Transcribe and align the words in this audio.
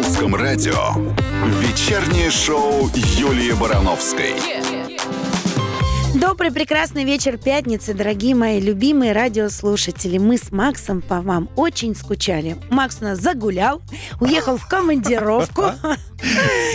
русском 0.00 0.34
радио 0.34 0.94
вечернее 1.60 2.30
шоу 2.30 2.88
Юлии 3.18 3.52
Барановской. 3.52 4.32
Добрый 6.14 6.50
прекрасный 6.50 7.04
вечер 7.04 7.36
пятницы, 7.36 7.92
дорогие 7.92 8.34
мои 8.34 8.60
любимые 8.60 9.12
радиослушатели. 9.12 10.16
Мы 10.16 10.38
с 10.38 10.52
Максом 10.52 11.02
по 11.02 11.20
вам 11.20 11.50
очень 11.54 11.94
скучали. 11.94 12.56
Макс 12.70 12.96
у 13.02 13.04
нас 13.04 13.18
загулял, 13.18 13.82
уехал 14.20 14.56
в 14.56 14.66
командировку. 14.66 15.64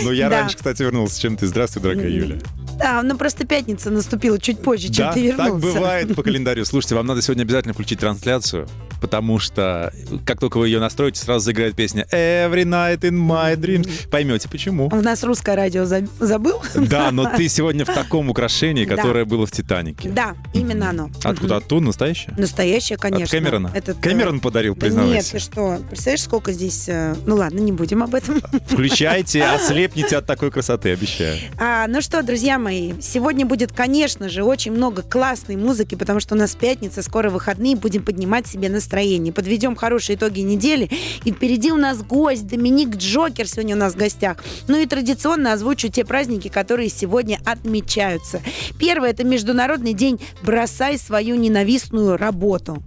Ну, 0.02 0.10
я 0.10 0.28
раньше, 0.28 0.56
кстати, 0.56 0.82
вернулся, 0.82 1.20
чем 1.20 1.36
ты. 1.36 1.46
Здравствуй, 1.46 1.80
дорогая 1.80 2.08
Юля. 2.08 2.36
Да, 2.78 3.00
ну 3.02 3.16
просто 3.16 3.46
пятница 3.46 3.90
наступила 3.90 4.40
чуть 4.40 4.60
позже, 4.60 4.88
чем 4.88 5.06
Да, 5.06 5.12
ты 5.12 5.22
вернулся. 5.22 5.50
так 5.52 5.60
бывает 5.60 6.14
по 6.16 6.22
календарю. 6.24 6.64
Слушайте, 6.64 6.96
вам 6.96 7.06
надо 7.06 7.22
сегодня 7.22 7.42
обязательно 7.42 7.72
включить 7.72 8.00
трансляцию, 8.00 8.68
потому 9.00 9.38
что 9.38 9.92
как 10.24 10.40
только 10.40 10.58
вы 10.58 10.68
ее 10.68 10.80
настроите, 10.80 11.20
сразу 11.20 11.44
заиграет 11.46 11.74
песня 11.76 12.06
Every 12.12 12.64
night 12.64 13.00
in 13.00 13.14
my 13.18 13.54
dreams. 13.56 14.08
Поймете, 14.10 14.48
почему. 14.48 14.88
У 14.92 14.96
нас 15.02 15.22
русское 15.24 15.54
радио 15.56 15.84
за- 15.84 16.06
забыл? 16.20 16.60
Да, 16.74 17.10
но 17.10 17.30
ты 17.36 17.48
сегодня 17.56 17.84
в 17.84 17.92
таком 17.92 18.30
украшении, 18.30 18.84
Да. 18.84 18.96
которое 18.96 19.24
было 19.24 19.46
в 19.46 19.50
«Титанике». 19.52 20.08
Да, 20.08 20.34
именно 20.52 20.90
оно. 20.90 21.10
Откуда? 21.24 21.56
Оттуда? 21.56 21.86
Настоящее? 21.86 22.34
Настоящее, 22.38 22.98
конечно. 22.98 23.24
От 23.24 23.30
Кэмерона? 23.30 23.70
Этот, 23.74 23.98
э, 23.98 24.00
Кэмерон 24.00 24.40
подарил, 24.40 24.74
Да 24.74 24.86
нет, 24.86 24.94
признавайся. 24.96 25.32
ты 25.32 25.38
что? 25.38 25.78
Представляешь, 25.88 26.22
сколько 26.22 26.52
здесь... 26.52 26.88
э, 26.88 27.14
Ну 27.26 27.36
ладно, 27.36 27.60
не 27.60 27.72
будем 27.72 28.02
об 28.02 28.14
этом. 28.14 28.40
Включайте, 28.66 29.44
ослепните 29.54 30.16
от 30.16 30.26
такой 30.26 30.50
красоты, 30.50 30.92
обещаю. 30.92 31.38
А, 31.58 31.86
ну 31.86 32.00
что, 32.00 32.22
друзья 32.22 32.58
мои, 32.58 32.94
сегодня 33.00 33.44
будет, 33.46 33.72
конечно 33.72 34.28
же, 34.28 34.42
очень 34.44 34.72
много 34.72 35.02
классной 35.02 35.56
музыки, 35.56 35.94
потому 35.94 36.20
что 36.20 36.34
у 36.34 36.38
нас 36.38 36.54
пятница, 36.54 37.02
скоро 37.02 37.30
выходные, 37.30 37.76
будем 37.76 38.02
поднимать 38.02 38.46
себе 38.46 38.68
настроение. 38.68 38.85
Подведем 39.32 39.76
хорошие 39.76 40.16
итоги 40.16 40.40
недели. 40.40 40.90
И 41.24 41.32
впереди 41.32 41.72
у 41.72 41.76
нас 41.76 42.02
гость, 42.02 42.46
Доминик 42.46 42.96
Джокер 42.96 43.46
сегодня 43.46 43.76
у 43.76 43.78
нас 43.78 43.94
в 43.94 43.96
гостях. 43.96 44.42
Ну 44.68 44.78
и 44.78 44.86
традиционно 44.86 45.52
озвучу 45.52 45.88
те 45.88 46.04
праздники, 46.04 46.48
которые 46.48 46.88
сегодня 46.88 47.38
отмечаются. 47.44 48.40
Первое– 48.78 49.10
это 49.10 49.24
Международный 49.24 49.92
день 49.92 50.20
«Бросай 50.42 50.98
свою 50.98 51.36
ненавистную 51.36 52.16
работу». 52.16 52.82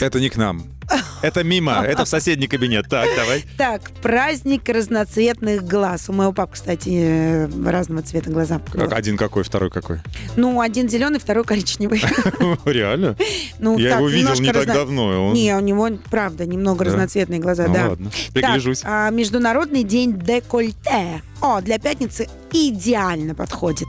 Это 0.00 0.20
не 0.20 0.28
к 0.28 0.36
нам. 0.36 0.77
Это 1.22 1.42
мимо, 1.44 1.82
это 1.84 2.04
в 2.04 2.08
соседний 2.08 2.46
кабинет. 2.46 2.86
Так, 2.88 3.08
давай. 3.16 3.44
Так, 3.56 3.90
праздник 4.02 4.68
разноцветных 4.68 5.64
глаз. 5.66 6.08
У 6.08 6.12
моего 6.12 6.32
папы, 6.32 6.52
кстати, 6.54 6.88
э, 6.92 7.48
разного 7.68 8.02
цвета 8.02 8.30
глаза. 8.30 8.60
Вот. 8.74 8.92
Один 8.92 9.16
какой, 9.16 9.42
второй 9.42 9.70
какой? 9.70 9.98
Ну, 10.36 10.60
один 10.60 10.88
зеленый, 10.88 11.18
второй 11.18 11.44
коричневый. 11.44 12.00
Реально? 12.64 13.16
Ну, 13.58 13.76
Я 13.78 13.90
так, 13.90 13.98
его 13.98 14.08
видел 14.08 14.34
не 14.34 14.46
так 14.52 14.56
разно- 14.66 14.74
давно. 14.74 15.12
и 15.12 15.16
он- 15.16 15.32
Не, 15.34 15.56
у 15.56 15.60
него, 15.60 15.88
правда, 16.10 16.46
немного 16.46 16.84
Да? 16.84 16.90
разноцветные 16.92 17.40
глаза, 17.40 17.66
Ну 17.66 17.74
да. 17.74 17.88
ладно, 17.90 18.10
Так, 18.10 18.32
пригляжусь. 18.32 18.82
а, 18.84 19.10
Международный 19.10 19.82
день 19.84 20.18
декольте. 20.18 21.22
О, 21.40 21.60
для 21.60 21.78
пятницы 21.78 22.28
идеально 22.52 23.34
подходит. 23.34 23.88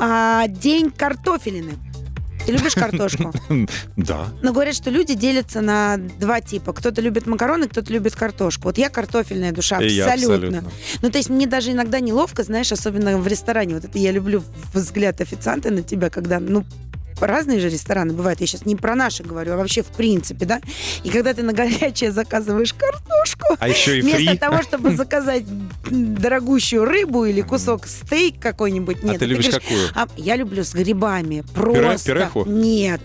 А, 0.00 0.46
день 0.48 0.90
картофелины. 0.90 1.72
Ты 2.48 2.54
любишь 2.54 2.74
картошку? 2.74 3.30
Да. 3.96 4.28
Но 4.42 4.52
говорят, 4.52 4.74
что 4.74 4.88
люди 4.90 5.14
делятся 5.14 5.60
на 5.60 5.98
два 5.98 6.40
типа. 6.40 6.72
Кто-то 6.72 7.02
любит 7.02 7.26
макароны, 7.26 7.68
кто-то 7.68 7.92
любит 7.92 8.16
картошку. 8.16 8.64
Вот 8.64 8.78
я 8.78 8.88
картофельная 8.88 9.52
душа, 9.52 9.76
абсолютно. 9.76 10.14
абсолютно. 10.14 10.64
Ну, 11.02 11.10
то 11.10 11.18
есть 11.18 11.28
мне 11.28 11.46
даже 11.46 11.72
иногда 11.72 12.00
неловко, 12.00 12.42
знаешь, 12.44 12.72
особенно 12.72 13.18
в 13.18 13.26
ресторане. 13.26 13.74
Вот 13.74 13.84
это 13.84 13.98
я 13.98 14.12
люблю 14.12 14.42
взгляд 14.72 15.20
официанта 15.20 15.70
на 15.70 15.82
тебя, 15.82 16.08
когда, 16.08 16.40
ну, 16.40 16.64
разные 17.26 17.60
же 17.60 17.68
рестораны 17.68 18.12
бывают. 18.12 18.40
Я 18.40 18.46
сейчас 18.46 18.64
не 18.66 18.76
про 18.76 18.94
наши 18.94 19.22
говорю, 19.22 19.54
а 19.54 19.56
вообще 19.56 19.82
в 19.82 19.86
принципе, 19.88 20.46
да? 20.46 20.60
И 21.04 21.10
когда 21.10 21.34
ты 21.34 21.42
на 21.42 21.52
горячее 21.52 22.12
заказываешь 22.12 22.74
картошку, 22.74 23.56
А 23.58 23.68
еще 23.68 23.98
и 23.98 24.02
вместо 24.02 24.30
фри. 24.30 24.38
того, 24.38 24.62
чтобы 24.62 24.94
заказать 24.96 25.44
дорогущую 25.90 26.84
рыбу 26.84 27.24
или 27.24 27.40
кусок 27.40 27.86
стейк 27.86 28.38
какой-нибудь, 28.40 29.02
нет. 29.02 29.16
А 29.16 29.18
ты 29.18 29.24
любишь 29.26 29.46
говоришь, 29.46 29.62
какую? 29.62 29.88
«А, 29.94 30.08
я 30.16 30.36
люблю 30.36 30.64
с 30.64 30.74
грибами. 30.74 31.44
Просто. 31.54 32.12
пюреху? 32.12 32.44
Нет. 32.46 33.00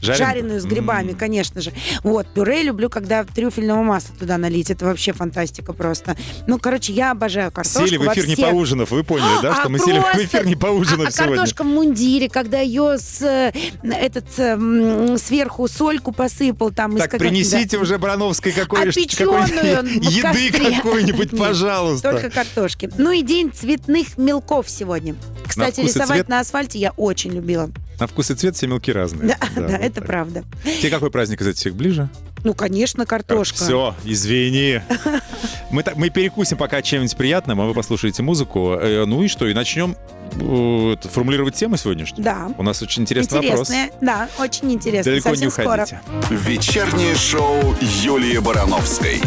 Жареную? 0.00 0.16
Жареную 0.28 0.60
с 0.60 0.64
грибами, 0.64 1.10
М. 1.12 1.16
конечно 1.16 1.60
же. 1.60 1.72
Вот, 2.04 2.26
пюре 2.32 2.62
люблю, 2.62 2.88
когда 2.88 3.24
трюфельного 3.24 3.82
масла 3.82 4.14
туда 4.18 4.38
налить. 4.38 4.70
Это 4.70 4.84
вообще 4.84 5.12
фантастика 5.12 5.72
просто. 5.72 6.16
Ну, 6.46 6.58
короче, 6.58 6.92
я 6.92 7.10
обожаю 7.10 7.50
картошку. 7.50 7.86
Сели 7.86 7.96
в 7.96 8.02
эфир 8.12 8.26
не 8.26 8.34
всех- 8.34 8.50
поужинав, 8.50 8.90
вы 8.90 9.02
поняли, 9.04 9.42
да, 9.42 9.52
А 9.52 9.60
что 9.60 9.68
мы 9.68 9.78
сели 9.78 9.98
в 9.98 10.02
просто- 10.02 10.24
эфир 10.24 10.46
не 10.46 10.54
А, 10.54 10.58
поужинав 10.58 11.08
а 11.08 11.10
сегодня. 11.10 11.36
картошка 11.36 11.62
в 11.64 11.66
мундире, 11.66 12.28
когда 12.28 12.60
ее 12.60 12.98
с, 12.98 13.20
э, 13.22 13.52
этот, 13.82 14.26
э, 14.38 14.42
м, 14.54 15.18
сверху 15.18 15.66
сольку 15.68 16.12
посыпал 16.12 16.70
там. 16.70 16.96
из 16.96 17.02
Так, 17.02 17.10
как- 17.12 17.20
принесите 17.20 17.76
да. 17.76 17.82
уже 17.82 17.98
Барановской 17.98 18.52
А 18.52 18.60
какой-нибудь 18.60 18.96
еды 19.20 20.74
какой-нибудь, 20.76 21.32
Нет, 21.32 21.40
пожалуйста. 21.40 22.10
Только 22.12 22.30
картошки. 22.30 22.90
Ну 22.98 23.10
и 23.12 23.22
день 23.22 23.52
цветных 23.52 24.16
мелков 24.18 24.68
сегодня. 24.70 25.16
Кстати, 25.46 25.80
рисовать 25.80 26.08
цвет? 26.08 26.28
на 26.28 26.40
асфальте 26.40 26.78
я 26.78 26.92
очень 26.92 27.32
любила. 27.32 27.70
На 27.98 28.06
вкус 28.06 28.30
и 28.30 28.34
цвет 28.34 28.56
все 28.56 28.66
мелки 28.66 28.92
разные. 28.92 29.28
Да, 29.28 29.36
да, 29.54 29.62
вот 29.62 29.70
это 29.80 29.94
так. 29.96 30.06
правда. 30.06 30.44
Тебе 30.80 30.90
какой 30.90 31.10
праздник 31.10 31.40
из 31.40 31.46
этих 31.48 31.58
всех 31.58 31.74
ближе? 31.74 32.08
Ну, 32.44 32.54
конечно, 32.54 33.04
картошка. 33.06 33.56
Все, 33.56 33.94
извини. 34.04 34.80
Мы, 35.70 35.82
так, 35.82 35.96
мы 35.96 36.08
перекусим 36.08 36.56
пока 36.56 36.80
чем-нибудь 36.80 37.14
приятным, 37.16 37.60
а 37.60 37.66
вы 37.66 37.74
послушаете 37.74 38.22
музыку. 38.22 38.72
Э, 38.80 39.04
ну 39.04 39.22
и 39.22 39.28
что, 39.28 39.46
и 39.46 39.52
начнем 39.52 39.96
э, 40.32 40.96
формулировать 41.10 41.56
тему 41.56 41.76
сегодняшнюю. 41.76 42.24
Да. 42.24 42.50
У 42.56 42.62
нас 42.62 42.80
очень 42.80 43.02
интересный 43.02 43.38
Интересная, 43.38 43.90
да, 44.00 44.28
очень 44.38 44.66
вопрос. 44.66 44.74
интересно. 44.74 45.12
Далеко 45.12 45.28
Совсем 45.28 45.46
не 45.46 45.50
скоро. 45.50 45.82
уходите. 45.82 46.00
Вечернее 46.30 47.14
шоу 47.16 47.76
Юлии 48.02 48.38
Барановской. 48.38 49.20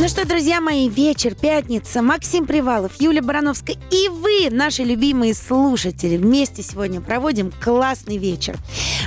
Ну 0.00 0.08
что, 0.08 0.26
друзья 0.26 0.60
мои, 0.60 0.88
вечер, 0.88 1.36
пятница, 1.36 2.02
Максим 2.02 2.46
Привалов, 2.46 3.00
Юлия 3.00 3.22
Барановская 3.22 3.76
и 3.92 4.08
вы, 4.08 4.48
наши 4.50 4.82
любимые 4.82 5.34
слушатели, 5.34 6.16
вместе 6.16 6.64
сегодня 6.64 7.00
проводим 7.00 7.52
классный 7.62 8.18
вечер. 8.18 8.58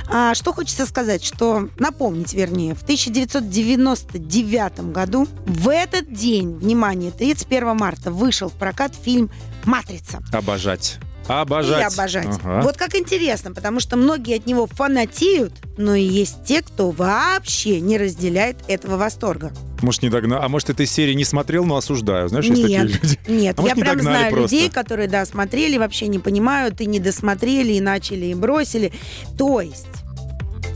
А, 0.08 0.34
что 0.34 0.54
хочется 0.54 0.86
сказать, 0.86 1.22
что 1.22 1.68
напомнить, 1.78 2.32
вернее, 2.32 2.74
в 2.74 2.82
1999 2.82 4.90
году 4.90 5.28
в 5.44 5.68
этот 5.68 6.10
день, 6.10 6.56
внимание, 6.56 7.10
31 7.10 7.76
марта, 7.76 8.10
вышел 8.10 8.48
в 8.48 8.54
прокат 8.54 8.94
фильм 8.94 9.30
«Матрица». 9.66 10.20
Обожать. 10.32 10.98
Обожать. 11.28 11.92
И 11.92 11.94
обожать. 11.94 12.26
Ага. 12.42 12.62
Вот 12.62 12.76
как 12.76 12.94
интересно, 12.94 13.52
потому 13.52 13.80
что 13.80 13.96
многие 13.96 14.36
от 14.36 14.46
него 14.46 14.66
фанатеют, 14.66 15.52
но 15.76 15.94
и 15.94 16.02
есть 16.02 16.44
те, 16.44 16.62
кто 16.62 16.90
вообще 16.90 17.80
не 17.80 17.98
разделяет 17.98 18.56
этого 18.68 18.96
восторга. 18.96 19.52
Может, 19.82 20.02
не 20.02 20.08
догнал. 20.08 20.42
А 20.42 20.48
может, 20.48 20.70
этой 20.70 20.86
серии 20.86 21.14
не 21.14 21.24
смотрел, 21.24 21.64
но 21.64 21.76
осуждаю. 21.76 22.28
Знаешь, 22.28 22.46
есть 22.46 22.62
такие 22.62 22.82
люди. 22.82 23.18
нет, 23.28 23.58
А 23.58 23.62
я 23.62 23.68
может, 23.68 23.76
не 23.76 23.82
прям 23.82 24.00
знаю 24.00 24.32
просто? 24.32 24.56
людей, 24.56 24.70
которые, 24.70 25.08
да, 25.08 25.24
смотрели, 25.24 25.76
вообще 25.78 26.08
не 26.08 26.18
понимают, 26.18 26.80
и 26.80 26.86
не 26.86 26.98
досмотрели, 26.98 27.74
и 27.74 27.80
начали, 27.80 28.26
и 28.26 28.34
бросили. 28.34 28.92
То 29.36 29.60
есть 29.60 29.86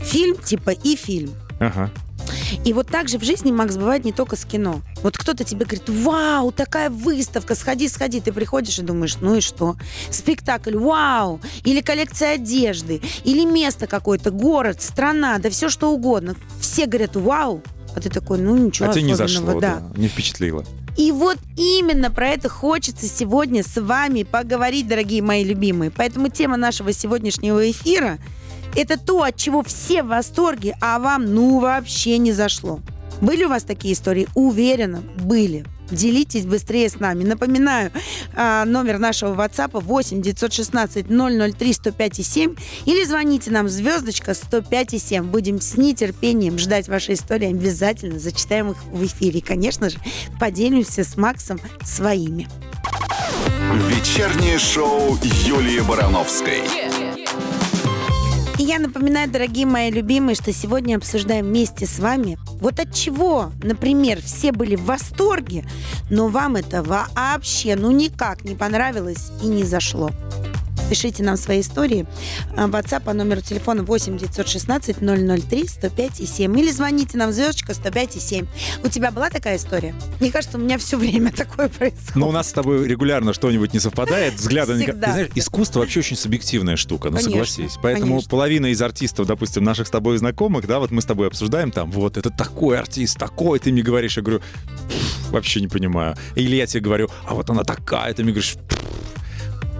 фильм 0.01 0.37
типа 0.37 0.69
и 0.69 0.95
фильм. 0.95 1.31
Ага. 1.59 1.89
И 2.65 2.73
вот 2.73 2.87
так 2.87 3.09
же 3.09 3.17
в 3.17 3.23
жизни, 3.23 3.51
Макс, 3.51 3.75
бывает 3.75 4.05
не 4.05 4.11
только 4.11 4.35
с 4.35 4.45
кино. 4.45 4.81
Вот 5.01 5.17
кто-то 5.17 5.43
тебе 5.43 5.65
говорит, 5.65 5.89
вау, 5.89 6.51
такая 6.51 6.89
выставка, 6.89 7.55
сходи, 7.55 7.89
сходи. 7.89 8.21
Ты 8.21 8.31
приходишь 8.31 8.79
и 8.79 8.81
думаешь, 8.81 9.17
ну 9.19 9.35
и 9.35 9.41
что? 9.41 9.75
Спектакль, 10.09 10.77
вау, 10.77 11.41
или 11.63 11.81
коллекция 11.81 12.35
одежды, 12.35 13.01
или 13.23 13.45
место 13.45 13.87
какое-то, 13.87 14.31
город, 14.31 14.81
страна, 14.81 15.37
да 15.39 15.49
все 15.49 15.69
что 15.69 15.91
угодно. 15.91 16.35
Все 16.59 16.85
говорят, 16.85 17.15
вау, 17.15 17.61
а 17.95 17.99
ты 17.99 18.09
такой, 18.09 18.39
ну 18.39 18.55
ничего 18.55 18.89
а 18.89 18.93
тебе 18.93 19.03
не 19.03 19.13
особенного, 19.13 19.45
зашло, 19.45 19.59
да. 19.59 19.83
да. 19.93 19.99
Не 19.99 20.07
впечатлило. 20.07 20.65
И 20.97 21.11
вот 21.11 21.37
именно 21.57 22.11
про 22.11 22.29
это 22.29 22.49
хочется 22.49 23.07
сегодня 23.07 23.63
с 23.63 23.81
вами 23.81 24.23
поговорить, 24.23 24.87
дорогие 24.87 25.23
мои 25.23 25.43
любимые. 25.43 25.91
Поэтому 25.91 26.29
тема 26.29 26.55
нашего 26.55 26.93
сегодняшнего 26.93 27.69
эфира– 27.69 28.19
это 28.75 28.97
то, 28.97 29.23
от 29.23 29.35
чего 29.35 29.63
все 29.63 30.03
в 30.03 30.07
восторге, 30.07 30.75
а 30.81 30.99
вам 30.99 31.33
ну 31.33 31.59
вообще 31.59 32.17
не 32.17 32.31
зашло. 32.31 32.79
Были 33.21 33.45
у 33.45 33.49
вас 33.49 33.63
такие 33.63 33.93
истории? 33.93 34.27
Уверена, 34.35 35.01
были. 35.17 35.65
Делитесь 35.91 36.45
быстрее 36.45 36.89
с 36.89 36.99
нами. 36.99 37.23
Напоминаю, 37.23 37.91
а, 38.35 38.65
номер 38.65 38.97
нашего 38.99 39.35
WhatsApp 39.35 39.79
8 39.79 40.21
916 40.21 41.07
003 41.07 41.73
105 41.73 42.19
и 42.19 42.23
7 42.23 42.55
или 42.85 43.03
звоните 43.05 43.51
нам 43.51 43.69
звездочка 43.69 44.33
105 44.33 44.93
и 44.95 44.99
7. 44.99 45.25
Будем 45.25 45.61
с 45.61 45.77
нетерпением 45.77 46.57
ждать 46.57 46.87
ваши 46.87 47.13
истории. 47.13 47.49
Обязательно 47.49 48.19
зачитаем 48.19 48.71
их 48.71 48.83
в 48.85 49.05
эфире. 49.05 49.41
Конечно 49.41 49.89
же, 49.89 49.97
поделимся 50.39 51.03
с 51.03 51.15
Максом 51.15 51.59
своими. 51.83 52.47
Вечернее 53.87 54.57
шоу 54.57 55.17
Юлии 55.45 55.81
Барановской. 55.81 56.63
И 58.59 58.63
я 58.63 58.77
напоминаю, 58.79 59.29
дорогие 59.29 59.65
мои 59.65 59.89
любимые, 59.89 60.35
что 60.35 60.53
сегодня 60.53 60.97
обсуждаем 60.97 61.45
вместе 61.45 61.87
с 61.87 61.97
вами 61.99 62.37
вот 62.61 62.79
от 62.79 62.93
чего, 62.93 63.51
например, 63.63 64.21
все 64.21 64.51
были 64.51 64.75
в 64.75 64.85
восторге, 64.85 65.65
но 66.11 66.27
вам 66.27 66.55
это 66.55 66.83
вообще 66.83 67.75
ну 67.75 67.91
никак 67.91 68.43
не 68.43 68.55
понравилось 68.55 69.31
и 69.41 69.47
не 69.47 69.63
зашло. 69.63 70.11
Пишите 70.93 71.23
нам 71.23 71.37
свои 71.37 71.61
истории. 71.61 72.05
А, 72.55 72.67
WhatsApp 72.67 73.01
по 73.03 73.13
номеру 73.13 73.41
телефона 73.41 73.81
8 73.81 74.15
916 74.15 74.97
003 74.99 75.67
105 75.67 76.19
и 76.19 76.27
7. 76.27 76.59
Или 76.59 76.69
звоните 76.69 77.17
нам 77.17 77.31
звездочка 77.33 77.73
105 77.73 78.17
и 78.17 78.19
7. 78.19 78.45
У 78.83 78.89
тебя 78.89 79.09
была 79.09 79.31
такая 79.31 79.57
история? 79.57 79.95
Мне 80.19 80.31
кажется, 80.31 80.59
у 80.59 80.61
меня 80.61 80.77
все 80.77 80.95
время 80.99 81.31
такое 81.35 81.67
происходит. 81.69 82.15
Но 82.15 82.29
у 82.29 82.31
нас 82.31 82.49
с 82.49 82.53
тобой 82.53 82.87
регулярно 82.87 83.33
что-нибудь 83.33 83.73
не 83.73 83.79
совпадает, 83.79 84.35
взгляды... 84.35 84.73
на- 84.73 84.79
Ты 84.79 84.83
Всегда. 84.91 85.11
знаешь, 85.13 85.29
искусство 85.33 85.79
вообще 85.79 86.01
очень 86.01 86.15
субъективная 86.15 86.75
штука, 86.75 87.09
ну 87.09 87.17
Конечно, 87.17 87.31
согласись. 87.31 87.79
Поэтому 87.81 88.11
конечно. 88.11 88.29
половина 88.29 88.67
из 88.67 88.79
артистов, 88.79 89.25
допустим, 89.25 89.63
наших 89.63 89.87
с 89.87 89.89
тобой 89.89 90.15
знакомых, 90.19 90.67
да, 90.67 90.77
вот 90.77 90.91
мы 90.91 91.01
с 91.01 91.05
тобой 91.05 91.25
обсуждаем 91.25 91.71
там, 91.71 91.89
вот, 91.89 92.17
это 92.17 92.29
такой 92.29 92.77
артист, 92.77 93.17
такой, 93.17 93.57
ты 93.57 93.71
мне 93.71 93.81
говоришь, 93.81 94.15
я 94.17 94.21
говорю, 94.21 94.41
«Пф, 94.89 95.31
вообще 95.31 95.59
не 95.59 95.67
понимаю. 95.67 96.15
Или 96.35 96.55
я 96.55 96.67
тебе 96.67 96.81
говорю, 96.81 97.09
а 97.27 97.33
вот 97.33 97.49
она 97.49 97.63
такая, 97.63 98.13
ты 98.13 98.21
мне 98.21 98.31
говоришь, 98.31 98.57
«Пф, 98.69 98.79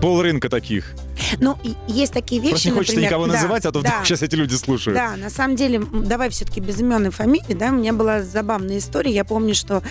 пол 0.02 0.22
рынка 0.22 0.50
таких. 0.50 0.96
Ну, 1.40 1.58
есть 1.88 2.14
такие 2.14 2.42
вещи, 2.42 2.52
Просто 2.52 2.70
не 2.70 2.74
хочется 2.76 2.96
например, 2.96 3.12
никого 3.12 3.28
да, 3.28 3.34
называть, 3.34 3.66
а 3.66 3.72
то 3.72 3.80
вдруг 3.80 3.94
да. 3.94 4.06
сейчас 4.06 4.22
эти 4.22 4.36
люди 4.36 4.56
слушают. 4.56 4.98
Да, 4.98 5.16
на 5.16 5.30
самом 5.30 5.56
деле, 5.56 5.82
давай 5.92 6.30
все-таки 6.30 6.60
без 6.60 6.80
имен 6.80 7.08
и 7.08 7.10
фамилий, 7.10 7.56
да, 7.56 7.70
у 7.70 7.74
меня 7.74 7.94
была 7.94 8.22
забавная 8.22 8.78
история. 8.78 9.12
Я 9.12 9.26
помню, 9.26 9.56
что 9.56 9.82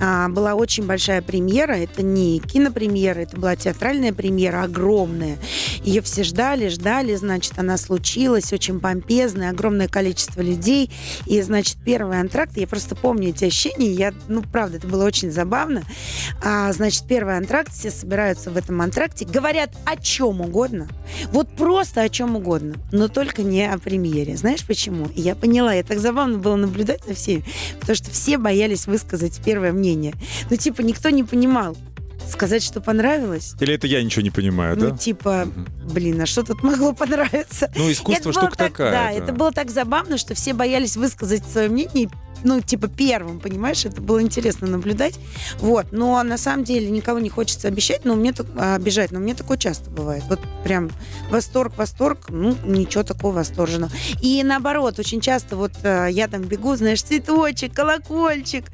а, 0.00 0.28
была 0.28 0.54
очень 0.54 0.84
большая 0.84 1.22
премьера, 1.22 1.72
это 1.72 2.02
не 2.02 2.38
кинопремьера, 2.40 3.20
это 3.20 3.36
была 3.36 3.56
театральная 3.56 4.12
премьера, 4.12 4.62
огромная. 4.62 5.38
Ее 5.82 6.02
все 6.02 6.22
ждали, 6.22 6.68
ждали, 6.68 7.14
значит, 7.14 7.58
она 7.58 7.76
случилась, 7.76 8.52
очень 8.52 8.80
помпезная, 8.80 9.50
огромное 9.50 9.88
количество 9.88 10.40
людей. 10.40 10.90
И, 11.26 11.40
значит, 11.42 11.76
первый 11.84 12.20
антракт, 12.20 12.56
я 12.56 12.66
просто 12.66 12.94
помню 12.94 13.30
эти 13.30 13.44
ощущения, 13.46 13.92
я, 13.92 14.12
ну, 14.28 14.42
правда, 14.42 14.78
это 14.78 14.86
было 14.86 15.04
очень 15.04 15.30
забавно. 15.30 15.82
А, 16.42 16.72
значит, 16.72 17.04
первый 17.08 17.36
антракт, 17.36 17.72
все 17.72 17.90
собираются 17.90 18.50
в 18.50 18.56
этом 18.56 18.80
антракте, 18.80 19.24
говорят 19.24 19.70
о 19.84 19.96
чем 19.96 20.40
угодно, 20.40 20.81
вот 21.32 21.48
просто 21.56 22.02
о 22.02 22.08
чем 22.08 22.36
угодно, 22.36 22.74
но 22.92 23.08
только 23.08 23.42
не 23.42 23.64
о 23.70 23.78
премьере. 23.78 24.36
Знаешь 24.36 24.64
почему? 24.66 25.08
Я 25.14 25.34
поняла, 25.34 25.72
я 25.74 25.82
так 25.82 25.98
забавно 25.98 26.38
было 26.38 26.56
наблюдать 26.56 27.04
за 27.06 27.14
всеми, 27.14 27.44
потому 27.80 27.96
что 27.96 28.10
все 28.10 28.38
боялись 28.38 28.86
высказать 28.86 29.40
первое 29.44 29.72
мнение. 29.72 30.14
Ну, 30.50 30.56
типа, 30.56 30.80
никто 30.82 31.10
не 31.10 31.24
понимал, 31.24 31.76
сказать, 32.30 32.62
что 32.62 32.80
понравилось. 32.80 33.54
Или 33.60 33.74
это 33.74 33.86
я 33.86 34.02
ничего 34.02 34.22
не 34.22 34.30
понимаю, 34.30 34.76
Ну, 34.78 34.90
да? 34.90 34.96
типа, 34.96 35.44
Мгм. 35.46 35.66
блин, 35.92 36.20
а 36.20 36.26
что 36.26 36.42
тут 36.42 36.62
могло 36.62 36.92
понравиться? 36.94 37.70
Ну, 37.76 37.90
искусство 37.90 38.32
штука 38.32 38.56
так- 38.56 38.68
такая. 38.72 38.90
Да, 38.92 39.04
да. 39.04 39.12
это 39.12 39.32
было 39.32 39.52
так 39.52 39.70
забавно, 39.70 40.16
что 40.18 40.34
все 40.34 40.54
боялись 40.54 40.96
высказать 40.96 41.44
свое 41.44 41.68
мнение, 41.68 42.08
ну, 42.44 42.60
типа, 42.60 42.88
первым, 42.88 43.40
понимаешь? 43.40 43.84
Это 43.84 44.00
было 44.00 44.20
интересно 44.22 44.66
наблюдать. 44.66 45.18
Вот. 45.58 45.86
Но 45.92 46.22
на 46.22 46.38
самом 46.38 46.64
деле 46.64 46.90
никого 46.90 47.18
не 47.18 47.28
хочется 47.28 47.68
обещать, 47.68 48.04
но 48.04 48.14
мне 48.14 48.32
так, 48.32 48.46
а, 48.56 48.76
обижать, 48.76 49.12
но 49.12 49.20
мне 49.20 49.34
такое 49.34 49.56
часто 49.56 49.90
бывает. 49.90 50.24
Вот 50.28 50.40
прям 50.64 50.90
восторг, 51.30 51.76
восторг, 51.76 52.26
ну, 52.28 52.56
ничего 52.64 53.02
такого 53.02 53.32
восторженного. 53.32 53.92
И 54.20 54.42
наоборот, 54.42 54.98
очень 54.98 55.20
часто 55.20 55.56
вот 55.56 55.72
а, 55.82 56.06
я 56.06 56.28
там 56.28 56.42
бегу, 56.42 56.76
знаешь, 56.76 57.02
цветочек, 57.02 57.74
колокольчик, 57.74 58.64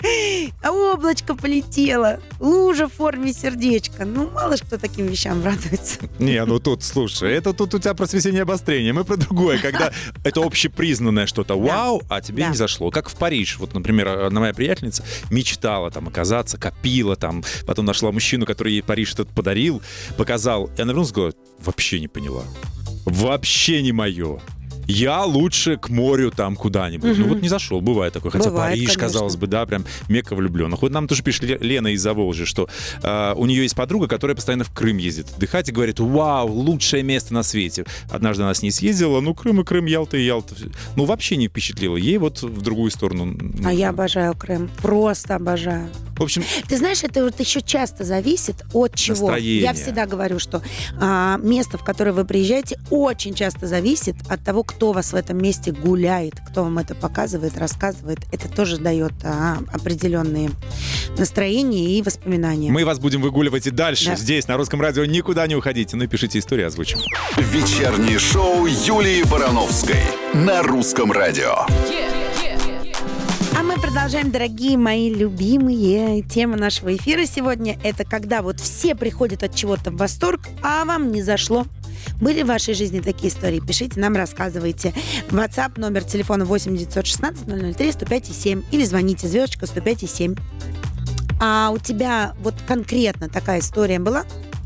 а 0.63 0.73
облачко 0.73 1.35
полетело, 1.35 2.21
лужа 2.41 2.89
в 2.89 2.93
форме 2.93 3.33
сердечка. 3.33 4.05
Ну, 4.05 4.31
мало 4.31 4.57
ж 4.57 4.61
кто 4.61 4.79
таким 4.79 5.07
вещам 5.07 5.45
радуется. 5.45 5.99
Не, 6.19 6.45
ну 6.45 6.59
тут, 6.59 6.83
слушай, 6.83 7.33
это 7.33 7.53
тут 7.53 7.75
у 7.75 7.79
тебя 7.79 7.95
просвещение 7.95 8.43
обострение. 8.43 8.93
Мы 8.93 9.05
про 9.05 9.17
другое, 9.17 9.59
когда 9.59 9.93
это 10.25 10.45
общепризнанное 10.45 11.27
что-то 11.27 11.59
вау, 11.59 12.03
а 12.09 12.21
тебе 12.21 12.47
не 12.47 12.55
зашло. 12.55 12.91
Как 12.91 13.09
в 13.09 13.17
Париж. 13.17 13.58
Вот, 13.59 13.75
например, 13.75 14.09
одна 14.09 14.41
моя 14.41 14.55
приятельница 14.55 15.05
мечтала 15.31 15.91
там 15.91 16.09
оказаться, 16.09 16.59
копила 16.59 17.17
там, 17.17 17.45
потом 17.67 17.85
нашла 17.85 18.13
мужчину, 18.13 18.47
который 18.47 18.75
ей 18.75 18.83
Париж 18.83 19.15
этот 19.15 19.29
подарил, 19.31 19.83
показал. 20.17 20.71
И 20.77 20.81
она 20.81 20.91
вернулась 20.91 21.09
и 21.09 21.13
сказала, 21.13 21.33
вообще 21.61 22.01
не 22.01 22.09
поняла. 22.09 22.45
Вообще 23.05 23.83
не 23.83 23.93
мое. 23.93 24.41
Я 24.89 25.25
лучше 25.25 25.77
к 25.77 25.91
морю 25.91 26.31
там 26.31 26.57
куда-нибудь. 26.57 27.17
Ну 27.19 27.25
Мгм. 27.25 27.35
вот 27.35 27.43
не 27.43 27.49
зашел, 27.49 27.81
бывает 27.83 28.15
такое. 28.15 28.33
Хотя 28.33 28.49
Бывает, 28.51 28.73
Париж, 28.73 28.87
конечно. 28.87 29.01
казалось 29.03 29.37
бы, 29.37 29.47
да, 29.47 29.67
прям 29.67 29.85
мекка 30.09 30.35
влюбленных. 30.35 30.81
Вот 30.83 30.91
нам 30.93 31.07
тоже 31.07 31.23
пишет 31.23 31.43
Ле- 31.45 31.59
Лена 31.61 31.89
из 31.89 32.01
Заволжья, 32.03 32.47
что 32.47 32.69
а, 33.03 33.35
у 33.35 33.45
нее 33.45 33.63
есть 33.63 33.77
подруга, 33.77 34.09
которая 34.09 34.35
постоянно 34.35 34.65
в 34.65 34.71
Крым 34.73 34.97
ездит 34.97 35.27
отдыхать 35.37 35.69
и 35.69 35.73
говорит, 35.73 36.01
вау, 36.01 36.49
лучшее 36.51 37.03
место 37.03 37.35
на 37.35 37.43
свете. 37.43 37.85
Однажды 38.11 38.45
она 38.45 38.55
с 38.55 38.63
ней 38.63 38.71
съездила, 38.71 39.21
ну 39.21 39.35
Крым 39.35 39.61
и 39.61 39.65
Крым, 39.65 39.85
Ялта 39.85 40.17
и 40.17 40.25
Ялта. 40.25 40.55
Ну 40.97 41.05
вообще 41.05 41.37
не 41.37 41.49
впечатлило. 41.49 41.97
Ей 41.97 42.17
вот 42.17 42.43
в 42.43 42.63
другую 42.63 42.91
сторону. 42.91 43.37
А 43.65 43.73
я 43.73 43.91
обожаю 43.91 44.35
Крым. 44.35 44.71
Просто 44.81 45.35
обожаю. 45.37 45.91
В 46.17 46.23
общем, 46.23 46.43
Ты 46.67 46.79
знаешь, 46.79 47.05
это 47.05 47.23
вот 47.23 47.39
еще 47.39 47.61
часто 47.61 48.05
зависит 48.05 48.65
от 48.73 48.95
чего. 48.95 49.29
Настроение. 49.29 49.61
Я 49.63 49.73
всегда 49.75 50.07
говорю, 50.07 50.39
что 50.39 50.63
а, 51.01 51.37
место, 51.37 51.77
в 51.79 51.85
которое 51.85 52.13
вы 52.13 52.25
приезжаете, 52.25 52.81
очень 52.91 53.35
часто 53.35 53.67
зависит 53.67 54.17
от 54.29 54.43
того, 54.43 54.63
кто 54.65 54.78
вас 54.93 55.13
в 55.13 55.17
этом 55.17 55.39
месте 55.39 55.73
гуляет, 55.73 56.35
кто 56.49 56.65
вам 56.65 56.79
это 56.79 56.95
показывает, 56.95 57.59
рассказывает. 57.59 58.21
Это 58.33 58.49
тоже 58.49 58.79
дает 58.79 59.13
а, 59.25 59.59
определенные 59.73 60.51
настроения 61.17 61.99
и 61.99 62.03
воспоминания. 62.03 62.71
мы 62.71 62.85
вас 62.85 62.99
будем 62.99 63.21
выгуливать 63.23 63.67
и 63.67 63.71
дальше. 63.71 64.07
Да. 64.07 64.17
Здесь, 64.17 64.49
на 64.49 64.57
русском 64.57 64.81
радио, 64.81 65.05
никуда 65.05 65.47
не 65.47 65.57
уходите. 65.57 65.97
Напишите 65.97 66.39
историю, 66.39 66.69
озвучим. 66.69 66.99
Вечернее 67.37 68.19
шоу 68.19 68.67
Юлии 68.67 69.23
Барановской 69.25 70.01
на 70.35 70.63
русском 70.63 71.13
радио. 71.13 71.67
А 73.59 73.63
мы 73.63 73.75
продолжаем, 73.75 74.31
дорогие 74.31 74.79
мои 74.79 75.13
любимые. 75.13 76.23
Тема 76.23 76.57
нашего 76.57 76.95
эфира 76.95 77.25
сегодня– 77.27 77.77
это 77.83 78.05
когда 78.05 78.43
вот 78.43 78.61
все 78.61 78.95
приходят 78.95 79.43
от 79.43 79.55
чего-то 79.55 79.91
в 79.91 79.97
восторг, 79.97 80.43
а 80.63 80.85
вам 80.85 81.11
не 81.11 81.23
зашло. 81.23 81.67
Были 82.21 82.43
в 82.43 82.47
вашей 82.47 82.75
жизни 82.75 83.01
такие 83.01 83.29
истории? 83.33 83.61
Пишите 83.61 84.01
нам, 84.01 84.17
рассказывайте. 84.17 84.93
WhatsApp, 85.31 85.79
номер 85.79 86.03
телефона 86.05 86.45
8 86.45 86.77
916 86.77 87.77
003 87.77 87.93
105 87.93 88.27
7 88.27 88.63
или 88.73 88.85
звоните 88.85 89.29
звездочка 89.29 89.67
105 89.67 90.11
7. 90.11 90.35
А 91.41 91.71
у 91.71 91.79
тебя 91.79 92.35
вот 92.41 92.55
конкретно 92.67 93.29
такая 93.29 93.61
история 93.61 94.01
была? 94.01 94.25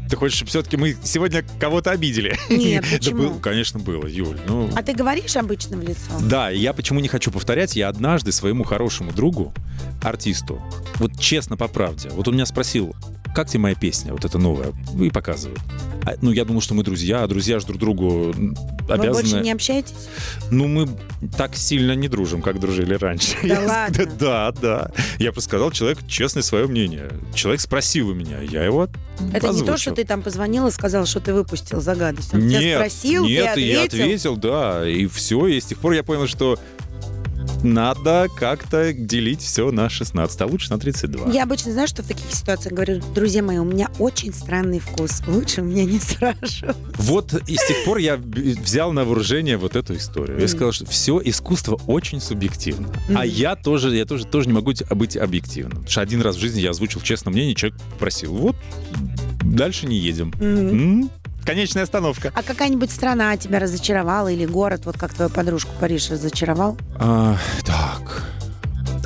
Ты 0.09 0.17
хочешь, 0.17 0.37
чтобы 0.37 0.51
все-таки 0.51 0.77
мы 0.77 0.95
сегодня 1.03 1.43
кого-то 1.59 1.91
обидели? 1.91 2.39
Нет, 2.51 2.85
Да 2.91 2.97
почему? 2.99 3.19
был- 3.23 3.39
конечно, 3.41 3.79
было, 3.81 4.07
Юль. 4.07 4.39
Ну, 4.47 4.71
А 4.75 4.83
ты 4.83 4.93
говоришь 4.95 5.37
обычно 5.37 5.77
в 5.77 5.83
лицо? 5.83 6.01
Да, 6.23 6.51
я 6.51 6.73
почему 6.73 7.01
не 7.01 7.09
хочу 7.09 7.31
повторять, 7.31 7.77
я 7.77 7.89
однажды 7.89 8.33
своему 8.33 8.65
хорошему 8.65 9.13
другу, 9.13 9.55
артисту, 10.03 10.61
вот 10.97 11.19
честно 11.19 11.57
по 11.57 11.67
правде, 11.69 12.11
вот 12.11 12.29
он 12.29 12.35
меня 12.35 12.45
спросил, 12.47 12.95
как 13.35 13.49
тебе 13.49 13.61
моя 13.61 13.75
песня, 13.75 14.13
вот 14.13 14.25
эта 14.25 14.39
новая, 14.39 14.73
и 15.01 15.11
показывает. 15.11 15.61
А, 16.05 16.15
ну, 16.21 16.33
я 16.33 16.45
думал, 16.45 16.61
что 16.61 16.75
мы 16.75 16.83
друзья, 16.83 17.23
а 17.23 17.29
друзья 17.29 17.61
же 17.61 17.67
друг 17.67 17.79
другу 17.79 18.33
м, 18.33 18.55
Вы 18.89 18.97
больше 18.97 19.11
обязаны... 19.21 19.43
не 19.45 19.53
общаетесь? 19.53 19.95
Ну, 20.51 20.67
мы 20.67 20.89
так 21.37 21.55
сильно 21.55 21.93
не 21.93 22.09
дружим, 22.09 22.43
как 22.43 22.59
дружили 22.59 22.95
раньше. 22.95 23.37
Да 23.43 23.49
Я 23.49 23.61
ладно? 23.61 24.07
Да, 24.19 24.53
да. 24.61 24.91
Я 25.19 25.31
просто 25.33 25.49
сказал 25.49 25.71
человек 25.71 25.99
честное 26.09 26.43
свое 26.43 26.67
мнение. 26.67 27.11
Человек 27.35 27.61
спросил 27.61 28.09
у 28.09 28.15
меня, 28.15 28.41
я 28.41 28.65
его 28.65 28.89
Это 29.19 29.33
не 29.33 29.41
то, 29.41 29.49
озвучил. 29.51 29.77
что 29.77 29.93
ты 29.93 30.05
там 30.05 30.23
позвонил 30.23 30.67
и 30.67 30.71
сказал, 30.73 31.07
что 31.07 31.21
ты 31.21 31.33
выпустил 31.33 31.81
за 31.81 31.95
гадость. 31.95 32.35
Он 32.35 32.41
тебя 32.41 32.59
Нет, 32.61 32.79
спросил, 32.79 33.25
нет, 33.25 33.57
и 33.57 33.63
я 33.63 33.83
ответил. 33.83 34.03
ответил, 34.03 34.37
да, 34.37 34.89
и 34.89 35.07
все, 35.07 35.47
и 35.47 35.61
с 35.61 35.67
тех 35.67 35.79
пор 35.79 35.93
я 35.93 36.03
понял, 36.03 36.27
что 36.27 36.59
надо 37.63 38.29
как-то 38.35 38.93
делить 38.93 39.41
все 39.41 39.71
на 39.71 39.89
16, 39.89 40.41
а 40.41 40.47
лучше 40.47 40.71
на 40.71 40.79
32. 40.79 41.31
Я 41.31 41.45
обычно 41.45 41.73
знаю, 41.73 41.89
что 41.89 42.03
в 42.03 42.07
таких 42.07 42.31
ситуациях 42.33 42.75
говорю, 42.75 43.01
друзья 43.15 43.43
мои, 43.43 43.59
у 43.59 43.65
меня 43.65 43.91
очень 43.99 44.33
странный 44.33 44.81
вкус. 44.81 45.23
Лучше 45.27 45.63
меня 45.63 45.85
не 45.85 45.99
спрашивать. 45.99 46.77
Вот 46.97 47.35
и 47.49 47.57
с 47.57 47.67
тех 47.67 47.85
пор 47.85 47.99
я 47.99 48.17
взял 48.17 48.93
на 48.93 49.05
вооружение 49.05 49.57
вот 49.57 49.77
эту 49.77 49.97
историю. 49.97 50.41
Я 50.41 50.49
сказал, 50.49 50.73
что 50.73 50.87
все 50.87 51.21
искусство 51.25 51.81
очень 51.87 52.21
субъективно. 52.21 52.89
А 53.15 53.25
я 53.25 53.57
тоже, 53.57 53.95
я 53.97 54.05
тоже, 54.05 54.27
тоже 54.27 54.49
не 54.49 54.55
могу 54.55 54.73
быть 54.91 55.17
объективным. 55.17 55.79
Потому 55.79 55.91
что 55.91 56.01
один 56.01 56.23
раз 56.23 56.37
в 56.37 56.41
жизни 56.41 56.61
я 56.61 56.71
озвучил 56.71 57.01
честное 57.01 57.33
мнение, 57.33 57.55
человек 57.55 57.81
попросил, 57.93 58.35
вот, 58.35 58.57
дальше 59.43 59.87
не 59.87 59.99
едем. 59.99 60.33
Мгм. 60.41 61.11
Конечная 61.45 61.83
остановка. 61.83 62.33
А 62.35 62.43
какая-нибудь 62.43 62.91
страна 62.91 63.37
тебя 63.37 63.59
разочаровала 63.59 64.29
или 64.29 64.47
город, 64.47 64.83
вот 64.85 64.97
как 64.99 65.13
твою 65.15 65.31
подружку 65.31 65.71
Париж 65.81 66.11
разочаровал? 66.11 66.77
А, 66.97 67.37
так. 67.65 68.25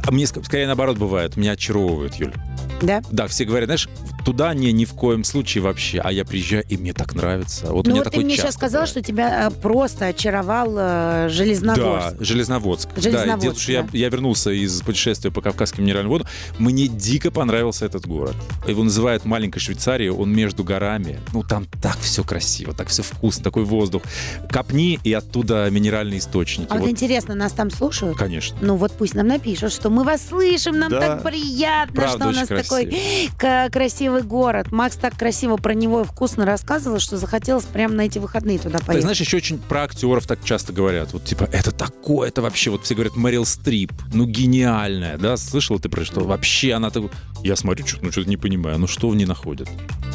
А 0.07 0.11
мне 0.13 0.25
ск- 0.25 0.45
скорее 0.45 0.67
наоборот 0.67 0.99
бывает. 0.99 1.37
Меня 1.37 1.53
очаровывают, 1.53 2.15
Юль. 2.17 2.35
Да? 2.83 3.03
Да, 3.11 3.27
все 3.27 3.45
говорят, 3.45 3.69
знаешь, 3.69 3.89
туда 4.27 4.55
не 4.55 4.73
ни 4.73 4.85
в 4.85 4.93
коем 4.95 5.23
случае 5.23 5.63
вообще, 5.63 6.01
а 6.01 6.11
я 6.11 6.25
приезжаю, 6.25 6.65
и 6.69 6.77
мне 6.77 6.93
так 6.93 7.15
нравится. 7.15 7.69
Вот 7.73 7.87
ну 7.87 7.93
меня 7.93 8.01
вот 8.01 8.05
ты 8.07 8.11
такое 8.11 8.25
мне 8.25 8.37
сейчас 8.37 8.57
бывает. 8.59 8.89
что 8.89 9.01
тебя 9.01 9.47
э, 9.47 9.51
просто 9.63 10.07
очаровал 10.07 10.75
э, 10.77 11.29
Железногорск. 11.31 12.17
Да, 12.19 12.25
Железноводск. 12.25 12.89
Да, 12.97 13.03
Железноводск, 13.03 13.41
дело 13.43 13.53
в 13.53 13.55
том, 13.55 13.63
что 13.63 13.73
я, 13.73 13.83
да. 13.83 13.89
я 13.93 14.09
вернулся 14.09 14.51
из 14.51 14.83
путешествия 14.83 15.31
по 15.31 15.41
Кавказским 15.43 15.85
минеральным 15.85 16.11
водам. 16.11 16.27
Мне 16.59 16.89
дико 16.89 17.31
понравился 17.31 17.87
этот 17.87 18.09
город. 18.09 18.35
Его 18.67 18.83
называют 18.83 19.25
маленькой 19.25 19.61
Швейцарией, 19.61 20.11
он 20.11 20.33
между 20.33 20.65
горами. 20.65 21.21
Ну, 21.33 21.45
там 21.45 21.67
так 21.81 21.97
все 22.01 22.25
красиво, 22.25 22.75
так 22.75 22.89
все 22.89 23.05
вкусно, 23.05 23.45
такой 23.45 23.63
воздух. 23.63 24.03
Копни, 24.51 24.99
и 25.05 25.13
оттуда 25.13 25.71
минеральные 25.71 26.19
источники. 26.19 26.67
А 26.69 26.75
вот 26.75 26.81
Вот, 26.83 26.91
интересно, 26.91 27.37
нас 27.37 27.53
там 27.53 27.71
слушают? 27.71 28.19
конечно. 28.19 28.59
Ну 28.61 28.75
вот 28.75 28.91
пусть 28.91 29.15
нам 29.15 29.29
напишут, 29.29 29.73
что 29.73 29.89
мы 29.89 30.03
вас 30.03 30.27
слышим, 30.27 30.81
нам 30.81 30.91
Да. 30.91 31.01
так 31.01 31.23
приятно, 31.23 31.95
Правда, 31.95 32.19
что 32.19 32.29
у 32.29 32.33
нас 32.33 32.49
красиво. 32.49 32.91
такой 33.39 33.71
красивый 33.71 34.16
красивый 34.17 34.23
город. 34.23 34.73
Макс 34.73 34.97
так 34.97 35.17
красиво 35.17 35.57
про 35.57 35.75
него 35.75 36.03
и 36.03 36.05
вкусно 36.05 36.45
рассказывал, 36.45 36.99
что 36.99 37.17
захотелось 37.17 37.65
прямо 37.65 37.95
на 37.95 38.03
эти 38.03 38.19
выходные 38.19 38.59
туда 38.59 38.79
Ты 38.79 38.87
поехать. 38.87 39.03
знаешь, 39.03 39.21
еще 39.21 39.37
очень 39.37 39.59
про 39.59 39.85
актеров 39.85 40.27
так 40.27 40.43
часто 40.45 40.73
говорят. 40.73 41.13
Вот 41.13 41.25
типа, 41.25 41.49
это 41.53 41.73
такое, 41.73 42.29
это 42.29 42.43
вообще, 42.43 42.71
вот 42.71 42.85
все 42.85 42.95
говорят, 42.95 43.17
Мэрил 43.17 43.45
Стрип, 43.45 43.93
ну 44.13 44.27
гениальная, 44.27 45.19
да? 45.19 45.37
Слышал 45.37 45.79
ты 45.79 45.89
про 45.89 46.05
что? 46.05 46.21
Вообще 46.21 46.73
она 46.73 46.91
так... 46.91 47.05
Я 47.43 47.57
смотрю, 47.57 47.87
что-то, 47.87 48.05
ну 48.07 48.13
что-то 48.13 48.29
не 48.29 48.37
понимаю, 48.37 48.79
ну 48.79 48.87
что 48.87 49.09
в 49.09 49.17
ней 49.17 49.27
находят? 49.27 49.69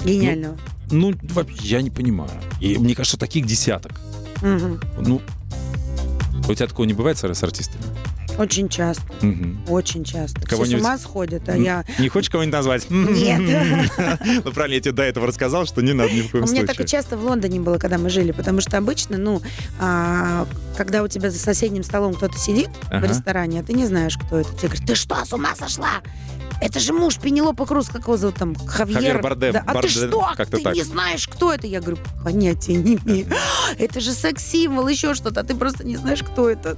Гениального. 0.04 0.58
Ну, 0.90 1.14
вообще, 1.22 1.56
я 1.62 1.82
не 1.82 1.90
понимаю. 1.90 2.32
И 2.60 2.78
мне 2.78 2.96
кажется, 2.96 3.18
таких 3.18 3.46
десяток. 3.46 3.94
Мгм. 4.42 4.82
Ну, 5.00 5.22
у 6.50 6.54
тебя 6.54 6.68
такого 6.68 6.86
не 6.86 6.94
бывает 6.94 7.18
с 7.18 7.44
артистами? 7.44 7.84
Очень 8.38 8.70
часто. 8.70 9.04
Мгм. 9.22 9.62
Очень 9.68 10.04
часто. 10.04 10.42
Все 10.48 10.66
с 10.66 10.74
ума 10.74 10.98
сходят, 10.98 11.48
а 11.50 11.56
я... 11.56 11.84
Не 12.00 12.10
хочешь 12.10 12.30
кого-нибудь 12.30 12.54
назвать? 12.54 12.90
Нет. 12.90 13.42
Ну, 14.44 14.52
правильно, 14.52 14.76
я 14.76 14.82
тебе 14.82 14.92
до 14.94 15.04
этого 15.04 15.28
рассказал, 15.28 15.66
что 15.66 15.82
не 15.82 15.94
надо 15.94 16.14
ни 16.14 16.22
в 16.22 16.32
коем 16.32 16.44
У 16.46 16.48
меня 16.48 16.62
так 16.62 16.72
и 16.72 16.76
случае. 16.78 16.88
часто 16.88 17.18
в 17.18 17.24
Лондоне 17.24 17.60
было, 17.60 17.78
когда 17.78 17.98
мы 17.98 18.10
жили, 18.10 18.32
потому 18.32 18.62
что 18.62 18.78
обычно, 18.78 19.18
ну, 19.18 19.42
а, 19.80 20.48
когда 20.78 21.04
у 21.04 21.08
тебя 21.08 21.30
за 21.30 21.40
соседним 21.40 21.84
столом 21.84 22.14
кто-то 22.14 22.38
сидит 22.38 22.70
в 22.92 23.04
ресторане, 23.04 23.60
а 23.60 23.64
ты 23.64 23.74
не 23.74 23.86
знаешь, 23.86 24.18
кто 24.18 24.38
это, 24.40 24.50
тебе 24.56 24.70
говорят, 24.70 24.88
ты 24.88 24.96
что, 24.96 25.24
с 25.26 25.34
ума 25.34 25.56
сошла? 25.56 26.02
Это 26.62 26.80
же 26.80 26.94
муж 26.94 27.18
Пенелопы 27.18 27.66
Круз, 27.66 27.88
как 27.88 28.04
его 28.04 28.18
зовут 28.18 28.36
там, 28.36 28.56
Хавьер. 28.56 28.96
Хавьер 28.98 29.22
Бардем. 29.22 29.54
Да, 29.54 29.64
А 29.66 29.82
ты 29.82 29.88
что? 29.90 30.30
Ты 30.38 30.62
так. 30.62 30.76
не 30.76 30.84
знаешь, 30.84 31.28
кто 31.28 31.52
это? 31.52 31.66
Я 31.66 31.82
говорю, 31.82 31.98
понятия 32.24 32.74
не 32.76 32.98
имею. 32.98 33.26
Это 33.80 34.00
же 34.00 34.12
секс-символ, 34.14 34.88
еще 34.88 35.16
что-то, 35.16 35.40
а 35.42 35.44
ты 35.44 35.56
просто 35.56 35.84
не 35.84 35.98
знаешь, 35.98 36.22
кто 36.22 36.50
это. 36.52 36.78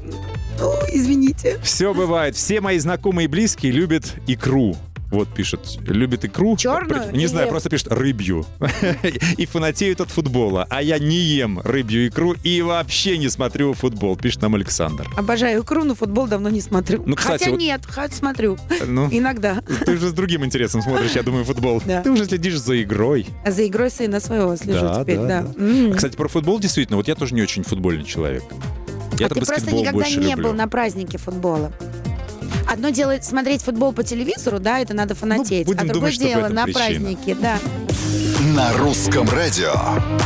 Ну, 0.57 0.73
извините. 0.89 1.52
Все 1.61 1.93
бывает. 1.93 2.35
Все 2.35 2.61
мои 2.61 2.79
знакомые 2.79 3.25
и 3.25 3.27
близкие 3.27 3.71
любят 3.71 4.13
икру. 4.27 4.75
Вот 5.11 5.29
пишет, 5.29 5.59
любит 5.87 6.25
икру. 6.25 6.57
Чёрную 6.57 7.15
Не 7.15 7.27
знаю, 7.27 7.47
просто 7.47 7.69
пишет 7.69 7.89
рыбью. 7.91 8.47
И 9.37 9.45
фанатеют 9.45 10.01
от 10.01 10.09
футбола. 10.09 10.65
А 10.71 10.81
я 10.81 10.97
не 10.97 11.17
ем 11.17 11.59
рыбью 11.63 12.07
икру 12.07 12.33
и 12.43 12.63
вообще 12.63 13.19
не 13.19 13.29
смотрю 13.29 13.73
футбол, 13.75 14.17
пишет 14.17 14.41
нам 14.41 14.55
Александр. 14.55 15.07
Обожаю 15.15 15.61
икру, 15.61 15.83
но 15.83 15.93
футбол 15.93 16.25
давно 16.25 16.49
не 16.49 16.61
смотрю. 16.61 17.03
Ну, 17.05 17.15
кстати, 17.15 17.43
Хотя 17.43 17.51
вот- 17.51 17.59
нет, 17.59 17.81
хоть 17.87 18.13
смотрю. 18.15 18.57
Ну, 18.87 19.07
Иногда. 19.11 19.61
ты 19.85 19.97
же 19.97 20.09
с 20.09 20.13
другим 20.13 20.43
интересом 20.45 20.81
смотришь, 20.81 21.11
я 21.11 21.21
думаю, 21.21 21.45
футбол. 21.45 21.79
Да. 21.85 22.01
Ты 22.01 22.09
уже 22.09 22.25
следишь 22.25 22.57
за 22.59 22.81
игрой. 22.81 23.27
А 23.45 23.51
за 23.51 23.67
игрой 23.67 23.91
сына 23.91 24.19
своего 24.19 24.55
слежу 24.55 24.81
Да, 24.81 25.03
теперь, 25.03 25.17
да, 25.17 25.27
да. 25.27 25.41
да. 25.43 25.63
М. 25.63 25.93
Кстати, 25.93 26.15
про 26.15 26.27
футбол 26.27 26.59
действительно, 26.59 26.97
вот 26.97 27.07
я 27.07 27.13
тоже 27.13 27.35
не 27.35 27.43
очень 27.43 27.61
футбольный 27.63 28.03
человек. 28.03 28.43
Я 29.23 29.27
а 29.27 29.29
ты 29.29 29.45
просто 29.45 29.71
никогда 29.71 30.09
не 30.09 30.15
люблю. 30.15 30.49
был 30.49 30.53
на 30.53 30.67
празднике 30.67 31.17
футбола. 31.17 31.71
Одно 32.69 32.89
дело 32.89 33.15
смотреть 33.21 33.61
футбол 33.61 33.93
по 33.93 34.03
телевизору, 34.03 34.59
да, 34.59 34.79
это 34.79 34.93
надо 34.93 35.15
фанатеть. 35.15 35.65
будем 35.65 35.81
а 35.81 35.83
другое 35.83 36.11
думать, 36.11 36.19
дело 36.19 36.47
на 36.49 36.65
причина. 36.65 36.85
празднике, 36.85 37.35
да. 37.35 37.59
На 38.55 38.73
русском 38.73 39.29
радио. 39.29 39.73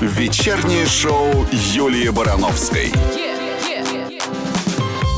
Вечернее 0.01 0.86
шоу 0.86 1.46
Юлии 1.51 2.10
Барановской. 2.10 2.92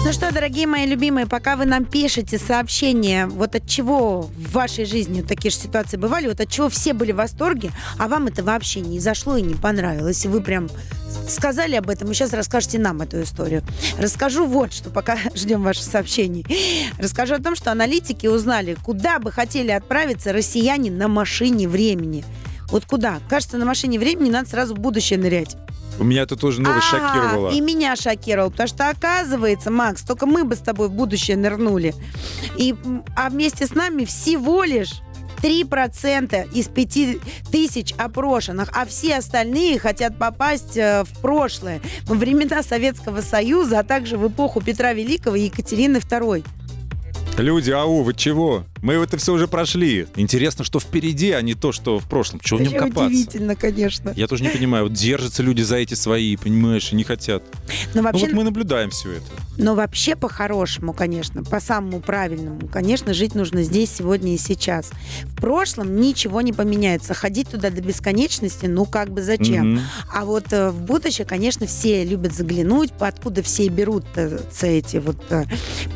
Ну 0.06 0.13
что, 0.13 0.34
дорогие 0.34 0.65
мои 0.65 0.86
любимые, 0.88 1.27
пока 1.27 1.58
вы 1.58 1.65
нам 1.65 1.84
пишете 1.84 2.39
сообщения, 2.39 3.27
вот 3.27 3.56
от 3.56 3.68
чего 3.68 4.22
в 4.22 4.53
вашей 4.53 4.86
жизни 4.86 5.22
такие 5.22 5.51
же 5.51 5.58
ситуации 5.58 5.98
бывали, 5.98 6.27
вот 6.27 6.39
от 6.39 6.50
чего 6.50 6.70
все 6.70 6.94
были 6.94 7.12
в 7.12 7.18
восторге, 7.18 7.72
а 7.98 8.08
вам 8.08 8.27
это 8.27 8.41
вообще 8.41 8.79
не 8.79 9.00
зашло 9.00 9.36
и 9.36 9.41
не 9.41 9.56
понравилось, 9.56 10.25
вы 10.25 10.41
прям 10.41 10.70
сказали 11.27 11.75
об 11.75 11.89
этом, 11.89 12.10
и 12.10 12.13
сейчас 12.13 12.32
расскажете 12.32 12.79
нам 12.79 13.01
эту 13.01 13.22
историю. 13.22 13.62
Расскажу 13.98 14.46
вот 14.46 14.72
что, 14.72 14.89
пока 14.89 15.18
ждем 15.36 15.63
ваших 15.63 15.84
сообщений. 15.84 16.46
Расскажу 16.98 17.36
о 17.36 17.39
том, 17.39 17.58
что 17.58 17.70
аналитики 17.70 18.25
узнали, 18.25 18.77
куда 18.82 19.20
бы 19.20 19.34
хотели 19.34 19.72
отправиться 19.72 20.32
россияне 20.32 20.89
на 20.89 21.10
машине 21.10 21.68
времени. 21.68 22.24
Вот 22.72 22.86
куда? 22.86 23.20
Кажется, 23.29 23.58
на 23.58 23.65
машине 23.65 24.00
времени 24.00 24.29
надо 24.29 24.50
сразу 24.50 24.75
в 24.75 24.79
будущее 24.79 25.20
нырять. 25.20 25.58
У 26.00 26.03
меня 26.03 26.24
это 26.24 26.36
тоже 26.36 26.62
новость 26.62 26.88
А, 26.91 26.98
шокировала. 26.98 27.51
И 27.51 27.62
меня 27.62 27.96
шокировал, 27.96 28.51
потому 28.51 28.68
что 28.68 28.89
оказывается, 28.89 29.70
Макс, 29.70 30.01
только 30.01 30.25
мы 30.25 30.44
бы 30.44 30.56
с 30.56 30.60
тобой 30.60 30.88
в 30.88 30.94
будущее 30.94 31.38
нырнули. 31.38 31.94
И, 32.58 32.75
а 33.15 33.29
вместе 33.29 33.65
с 33.65 33.75
нами 33.75 34.06
всего 34.06 34.63
лишь 34.63 35.01
3% 35.41 36.53
из 36.53 36.68
5 36.68 37.51
тысяч 37.51 37.94
опрошенных, 37.98 38.70
а 38.74 38.86
все 38.86 39.18
остальные 39.18 39.79
хотят 39.79 40.18
попасть 40.18 40.77
э, 40.77 41.03
в 41.03 41.22
прошлое, 41.22 41.82
во 42.06 42.15
времена 42.15 42.63
Советского 42.63 43.22
Союза, 43.22 43.79
а 43.79 43.84
также 43.84 44.18
в 44.18 44.27
эпоху 44.27 44.62
Петра 44.62 44.94
Великого 44.94 45.36
и 45.36 45.44
Екатерины 45.44 45.98
II. 45.98 46.46
Люди, 47.39 47.72
ау, 47.72 48.03
вы 48.03 48.13
чего? 48.13 48.65
Мы 48.81 48.96
это 48.96 49.17
все 49.17 49.34
уже 49.34 49.48
прошли. 49.48 50.08
Интересно, 50.15 50.65
что 50.65 50.79
впереди, 50.79 51.31
а 51.31 51.41
не 51.41 51.53
то, 51.53 51.72
что 51.72 52.00
в 52.00 52.08
прошлом. 52.08 52.39
Чего 52.41 52.60
в 52.60 52.62
нем 52.62 52.74
копаться? 52.74 53.05
удивительно, 53.05 53.55
конечно. 53.55 54.13
Я 54.15 54.27
тоже 54.27 54.43
не 54.43 54.50
понимаю, 54.50 54.86
вот 54.86 54.93
держатся 54.93 55.41
люди 55.41 55.62
за 55.62 55.77
эти 55.77 55.93
свои, 55.93 56.36
понимаешь, 56.36 56.91
и 56.91 56.96
не 56.96 57.03
хотят. 57.03 57.43
Но 57.93 58.01
Ну 58.01 58.03
вообще, 58.03 58.25
вот 58.25 58.34
мы 58.34 58.43
наблюдаем 58.43 58.89
все 58.89 59.13
это. 59.13 59.25
Но 59.58 59.75
вообще 59.75 60.15
по-хорошему, 60.15 60.93
конечно, 60.93 61.43
по 61.43 61.60
самому 61.60 62.00
правильному, 62.00 62.67
конечно, 62.67 63.13
жить 63.13 63.36
нужно 63.36 63.63
здесь, 63.63 63.91
сегодня 63.91 64.34
и 64.34 64.38
сейчас. 64.38 64.91
В 65.24 65.36
прошлом 65.36 66.00
ничего 66.00 66.41
не 66.41 66.53
поменяется. 66.53 67.13
Ходить 67.13 67.50
туда 67.50 67.69
до 67.69 67.81
бесконечности, 67.81 68.65
ну 68.65 68.86
как 68.86 69.12
бы 69.12 69.22
зачем? 69.22 69.74
Мгм. 69.74 69.81
А 70.13 70.25
вот 70.25 70.51
э, 70.51 70.69
в 70.69 70.81
будущее, 70.81 71.25
конечно, 71.25 71.67
все 71.67 72.03
любят 72.05 72.34
заглянуть, 72.34 72.91
откуда 73.00 73.43
все 73.43 73.67
берут 73.67 74.05
эти 74.62 74.98
вот 74.98 75.17
э, 75.29 75.43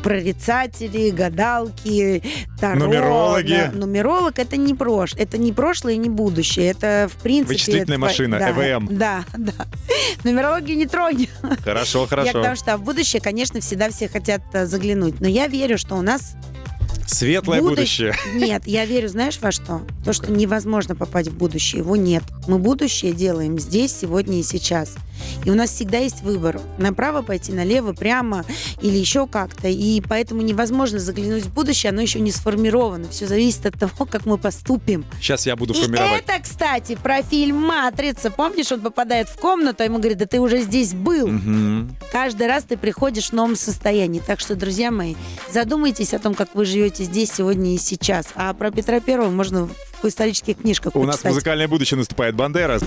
прорицатели, 0.02 1.10
гадалки, 1.34 2.22
таро. 2.60 2.78
Нумерологи. 2.78 3.70
да. 3.72 3.78
Нумеролог 3.78 4.38
это 4.38 4.56
не 4.56 4.74
прош, 4.74 5.14
это 5.16 5.38
не 5.38 5.52
прошлое 5.52 5.94
и 5.94 5.96
не 5.96 6.08
будущее, 6.08 6.70
это 6.70 7.08
в 7.12 7.22
принципе. 7.22 7.54
Вычислительная 7.54 7.96
это- 7.96 7.98
машина, 7.98 8.38
да, 8.38 8.50
ЭВМ. 8.50 8.88
Да, 9.04 9.24
да. 9.36 9.52
Нумерологию 10.22 10.76
не 10.76 10.86
тронь. 10.86 11.26
Хорошо, 11.64 12.02
Я 12.02 12.06
хорошо. 12.06 12.32
потому 12.32 12.56
что 12.56 12.76
в 12.76 12.82
будущее, 12.82 13.20
конечно, 13.20 13.60
всегда 13.60 13.90
все 13.90 14.08
хотят 14.08 14.42
э, 14.52 14.66
заглянуть. 14.66 15.20
Но 15.20 15.28
я 15.28 15.46
верю, 15.46 15.76
что 15.78 15.96
у 15.96 16.02
нас... 16.02 16.34
Светлое 17.06 17.60
будущее- 17.60 18.12
будущее. 18.12 18.14
Нет, 18.48 18.62
я 18.66 18.84
верю, 18.84 19.08
знаешь, 19.08 19.38
во 19.40 19.52
что? 19.52 19.82
То, 20.04 20.12
что 20.12 20.32
невозможно 20.32 20.94
попасть 20.96 21.28
в 21.30 21.36
будущее. 21.36 21.80
Его 21.80 21.96
нет. 21.96 22.22
Мы 22.46 22.58
будущее 22.58 23.12
делаем 23.12 23.58
здесь, 23.58 23.94
сегодня 23.96 24.38
и 24.40 24.42
сейчас. 24.42 24.94
И 25.44 25.50
у 25.50 25.54
нас 25.54 25.70
всегда 25.70 25.98
есть 25.98 26.22
выбор. 26.22 26.60
Направо 26.78 27.22
пойти, 27.22 27.52
налево, 27.52 27.92
прямо 27.92 28.44
или 28.82 28.96
еще 28.96 29.26
как-то. 29.26 29.68
И 29.68 30.00
поэтому 30.00 30.42
невозможно 30.42 30.98
заглянуть 30.98 31.44
в 31.44 31.54
будущее. 31.54 31.90
Оно 31.90 32.00
еще 32.02 32.20
не 32.20 32.30
сформировано. 32.32 33.08
Все 33.08 33.26
зависит 33.26 33.64
от 33.66 33.78
того, 33.78 34.04
как 34.06 34.26
мы 34.26 34.36
поступим. 34.38 35.04
Сейчас 35.20 35.46
я 35.46 35.56
буду 35.56 35.72
И 35.72 35.80
формировать. 35.80 36.24
это, 36.26 36.42
кстати, 36.42 36.96
про 37.00 37.22
фильм 37.22 37.56
«Матрица». 37.62 38.30
Помнишь, 38.30 38.72
он 38.72 38.80
попадает 38.80 39.28
в 39.28 39.36
комнату, 39.38 39.82
а 39.82 39.84
ему 39.84 39.98
говорит, 39.98 40.18
да 40.18 40.26
ты 40.26 40.40
уже 40.40 40.60
здесь 40.62 40.92
был. 40.94 41.28
Мгм. 41.28 41.96
Каждый 42.12 42.46
раз 42.46 42.64
ты 42.64 42.76
приходишь 42.76 43.30
в 43.30 43.32
новом 43.32 43.56
состоянии. 43.56 44.20
Так 44.24 44.40
что, 44.40 44.54
друзья 44.56 44.90
мои, 44.90 45.14
задумайтесь 45.52 46.12
о 46.12 46.18
том, 46.18 46.34
как 46.34 46.54
вы 46.54 46.64
живете 46.64 46.93
здесь, 47.02 47.32
сегодня 47.32 47.74
и 47.74 47.78
сейчас. 47.78 48.26
А 48.36 48.54
про 48.54 48.70
Петра 48.70 49.00
Первого 49.00 49.30
можно 49.30 49.68
в 50.02 50.06
исторических 50.06 50.58
книжках 50.58 50.94
У 50.94 51.04
нас 51.04 51.24
музыкальное 51.24 51.66
будущее 51.66 51.98
наступает. 51.98 52.36
Бандера. 52.36 52.78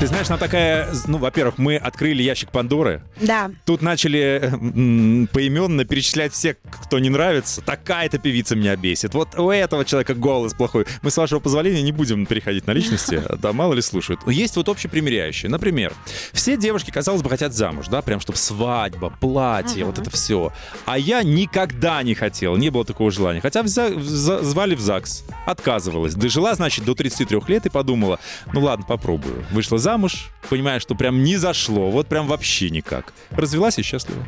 Ты 0.00 0.06
знаешь, 0.06 0.28
она 0.28 0.38
такая... 0.38 0.88
Ну, 1.08 1.18
во-первых, 1.18 1.58
мы 1.58 1.74
открыли 1.76 2.22
ящик 2.22 2.52
Пандоры. 2.52 3.02
Да. 3.20 3.50
Тут 3.64 3.82
начали 3.82 4.40
м, 4.44 5.28
поименно 5.32 5.84
перечислять 5.84 6.32
всех, 6.32 6.54
кто 6.84 7.00
не 7.00 7.10
нравится. 7.10 7.62
Такая-то 7.62 8.18
певица 8.18 8.54
меня 8.54 8.76
бесит. 8.76 9.14
Вот 9.14 9.36
у 9.36 9.50
этого 9.50 9.84
человека 9.84 10.14
голос 10.14 10.54
плохой. 10.54 10.86
Мы, 11.02 11.10
с 11.10 11.16
вашего 11.16 11.40
позволения, 11.40 11.82
не 11.82 11.90
будем 11.90 12.26
переходить 12.26 12.66
на 12.68 12.72
личности. 12.72 13.22
Да, 13.38 13.52
мало 13.52 13.74
ли 13.74 13.82
слушают. 13.82 14.20
Есть 14.28 14.54
вот 14.56 14.68
общепримиряющие. 14.68 15.50
Например, 15.50 15.92
все 16.32 16.56
девушки, 16.56 16.90
казалось 16.92 17.22
бы, 17.22 17.30
хотят 17.30 17.52
замуж, 17.52 17.86
да, 17.88 18.00
прям 18.02 18.20
чтобы 18.20 18.38
свадьба, 18.38 19.10
платье, 19.20 19.84
вот 19.84 19.98
это 19.98 20.10
все. 20.10 20.52
А 20.86 20.96
я 20.98 21.22
никогда 21.24 22.02
не 22.04 22.14
хотел, 22.14 22.56
не 22.56 22.70
было 22.70 22.84
такого 22.84 23.10
желания. 23.10 23.40
Хотя 23.40 23.60
взя- 23.62 23.94
вза- 23.96 24.42
звали 24.42 24.74
в 24.76 24.80
ЗАГС, 24.80 25.24
отказывалась. 25.46 26.14
Дожила, 26.14 26.54
значит, 26.54 26.84
до 26.84 26.94
33 26.94 27.40
лет 27.48 27.66
и 27.66 27.68
подумала, 27.68 28.18
ну 28.52 28.60
ладно, 28.62 28.84
попробую. 28.86 29.44
Вышла 29.52 29.78
замуж, 29.88 30.28
понимая, 30.50 30.80
что 30.80 30.94
прям 30.94 31.22
не 31.22 31.38
зашло, 31.38 31.90
вот 31.90 32.08
прям 32.08 32.26
вообще 32.26 32.68
никак. 32.68 33.14
Развелась 33.30 33.78
и 33.78 33.82
счастлива. 33.82 34.22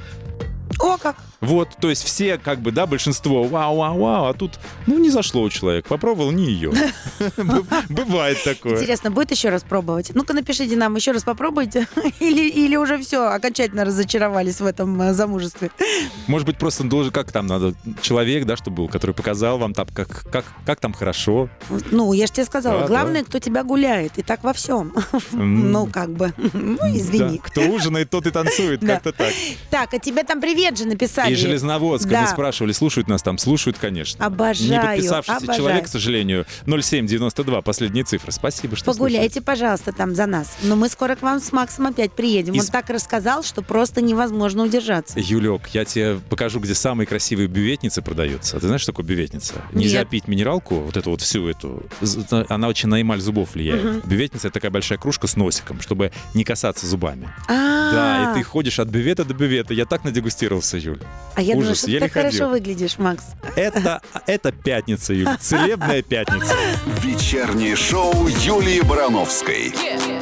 О, 0.78 0.96
как! 0.96 1.16
Вот, 1.40 1.70
то 1.80 1.88
есть 1.88 2.04
все, 2.04 2.36
как 2.36 2.60
бы, 2.60 2.70
да, 2.70 2.86
большинство, 2.86 3.44
вау-вау-вау, 3.44 4.26
а 4.26 4.34
тут, 4.34 4.58
ну, 4.86 4.98
не 4.98 5.08
зашло 5.08 5.42
у 5.42 5.48
человека, 5.48 5.88
попробовал, 5.88 6.32
не 6.32 6.44
ее. 6.44 6.72
Бывает 7.88 8.42
такое. 8.44 8.74
Интересно, 8.76 9.10
будет 9.10 9.30
еще 9.30 9.48
раз 9.48 9.62
пробовать? 9.62 10.10
Ну-ка 10.14 10.34
напишите 10.34 10.76
нам, 10.76 10.96
еще 10.96 11.12
раз 11.12 11.24
попробуйте. 11.24 11.86
Или, 12.20 12.48
или 12.50 12.76
уже 12.76 12.98
все, 12.98 13.28
окончательно 13.28 13.84
разочаровались 13.84 14.60
в 14.60 14.66
этом 14.66 15.00
э, 15.00 15.14
замужестве. 15.14 15.70
Может 16.26 16.46
быть, 16.46 16.58
просто 16.58 16.84
должен, 16.84 17.12
как 17.12 17.32
там 17.32 17.46
надо, 17.46 17.74
человек, 18.02 18.44
да, 18.44 18.56
чтобы 18.56 18.78
был, 18.78 18.88
который 18.88 19.14
показал 19.14 19.58
вам 19.58 19.72
там, 19.72 19.86
как, 19.92 20.30
как, 20.30 20.44
как 20.66 20.80
там 20.80 20.92
хорошо. 20.92 21.48
Ну, 21.90 22.12
я 22.12 22.26
же 22.26 22.32
тебе 22.32 22.44
сказала, 22.44 22.82
Да, 22.82 22.86
главное, 22.86 23.24
кто 23.24 23.38
тебя 23.38 23.64
гуляет. 23.64 24.18
И 24.18 24.22
так 24.22 24.44
во 24.44 24.52
всем. 24.52 24.92
Ну, 25.32 25.86
как 25.86 26.10
бы. 26.10 26.32
Ну, 26.36 26.76
извини. 26.94 27.38
Кто 27.38 27.62
ужинает, 27.62 28.10
тот 28.10 28.26
и 28.26 28.30
танцует, 28.30 28.80
как-то 28.84 29.12
так. 29.12 29.32
Так, 29.70 29.94
а 29.94 29.98
тебе 29.98 30.24
там 30.24 30.40
привет 30.40 30.76
же 30.76 30.86
написали. 30.86 31.29
Писали. 31.30 31.46
И 31.46 31.48
Железноводск. 31.48 32.08
Да. 32.08 32.22
Мы 32.22 32.26
спрашивали, 32.28 32.72
слушают 32.72 33.08
нас 33.08 33.22
там? 33.22 33.38
Слушают, 33.38 33.78
конечно. 33.78 34.24
Обожаю, 34.24 34.70
Не 34.70 34.80
подписавшийся 34.80 35.36
обожаю. 35.38 35.58
человек, 35.58 35.84
к 35.84 35.88
сожалению, 35.88 36.46
0792, 36.66 37.62
последние 37.62 38.04
цифры. 38.04 38.32
Спасибо, 38.32 38.76
что 38.76 38.86
Погуляйте, 38.92 39.40
пожалуйста, 39.40 39.92
там 39.92 40.14
за 40.14 40.26
нас. 40.26 40.56
Но 40.62 40.76
мы 40.76 40.88
скоро 40.88 41.16
к 41.16 41.22
вам 41.22 41.40
с 41.40 41.52
Максом 41.52 41.86
опять 41.86 42.12
приедем. 42.12 42.54
Он 42.54 42.60
Из- 42.60 42.66
так 42.68 42.90
рассказал, 42.90 43.42
что 43.42 43.62
просто 43.62 44.00
невозможно 44.00 44.64
удержаться. 44.64 45.18
Юлек, 45.18 45.68
я 45.68 45.84
тебе 45.84 46.20
покажу, 46.28 46.60
где 46.60 46.74
самые 46.74 47.06
красивые 47.06 47.48
бюветницы 47.48 48.02
продаются. 48.02 48.56
А 48.56 48.60
Ты 48.60 48.66
знаешь, 48.66 48.82
что 48.82 48.92
такое 48.92 49.06
бюветница? 49.06 49.54
Нельзя 49.72 50.00
Нет. 50.00 50.08
пить 50.08 50.28
минералку, 50.28 50.76
вот 50.76 50.96
эту 50.96 51.10
вот 51.10 51.20
всю 51.20 51.48
эту. 51.48 51.82
Она 52.48 52.68
очень 52.68 52.88
на 52.88 53.00
эмаль 53.00 53.20
зубов 53.20 53.54
влияет. 53.54 54.04
Бюветница— 54.06 54.48
это 54.48 54.54
такая 54.54 54.70
большая 54.70 54.98
кружка 54.98 55.26
с 55.26 55.36
носиком, 55.36 55.80
чтобы 55.80 56.12
не 56.34 56.44
касаться 56.44 56.86
зубами. 56.86 57.28
Да, 57.48 58.30
и 58.32 58.38
ты 58.38 58.42
ходишь 58.44 58.78
от 58.78 58.88
бювета 58.88 59.24
до 59.24 59.34
бювета. 59.34 59.74
Я 59.74 59.84
так 59.86 60.04
надегустировался, 60.04 60.76
Юля. 60.78 61.00
А 61.34 61.42
я 61.42 61.54
думаю, 61.54 61.70
Ужас, 61.70 61.78
что 61.78 61.86
ты 61.86 62.00
так 62.00 62.12
хорошо 62.12 62.48
выглядишь, 62.48 62.98
Макс. 62.98 63.24
Это, 63.56 64.02
это 64.26 64.52
пятница, 64.52 65.14
Юля. 65.14 65.38
Целебная 65.40 66.02
пятница. 66.02 66.54
Вечернее 67.02 67.76
шоу 67.76 68.26
Юлии 68.26 68.80
Барановской. 68.80 69.72
А 69.74 70.19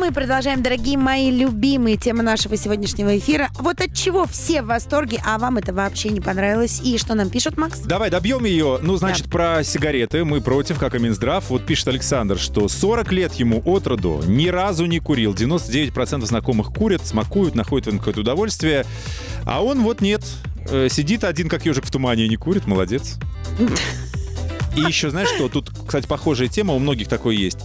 мы 0.00 0.12
продолжаем, 0.12 0.62
дорогие 0.62 0.96
мои 0.96 1.30
любимые 1.30 1.98
темы 1.98 2.22
нашего 2.22 2.56
сегодняшнего 2.56 3.18
эфира. 3.18 3.50
Вот 3.58 3.82
от 3.82 3.92
чего 3.92 4.24
все 4.24 4.62
в 4.62 4.66
восторге, 4.66 5.22
а 5.26 5.36
вам 5.38 5.58
это 5.58 5.74
вообще 5.74 6.08
не 6.08 6.22
понравилось. 6.22 6.80
И 6.82 6.96
что 6.96 7.14
нам 7.14 7.28
пишут, 7.28 7.58
Макс? 7.58 7.80
Давай 7.80 8.08
добьем 8.08 8.46
ее. 8.46 8.78
Ну, 8.80 8.96
значит, 8.96 9.28
про 9.28 9.62
сигареты 9.62 10.24
мы 10.24 10.40
против, 10.40 10.78
как 10.78 10.94
и 10.94 10.98
Минздрав. 10.98 11.50
Вот 11.50 11.66
пишет 11.66 11.88
Александр, 11.88 12.38
что 12.38 12.66
40 12.66 13.12
лет 13.12 13.34
ему 13.34 13.60
от 13.66 13.86
роду 13.86 14.22
ни 14.26 14.48
разу 14.48 14.86
не 14.86 15.00
курил. 15.00 15.34
99% 15.34 16.24
знакомых 16.24 16.72
курят, 16.72 17.06
смакуют, 17.06 17.54
находят 17.54 17.92
в 17.92 17.98
какое-то 17.98 18.20
удовольствие. 18.20 18.86
А 19.44 19.62
он 19.62 19.82
вот 19.82 20.00
нет. 20.00 20.22
Э, 20.70 20.88
Сидит 20.90 21.24
один, 21.24 21.50
как 21.50 21.66
ежик 21.66 21.84
в 21.84 21.90
тумане, 21.90 22.24
и 22.24 22.28
не 22.30 22.36
курит. 22.36 22.66
Молодец. 22.66 23.18
И 24.76 24.80
еще, 24.80 25.10
знаешь 25.10 25.28
что, 25.28 25.48
тут, 25.48 25.70
кстати, 25.86 26.06
похожая 26.06 26.48
тема, 26.48 26.74
у 26.74 26.78
многих 26.78 27.08
такой 27.08 27.36
есть. 27.36 27.58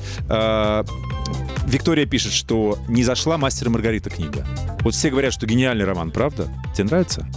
Виктория 1.66 2.06
пишет, 2.06 2.32
что 2.32 2.78
не 2.88 3.04
зашла 3.04 3.38
«Мастер 3.38 3.68
и 3.68 3.70
Маргарита» 3.72 4.10
книга. 4.10 4.46
Вот 4.82 4.94
все 4.94 5.10
говорят, 5.10 5.34
что 5.34 5.46
гениальный 5.46 5.86
роман, 5.86 6.12
правда? 6.12 6.48
Тебе 6.76 6.86
нравится? 6.86 7.28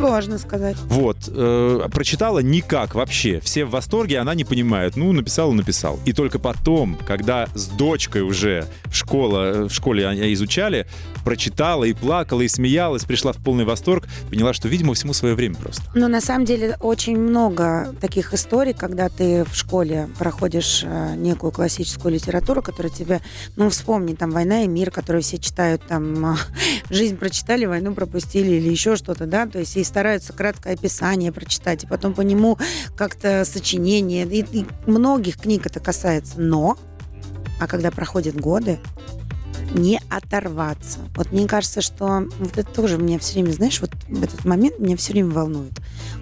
Сложно 0.00 0.38
сказать. 0.38 0.76
Вот, 0.86 1.16
э, 1.28 1.88
прочитала 1.92 2.38
никак 2.38 2.94
вообще. 2.94 3.40
Все 3.40 3.66
в 3.66 3.70
восторге, 3.70 4.18
она 4.18 4.34
не 4.34 4.44
понимает. 4.44 4.96
Ну, 4.96 5.12
написал, 5.12 5.52
написал. 5.52 5.98
И 6.06 6.12
только 6.12 6.38
потом, 6.38 6.98
когда 7.06 7.48
с 7.54 7.66
дочкой 7.66 8.22
уже 8.22 8.66
в, 8.86 8.94
школа, 8.94 9.68
в 9.68 9.70
школе 9.70 10.06
они 10.06 10.32
изучали, 10.32 10.86
прочитала 11.24 11.84
и 11.84 11.92
плакала, 11.92 12.40
и 12.40 12.48
смеялась, 12.48 13.04
пришла 13.04 13.32
в 13.32 13.36
полный 13.36 13.64
восторг, 13.64 14.08
поняла, 14.30 14.54
что, 14.54 14.68
видимо, 14.68 14.94
всему 14.94 15.12
свое 15.12 15.34
время 15.34 15.56
просто. 15.56 15.82
Но 15.94 16.08
на 16.08 16.20
самом 16.20 16.46
деле 16.46 16.76
очень 16.80 17.18
много 17.18 17.94
таких 18.00 18.32
историй, 18.32 18.72
когда 18.72 19.08
ты 19.10 19.44
в 19.44 19.54
школе 19.54 20.08
проходишь 20.18 20.82
э, 20.82 21.14
некую 21.16 21.52
классическую 21.52 22.14
литературу, 22.14 22.62
которая 22.62 22.92
тебе, 22.92 23.20
ну, 23.56 23.68
вспомни, 23.68 24.14
там, 24.14 24.30
«Война 24.30 24.64
и 24.64 24.68
мир», 24.68 24.90
которую 24.90 25.22
все 25.22 25.36
читают, 25.38 25.82
там, 25.86 26.38
«Жизнь 26.88 27.16
прочитали, 27.16 27.66
войну 27.66 27.92
пропустили» 27.94 28.52
или 28.52 28.70
еще 28.70 28.96
что-то, 28.96 29.26
да, 29.26 29.46
то 29.46 29.58
есть 29.58 29.76
и 29.76 29.84
стараются 29.90 30.32
краткое 30.32 30.74
описание 30.74 31.32
прочитать, 31.32 31.84
и 31.84 31.86
потом 31.86 32.14
по 32.14 32.20
нему 32.20 32.58
как-то 32.96 33.44
сочинение, 33.44 34.24
и, 34.24 34.44
и 34.60 34.66
многих 34.86 35.38
книг 35.38 35.66
это 35.66 35.80
касается, 35.80 36.40
но, 36.40 36.78
а 37.60 37.66
когда 37.66 37.90
проходят 37.90 38.36
годы, 38.36 38.78
не 39.74 40.00
оторваться. 40.08 40.98
Вот 41.14 41.32
мне 41.32 41.46
кажется, 41.46 41.80
что 41.80 42.26
вот 42.38 42.58
это 42.58 42.70
тоже 42.70 42.98
меня 42.98 43.18
все 43.18 43.34
время, 43.34 43.52
знаешь, 43.52 43.80
вот 43.80 43.90
в 44.08 44.22
этот 44.22 44.44
момент 44.44 44.78
меня 44.78 44.96
все 44.96 45.12
время 45.12 45.30
волнует. 45.30 45.72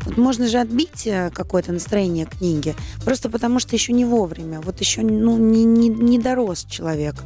Вот 0.03 0.17
можно 0.17 0.49
же 0.49 0.59
отбить 0.59 1.07
э, 1.07 1.31
какое-то 1.33 1.73
настроение 1.73 2.27
книги, 2.27 2.75
просто 3.05 3.29
потому 3.31 3.61
что 3.61 3.75
еще 3.75 3.93
не 3.93 4.05
вовремя, 4.05 4.61
вот 4.61 4.81
еще 4.81 5.03
ну, 5.03 5.37
не, 5.39 5.65
не, 5.65 5.89
не 5.89 6.19
дорос 6.19 6.65
человек 6.69 7.17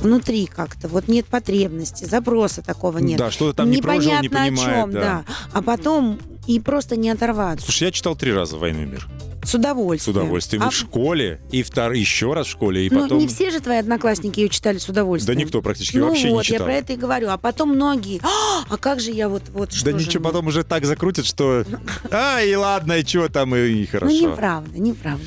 внутри 0.00 0.46
как-то, 0.46 0.88
вот 0.88 1.08
нет 1.08 1.26
потребности, 1.26 2.04
запроса 2.04 2.62
такого 2.62 2.98
нет. 2.98 3.18
Да, 3.18 3.30
что-то 3.30 3.58
там 3.58 3.70
не 3.70 3.78
прожил, 3.82 4.12
не 4.12 4.28
Непонятно 4.28 4.42
о 4.42 4.46
понимает. 4.46 4.84
чем, 4.84 4.92
да. 4.92 5.24
А 5.52 5.62
потом 5.62 6.18
и 6.46 6.60
просто 6.60 6.96
не 6.96 7.10
оторваться. 7.10 7.64
Слушай, 7.64 7.84
я 7.84 7.92
читал 7.92 8.16
три 8.16 8.32
раза 8.32 8.56
«Войну 8.56 8.82
и 8.82 8.86
мир». 8.86 9.08
С 9.42 9.50
С 9.50 9.54
удовольствием. 9.54 10.16
удовольствием. 10.16 10.62
И 10.62 10.66
А- 10.66 10.70
в 10.70 10.74
школе, 10.74 11.40
и 11.50 11.62
втор... 11.62 11.92
еще 11.92 12.32
раз 12.32 12.46
в 12.46 12.50
школе, 12.50 12.86
и 12.86 12.90
ну, 12.90 13.02
потом... 13.02 13.18
не 13.18 13.26
все 13.26 13.50
же 13.50 13.60
твои 13.60 13.78
одноклассники 13.78 14.40
ее 14.40 14.48
читали 14.48 14.78
с 14.78 14.86
Да 14.86 14.92
удовольствием. 14.92 15.38
никто 15.38 15.60
практически 15.62 15.96
ну 15.96 16.08
вообще 16.08 16.30
вот, 16.30 16.38
не 16.38 16.44
читал. 16.44 16.60
я 16.60 16.64
про 16.64 16.74
это 16.74 16.92
и 16.92 16.96
говорю. 16.96 17.28
А 17.28 17.38
потом 17.38 17.70
многие, 17.70 18.20
а, 18.22 18.64
а 18.68 18.76
как 18.76 19.00
же 19.00 19.10
я 19.10 19.28
вот, 19.28 19.42
вот 19.52 19.72
что 19.72 19.86
да 19.86 19.98
же 19.98 20.06
ничего, 20.06 20.20
мне?» 20.20 20.30
потом 20.30 20.46
уже 20.46 20.62
так 20.62 20.84
закрутят, 20.84 21.26
что... 21.26 21.64
А, 22.10 22.40
и 22.40 22.54
ладно, 22.54 22.92
и 22.92 23.04
что 23.04 23.28
там, 23.28 23.54
и, 23.56 23.82
и 23.82 23.86
хорошо. 23.86 24.14
Ну, 24.14 24.30
неправда, 24.30 24.78
неправда. 24.78 25.24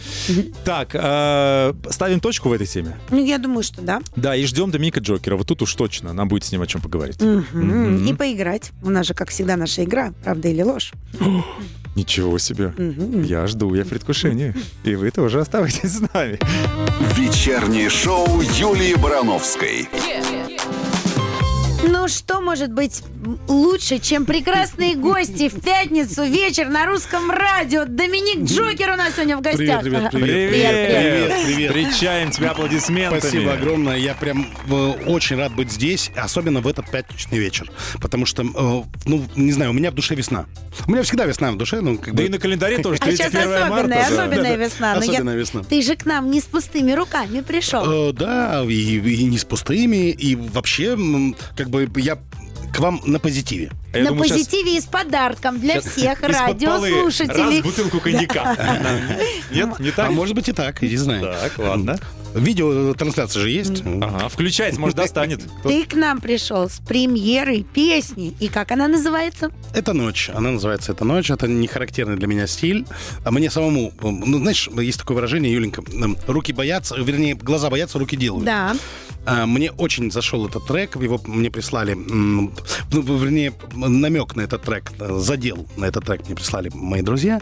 Так, 0.63 0.89
э, 0.93 1.73
ставим 1.89 2.19
точку 2.19 2.49
в 2.49 2.53
этой 2.53 2.67
теме. 2.67 2.97
Ну, 3.09 3.23
я 3.23 3.37
думаю, 3.37 3.63
что 3.63 3.81
да. 3.81 4.01
Да, 4.15 4.35
и 4.35 4.45
ждем 4.45 4.71
Доминика 4.71 4.99
Джокера. 5.01 5.35
Вот 5.35 5.47
тут 5.47 5.61
уж 5.61 5.73
точно 5.75 6.13
нам 6.13 6.27
будет 6.27 6.45
с 6.45 6.51
ним 6.51 6.61
о 6.61 6.67
чем 6.67 6.81
поговорить. 6.81 7.21
Мгм. 7.21 8.05
И 8.05 8.13
поиграть. 8.13 8.71
У 8.81 8.89
нас 8.89 9.05
же, 9.07 9.13
как 9.13 9.29
всегда, 9.29 9.57
наша 9.57 9.83
игра. 9.83 10.13
Правда 10.23 10.47
или 10.47 10.61
ложь? 10.61 10.93
Ничего 11.95 12.37
себе. 12.39 12.73
Мгм. 12.77 13.23
Я 13.23 13.47
жду, 13.47 13.73
я 13.73 13.83
в 13.83 13.87
предвкушении. 13.87 14.53
И 14.83 14.95
вы 14.95 15.11
тоже 15.11 15.39
оставайтесь 15.39 15.97
с 15.97 16.01
нами. 16.13 16.39
Вечернее 17.15 17.89
шоу 17.89 18.41
Юлии 18.41 18.95
Барановской. 18.95 19.87
Ну, 21.87 22.07
что 22.07 22.41
может 22.41 22.71
быть 22.71 23.03
лучше, 23.47 23.99
чем 23.99 24.25
прекрасные 24.25 24.95
гости 24.95 25.49
в 25.49 25.61
пятницу 25.61 26.23
вечер 26.23 26.67
на 26.69 26.85
русском 26.87 27.29
радио? 27.29 27.85
Доминик 27.85 28.43
Джокер 28.49 28.91
у 28.93 28.95
нас 28.95 29.13
сегодня 29.15 29.37
в 29.37 29.41
гостях. 29.41 29.81
Привет, 29.81 29.85
ребят, 29.85 30.11
привет. 30.11 30.49
Привет, 30.49 30.49
привет. 30.49 31.43
Привет, 31.43 31.43
привет. 31.71 31.91
Встречаем 31.93 32.31
тебя 32.31 32.51
аплодисментами. 32.51 33.19
Спасибо 33.19 33.53
огромное. 33.53 33.97
Я 33.97 34.15
прям 34.15 34.47
э, 34.67 34.73
очень 35.05 35.35
рад 35.37 35.53
быть 35.53 35.71
здесь, 35.71 36.11
особенно 36.15 36.61
в 36.61 36.67
этот 36.67 36.89
пятничный 36.89 37.37
вечер. 37.37 37.71
Потому 38.01 38.25
что, 38.25 38.41
э, 38.43 38.99
ну, 39.05 39.25
не 39.35 39.51
знаю, 39.51 39.69
у 39.71 39.73
меня 39.73 39.91
в 39.91 39.93
душе 39.95 40.15
весна. 40.15 40.45
У 40.87 40.91
меня 40.91 41.03
всегда 41.03 41.25
весна 41.25 41.51
в 41.51 41.57
душе, 41.57 41.81
ну, 41.81 41.97
как 41.97 42.15
Да 42.15 42.23
бы... 42.23 42.25
и 42.25 42.29
на 42.29 42.39
календаре 42.39 42.79
тоже 42.79 42.97
А 43.01 43.11
сейчас 43.11 43.31
31 43.31 43.49
марта. 43.69 43.75
особенная, 43.75 43.97
да. 43.97 44.05
особенная 44.07 44.43
Да, 44.43 44.49
да. 44.49 44.55
весна. 44.55 44.95
Но 44.95 45.03
я- 45.03 45.11
Особенная 45.11 45.35
весна. 45.35 45.63
Ты 45.63 45.81
же 45.83 45.95
к 45.95 46.05
нам 46.05 46.31
не 46.31 46.41
с 46.41 46.45
пустыми 46.45 46.93
руками 46.93 47.41
пришел. 47.41 48.09
Э, 48.09 48.13
да, 48.13 48.63
и, 48.67 48.97
и 48.97 49.23
не 49.25 49.37
с 49.37 49.45
пустыми, 49.45 50.09
и 50.11 50.35
вообще, 50.35 50.97
как 51.55 51.69
бы, 51.69 51.74
я 51.95 52.17
к 52.75 52.79
вам 52.79 53.01
на 53.05 53.19
позитиве. 53.19 53.71
А 53.93 53.97
я 53.97 54.03
на 54.03 54.09
думаю, 54.09 54.29
позитиве 54.29 54.77
и 54.77 54.81
с 54.81 54.85
подарком 54.85 55.59
для 55.59 55.79
всех 55.79 56.21
из-под 56.21 56.59
полы 56.59 56.89
радиослушателей. 56.89 57.57
Раз 57.57 57.63
бутылку 57.63 57.99
коньяка. 58.01 58.57
Нет, 59.51 59.79
не 59.79 59.89
А 59.89 59.93
так? 59.93 60.11
может 60.11 60.35
быть 60.35 60.49
и 60.49 60.51
так, 60.51 60.81
не 60.81 60.97
знаю. 60.97 61.23
Так, 61.23 61.57
ладно. 61.57 61.97
Видеотрансляция 62.33 63.43
же 63.43 63.49
есть. 63.49 63.81
Ага, 63.85 64.27
включайте, 64.27 64.77
может, 64.77 64.97
достанет. 64.97 65.41
Ты 65.63 65.85
к 65.85 65.93
нам 65.93 66.19
пришел 66.19 66.69
с 66.69 66.79
премьерой 66.79 67.63
песни. 67.63 68.35
И 68.41 68.49
как 68.49 68.71
она 68.71 68.89
называется? 68.89 69.51
Это 69.73 69.93
ночь. 69.93 70.29
Она 70.33 70.51
называется 70.51 70.91
«Это 70.91 71.05
ночь». 71.05 71.31
Это 71.31 71.47
не 71.47 71.67
характерный 71.67 72.17
для 72.17 72.27
меня 72.27 72.45
стиль. 72.45 72.85
А 73.23 73.31
мне 73.31 73.49
самому... 73.49 73.93
Ну, 74.01 74.39
знаешь, 74.39 74.67
есть 74.67 74.99
такое 74.99 75.15
выражение, 75.15 75.53
Юленька, 75.53 75.81
руки 76.27 76.51
боятся, 76.51 76.95
вернее, 76.95 77.35
глаза 77.35 77.69
боятся, 77.69 77.99
руки 77.99 78.17
делают. 78.17 78.45
Да. 78.45 78.75
А, 79.25 79.45
Мне 79.45 79.71
очень 79.71 80.11
зашел 80.11 80.47
этот 80.47 80.65
трек, 80.67 80.95
его 80.95 81.19
мне 81.25 81.49
прислали, 81.49 81.93
ну, 81.93 82.51
вернее, 82.91 83.53
намек 83.73 84.35
на 84.35 84.41
этот 84.41 84.61
трек, 84.63 84.91
э, 84.99 85.17
задел 85.19 85.67
на 85.77 85.85
этот 85.85 86.05
трек 86.05 86.25
мне 86.27 86.35
прислали 86.35 86.69
мои 86.73 87.01
друзья. 87.01 87.41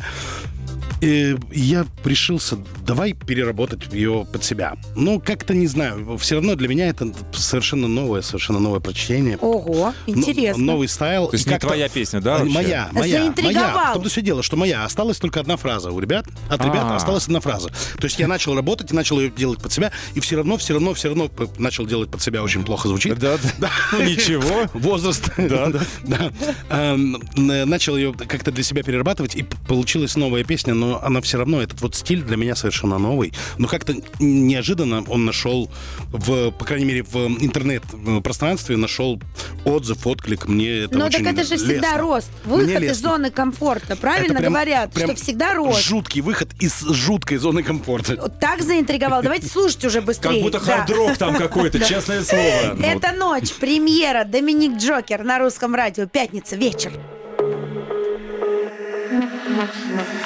И 1.02 1.36
я 1.52 1.86
решился, 2.06 2.58
давай 2.86 3.14
переработать 3.14 3.92
ее 3.92 4.26
под 4.32 4.44
себя. 4.44 4.78
Ну, 4.96 5.20
как-то 5.20 5.54
не 5.54 5.68
знаю, 5.68 6.18
все 6.18 6.36
равно 6.36 6.56
для 6.56 6.68
меня 6.70 6.88
это 6.88 7.12
совершенно 7.34 7.88
новое, 7.88 8.22
совершенно 8.22 8.60
новое 8.60 8.80
прочтение. 8.80 9.38
Ого, 9.38 9.94
интересно. 10.08 10.64
Новый 10.64 10.88
стайл. 10.88 11.28
То 11.28 11.36
есть 11.36 11.46
не 11.46 11.60
твоя 11.60 11.90
песня, 11.90 12.22
да, 12.22 12.38
вообще? 12.38 12.54
Моя, 12.54 12.90
моя, 12.94 13.20
Заинтриговал. 13.22 13.54
моя. 13.74 13.90
В 13.90 13.94
том-то 13.96 14.10
все 14.10 14.22
дело, 14.22 14.44
что 14.44 14.56
моя. 14.56 14.86
Осталась 14.86 15.18
только 15.18 15.40
одна 15.42 15.58
фраза 15.58 15.92
у 15.92 16.00
ребят. 16.00 16.26
От 16.50 16.62
ребят 16.64 16.84
А. 16.84 16.96
осталась 16.96 17.26
одна 17.26 17.42
фраза. 17.42 17.70
То 17.70 18.06
есть 18.06 18.18
я 18.20 18.28
начал 18.28 18.56
работать 18.56 18.92
и 18.92 18.96
начал 18.96 19.20
ее 19.20 19.30
делать 19.30 19.62
под 19.62 19.74
себя, 19.74 19.92
и 20.16 20.20
все 20.22 20.38
равно, 20.38 20.58
все 20.58 20.74
равно, 20.74 20.94
все 20.94 21.10
равно 21.10 21.30
начал 21.58 21.86
делать 21.86 22.10
под 22.10 22.22
себя 22.22 22.44
очень 22.44 22.64
плохо 22.64 22.88
звучит. 22.88 23.18
Да, 23.20 23.38
да. 23.58 23.70
Ну, 23.92 24.04
ничего. 24.04 24.70
Возраст. 24.74 25.30
Да, 25.38 25.72
да. 26.04 26.96
Начал 26.96 27.98
ее 27.98 28.14
как-то 28.14 28.52
для 28.52 28.64
себя 28.64 28.84
перерабатывать, 28.84 29.36
и 29.36 29.44
получилась 29.68 30.16
новая 30.16 30.44
песня, 30.44 30.73
но 30.74 30.84
но 30.94 31.02
она 31.02 31.22
все 31.22 31.38
равно, 31.38 31.62
этот 31.62 31.82
вот 31.82 31.96
стиль 31.96 32.22
для 32.24 32.36
меня 32.36 32.56
совершенно 32.56 32.98
новый. 32.98 33.32
Но 33.58 33.68
как-то 33.70 33.96
неожиданно 34.20 35.02
он 35.08 35.24
нашел, 35.24 35.72
в, 36.10 36.52
по 36.52 36.66
крайней 36.66 36.84
мере, 36.86 37.04
в 37.04 37.16
интернет-пространстве 37.42 38.76
нашел 38.76 39.20
отзыв, 39.64 40.06
отклик. 40.06 40.48
Мне 40.48 40.80
это 40.84 40.98
Ну 40.98 41.06
очень 41.06 41.24
так 41.24 41.34
это 41.34 41.44
же 41.46 41.56
всегда 41.56 41.74
лестно. 41.92 41.98
рост. 41.98 42.30
Мне 42.46 42.56
Выход 42.58 42.84
из 42.84 42.98
зоны 43.00 43.32
комфорта. 43.32 43.96
Правильно 43.96 44.40
прям- 44.40 44.52
говорят, 44.52 44.94
прям 44.94 45.12
что 45.12 45.24
всегда 45.24 45.54
рост. 45.54 45.82
Жуткий 45.82 46.20
выход 46.22 46.50
из 46.60 46.82
жуткой 46.82 47.38
зоны 47.38 47.64
комфорта. 47.64 48.18
Так 48.42 48.62
заинтриговал. 48.62 49.22
Давайте 49.24 49.48
слушать 49.48 49.86
уже 49.86 50.02
быстрее. 50.02 50.34
Как 50.34 50.42
будто 50.42 50.60
хард-рок 50.60 51.18
там 51.18 51.36
какой-то, 51.38 51.80
честное 51.88 52.24
слово. 52.24 52.44
Ну, 52.76 52.86
Это 52.86 53.14
ночь, 53.14 53.54
премьера, 53.54 54.26
Доминик 54.26 54.78
Джокер 54.80 55.24
на 55.24 55.40
русском 55.40 55.74
радио, 55.76 56.08
пятница, 56.08 56.56
вечер. 56.58 56.92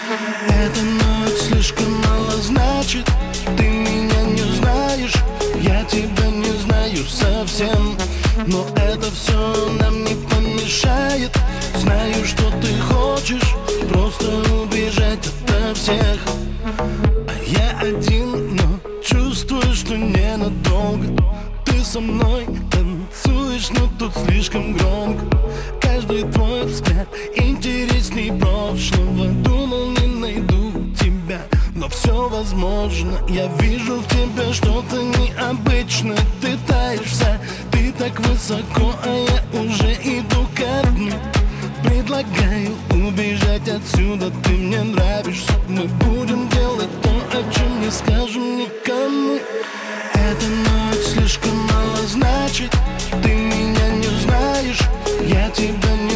Эта 0.10 0.82
ночь 0.84 1.38
слишком 1.50 1.92
мало 2.02 2.32
значит. 2.42 3.06
Ты 3.58 3.64
меня 3.64 4.22
не 4.24 4.56
знаешь 4.56 5.14
Я 5.62 5.84
тебя 5.84 6.28
не 6.28 6.52
знаю 6.60 7.04
совсем. 7.06 7.98
Но 8.46 8.66
это 8.78 9.12
все 9.12 9.70
нам 9.82 10.06
не 10.06 10.16
помешает. 10.30 11.38
Знаю, 11.76 12.24
что 12.24 12.50
ты 12.62 12.74
хочешь 12.80 13.54
Просто 13.90 14.28
убежать 14.62 15.28
ото 15.28 15.74
всех. 15.76 16.20
А 16.64 17.34
я 17.46 17.78
один, 17.78 18.56
но 18.56 18.80
чувствую, 19.04 19.74
что 19.74 19.98
ненадолго. 19.98 21.22
Ты 21.66 21.84
со 21.84 22.00
мной 22.00 22.46
танцуешь, 22.72 23.72
но 23.72 23.90
тут 24.00 24.14
слишком 24.26 24.72
громко. 24.72 25.26
Каждый 25.82 26.24
твой 26.32 26.64
взгляд 26.64 27.08
интересней 27.36 28.32
прошлого. 28.32 29.28
Думал, 29.44 29.97
найду 30.28 30.72
тебя, 31.00 31.40
но 31.74 31.88
все 31.88 32.28
возможно. 32.28 33.18
Я 33.30 33.48
вижу 33.60 34.00
в 34.00 34.08
тебе 34.08 34.52
что-то 34.52 35.02
необычное. 35.02 36.18
Ты 36.42 36.58
таешь 36.68 37.08
вся, 37.08 37.40
ты 37.72 37.94
так 37.94 38.20
высоко, 38.20 38.94
а 39.04 39.10
я 39.10 39.60
уже 39.60 39.94
иду 40.04 40.46
ко 40.56 40.88
дну. 40.90 41.14
Предлагаю 41.84 42.76
убежать 42.92 43.70
отсюда, 43.70 44.32
ты 44.44 44.52
мне 44.52 44.84
нравишься. 44.84 45.54
Мы 45.70 45.86
будем 45.86 46.50
делать 46.50 46.90
то, 47.02 47.10
о 47.10 47.54
чем 47.54 47.82
не 47.82 47.92
скажем 47.92 48.58
никому. 48.58 49.40
Эта 50.14 50.46
ночь 50.46 51.06
слишком 51.14 51.56
мало 51.56 52.06
значит. 52.08 52.72
Ты 53.24 53.30
меня 53.30 53.90
не 53.96 54.20
знаешь, 54.24 54.82
я 55.22 55.50
тебя 55.52 55.96
не 56.02 56.07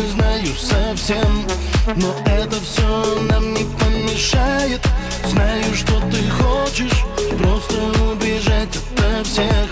совсем 0.59 1.47
Но 1.95 2.13
это 2.25 2.55
все 2.61 3.21
нам 3.29 3.53
не 3.53 3.65
помешает. 3.79 4.81
Знаю, 5.29 5.73
что 5.75 5.99
ты 6.11 6.29
хочешь 6.29 7.03
Просто 7.37 7.75
убежать 8.11 8.69
ото 8.75 9.23
всех. 9.23 9.69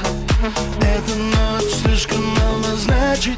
Эта 0.82 1.16
ночь 1.16 1.74
слишком 1.84 2.24
мало 2.24 2.76
значит. 2.78 3.38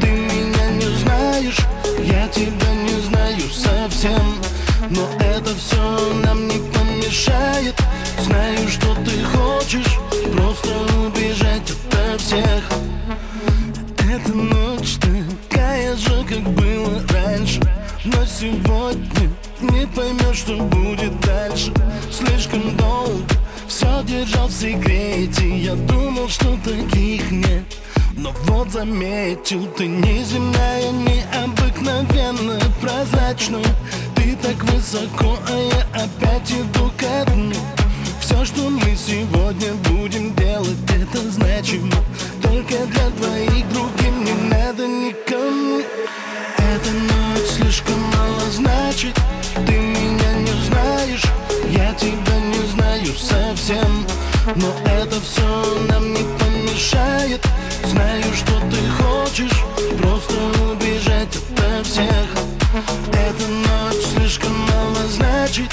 Ты 0.00 0.06
меня 0.06 0.70
не 0.70 0.96
знаешь 0.98 1.58
Я 1.98 2.28
тебя 2.28 2.72
не 2.74 3.00
знаю 3.02 3.40
совсем. 3.52 4.34
Но 4.90 5.08
это 5.20 5.54
все 5.56 6.14
нам 6.24 6.46
не 6.48 6.58
помешает. 6.72 7.74
Знаю, 8.24 8.68
что 8.68 8.94
ты 9.04 9.22
хочешь 9.24 9.98
Просто 10.32 10.70
убежать 11.06 11.70
ото 11.70 12.18
всех. 12.18 12.64
Эта 13.98 14.32
ночь 14.34 14.79
Но 18.04 18.24
сегодня 18.24 19.30
не 19.60 19.86
поймешь, 19.86 20.38
что 20.38 20.56
будет 20.56 21.20
дальше. 21.20 21.70
Слишком 22.10 22.74
долго 22.76 23.26
все 23.68 24.02
держал 24.04 24.48
в 24.48 24.52
секрете. 24.52 25.58
Я 25.58 25.74
думал, 25.74 26.28
что 26.28 26.56
таких 26.64 27.30
нет. 27.30 27.64
Но 28.16 28.32
вот 28.46 28.70
заметил, 28.70 29.66
ты 29.76 29.86
неземная, 29.86 30.90
необыкновенная, 30.92 32.62
прозрачная. 32.80 33.64
Ты 34.16 34.34
так 34.36 34.62
высоко, 34.64 35.38
а 35.48 35.58
я 35.58 36.02
опять 36.02 36.50
иду 36.52 36.90
ко 36.96 37.30
дну. 37.30 37.54
Все, 38.20 38.44
что 38.46 38.70
мы 38.70 38.96
сегодня 38.96 39.74
будем 39.90 40.34
делать, 40.36 40.78
это 40.88 41.30
значимо 41.30 41.96
Только 42.42 42.86
для 42.86 43.10
двоих, 43.10 43.68
другим 43.70 44.24
не 44.24 44.32
надо 44.48 44.86
никому. 44.86 45.82
Эта 46.56 46.90
ночь 46.90 47.50
слишком 47.56 48.00
мало 48.16 48.50
значит. 48.50 49.14
Ты 49.66 49.72
меня 49.72 50.32
не 50.34 50.52
знаешь, 50.66 51.24
я 51.68 51.92
тебя 51.94 52.36
не 52.38 52.66
знаю 52.72 53.06
совсем. 53.16 54.06
Но 54.56 54.72
это 54.90 55.20
все 55.20 55.86
нам 55.88 56.12
не 56.12 56.24
помешает. 56.38 57.40
Знаю, 57.84 58.24
что 58.34 58.52
ты 58.70 59.02
хочешь. 59.02 59.64
Просто 59.98 60.34
убежать 60.70 61.36
ото 61.36 61.84
всех. 61.84 62.28
Эта 63.12 63.46
ночь 63.48 64.04
слишком 64.14 64.52
мало 64.58 65.06
значит. 65.08 65.68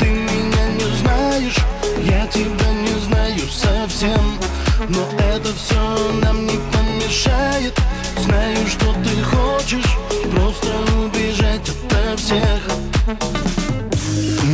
Ты 0.00 0.06
меня 0.06 0.68
не 0.78 0.96
знаешь. 0.98 1.58
Я 2.04 2.26
тебя 2.26 2.72
не 2.72 3.00
знаю 3.06 3.40
совсем 3.50 4.38
Но 4.86 5.08
это 5.18 5.48
все 5.54 6.20
нам 6.22 6.46
не 6.46 6.58
помешает 6.72 7.74
Знаю, 8.18 8.66
что 8.66 8.94
ты 9.02 9.22
хочешь 9.22 9.96
Просто 10.30 10.68
убежать 11.04 11.68
ото 11.68 12.16
всех 12.16 12.60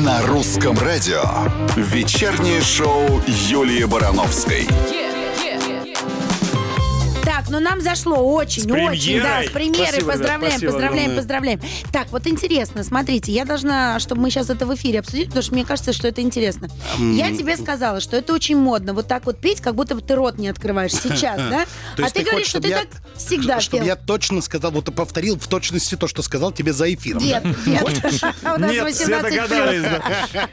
На 0.04 0.22
русском 0.22 0.78
радио. 0.78 1.22
Вечернее 1.76 2.62
шоу 2.62 3.22
Юлии 3.26 3.84
Барановской. 3.84 4.66
Так, 7.44 7.52
ну 7.52 7.60
нам 7.60 7.80
зашло 7.80 8.16
очень, 8.16 8.70
очень, 8.70 9.20
да, 9.22 9.42
с 9.42 9.50
премьерой. 9.50 9.86
Спасибо, 9.86 10.12
поздравляем, 10.12 10.50
спасибо 10.52 10.72
поздравляем, 10.72 11.02
огромное. 11.10 11.16
поздравляем. 11.16 11.60
Так, 11.92 12.10
вот 12.10 12.26
интересно, 12.26 12.84
смотрите, 12.84 13.32
я 13.32 13.44
должна, 13.44 13.98
чтобы 13.98 14.22
мы 14.22 14.30
сейчас 14.30 14.50
это 14.50 14.66
в 14.66 14.74
эфире 14.74 15.00
обсудили, 15.00 15.26
потому 15.26 15.42
что 15.42 15.52
мне 15.52 15.64
кажется, 15.64 15.92
что 15.92 16.08
это 16.08 16.22
интересно. 16.22 16.68
Я 16.98 17.30
тебе 17.36 17.56
сказала, 17.56 18.00
что 18.00 18.16
это 18.16 18.32
очень 18.32 18.56
модно, 18.56 18.94
вот 18.94 19.08
так 19.08 19.26
вот 19.26 19.38
петь, 19.38 19.60
как 19.60 19.74
будто 19.74 19.94
бы 19.94 20.00
ты 20.00 20.14
рот 20.14 20.38
не 20.38 20.48
открываешь 20.48 20.92
сейчас, 20.92 21.36
да? 21.50 21.66
А 21.98 22.10
ты 22.10 22.22
говоришь, 22.22 22.48
что 22.48 22.60
ты 22.60 22.70
так 22.70 22.88
всегда 23.16 23.58
пел. 23.70 23.84
я 23.84 23.96
точно 23.96 24.40
сказал, 24.40 24.70
вот 24.70 24.94
повторил 24.94 25.38
в 25.38 25.46
точности 25.46 25.96
то, 25.96 26.08
что 26.08 26.22
сказал 26.22 26.52
тебе 26.52 26.72
за 26.72 26.92
эфиром. 26.92 27.20
Дед, 27.20 27.42
дед. 27.64 27.82
У 28.42 28.58
нас 28.58 28.72
Нет, 28.72 28.94
все 28.94 29.06
18 29.06 29.22
догадались. 29.36 29.80
плюс. 29.80 29.92
да. 30.32 30.48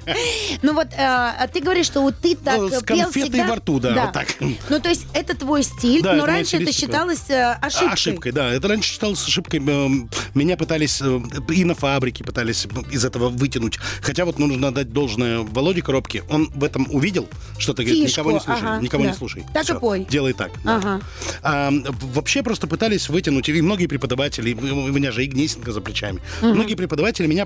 Ну 0.61 0.73
вот, 0.73 0.87
э, 0.87 0.97
а 0.97 1.47
ты 1.51 1.61
говоришь, 1.61 1.85
что 1.85 2.01
вот 2.01 2.15
ты 2.21 2.35
так 2.35 2.57
Ну, 2.57 2.67
с 2.69 2.83
пел 2.83 3.03
конфетой 3.03 3.29
всегда. 3.31 3.47
во 3.47 3.55
рту, 3.55 3.79
да, 3.79 4.05
вот 4.05 4.13
так. 4.13 4.27
Ну 4.69 4.79
то 4.79 4.89
есть 4.89 5.05
это 5.13 5.35
твой 5.35 5.63
стиль, 5.63 6.03
но 6.03 6.25
раньше 6.25 6.57
это. 6.57 6.80
Считалось 6.81 7.29
э, 7.29 7.53
ошибкой. 7.61 7.93
Ошибкой, 7.93 8.31
да. 8.31 8.51
Это 8.53 8.67
раньше 8.67 8.91
считалось 8.91 9.25
ошибкой. 9.25 9.59
Эм, 9.59 10.09
Меня 10.33 10.57
пытались 10.57 11.01
э, 11.01 11.19
и 11.49 11.63
на 11.65 11.75
фабрике 11.75 12.23
пытались 12.23 12.67
из 12.91 13.05
этого 13.05 13.29
вытянуть. 13.29 13.77
Хотя 14.01 14.25
вот 14.25 14.39
нужно 14.39 14.69
отдать 14.69 14.91
должное 14.91 15.39
Володе 15.39 15.81
Коробке. 15.81 16.23
Он 16.29 16.49
в 16.53 16.63
этом 16.63 16.87
увидел, 16.91 17.27
что 17.57 17.73
ты 17.73 17.83
говорит, 17.83 18.07
никого 18.09 18.31
не 18.31 18.39
слушай, 18.39 18.67
ага, 18.67 18.81
никого 18.81 19.03
да. 19.03 19.09
не 19.09 19.15
слушай. 19.15 19.45
Так 19.53 19.63
и 19.63 19.65
Всё, 19.65 19.79
пой. 19.79 20.07
Делай 20.09 20.33
так. 20.33 20.51
да. 20.63 20.75
Ага. 20.77 21.01
А, 21.43 21.71
вообще 22.13 22.43
просто 22.43 22.67
пытались 22.67 23.09
вытянуть, 23.09 23.47
и 23.49 23.61
многие 23.61 23.87
преподаватели, 23.87 24.53
у 24.53 24.87
меня 24.87 25.11
же 25.11 25.23
и 25.23 25.27
Гнесинка 25.27 25.71
за 25.71 25.81
плечами, 25.81 26.19
многие 26.41 26.75
преподаватели 26.75 27.27
меня 27.27 27.45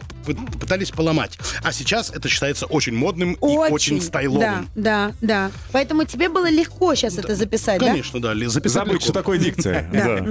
пытались 0.60 0.92
поломать. 0.92 1.38
А 1.64 1.72
сейчас 1.72 2.10
это 2.10 2.30
считается 2.30 2.66
очень 2.66 2.94
модным 2.94 3.34
и 3.34 3.38
очень 3.42 4.02
стайловым. 4.02 4.40
Да, 4.40 4.66
да, 4.76 5.12
да. 5.22 5.52
Поэтому 5.72 6.06
тебе 6.06 6.30
было 6.30 6.50
легко 6.50 6.96
сейчас 6.96 7.18
это 7.18 7.36
записать, 7.36 7.80
да? 7.80 7.88
Конечно, 7.88 8.22
да. 8.22 8.34
Записать 8.36 8.74
Забыть, 8.74 8.94
легко. 8.94 9.06
что 9.06 9.14
такое 9.26 9.40
дикция. 9.40 9.86
Да. 9.92 10.24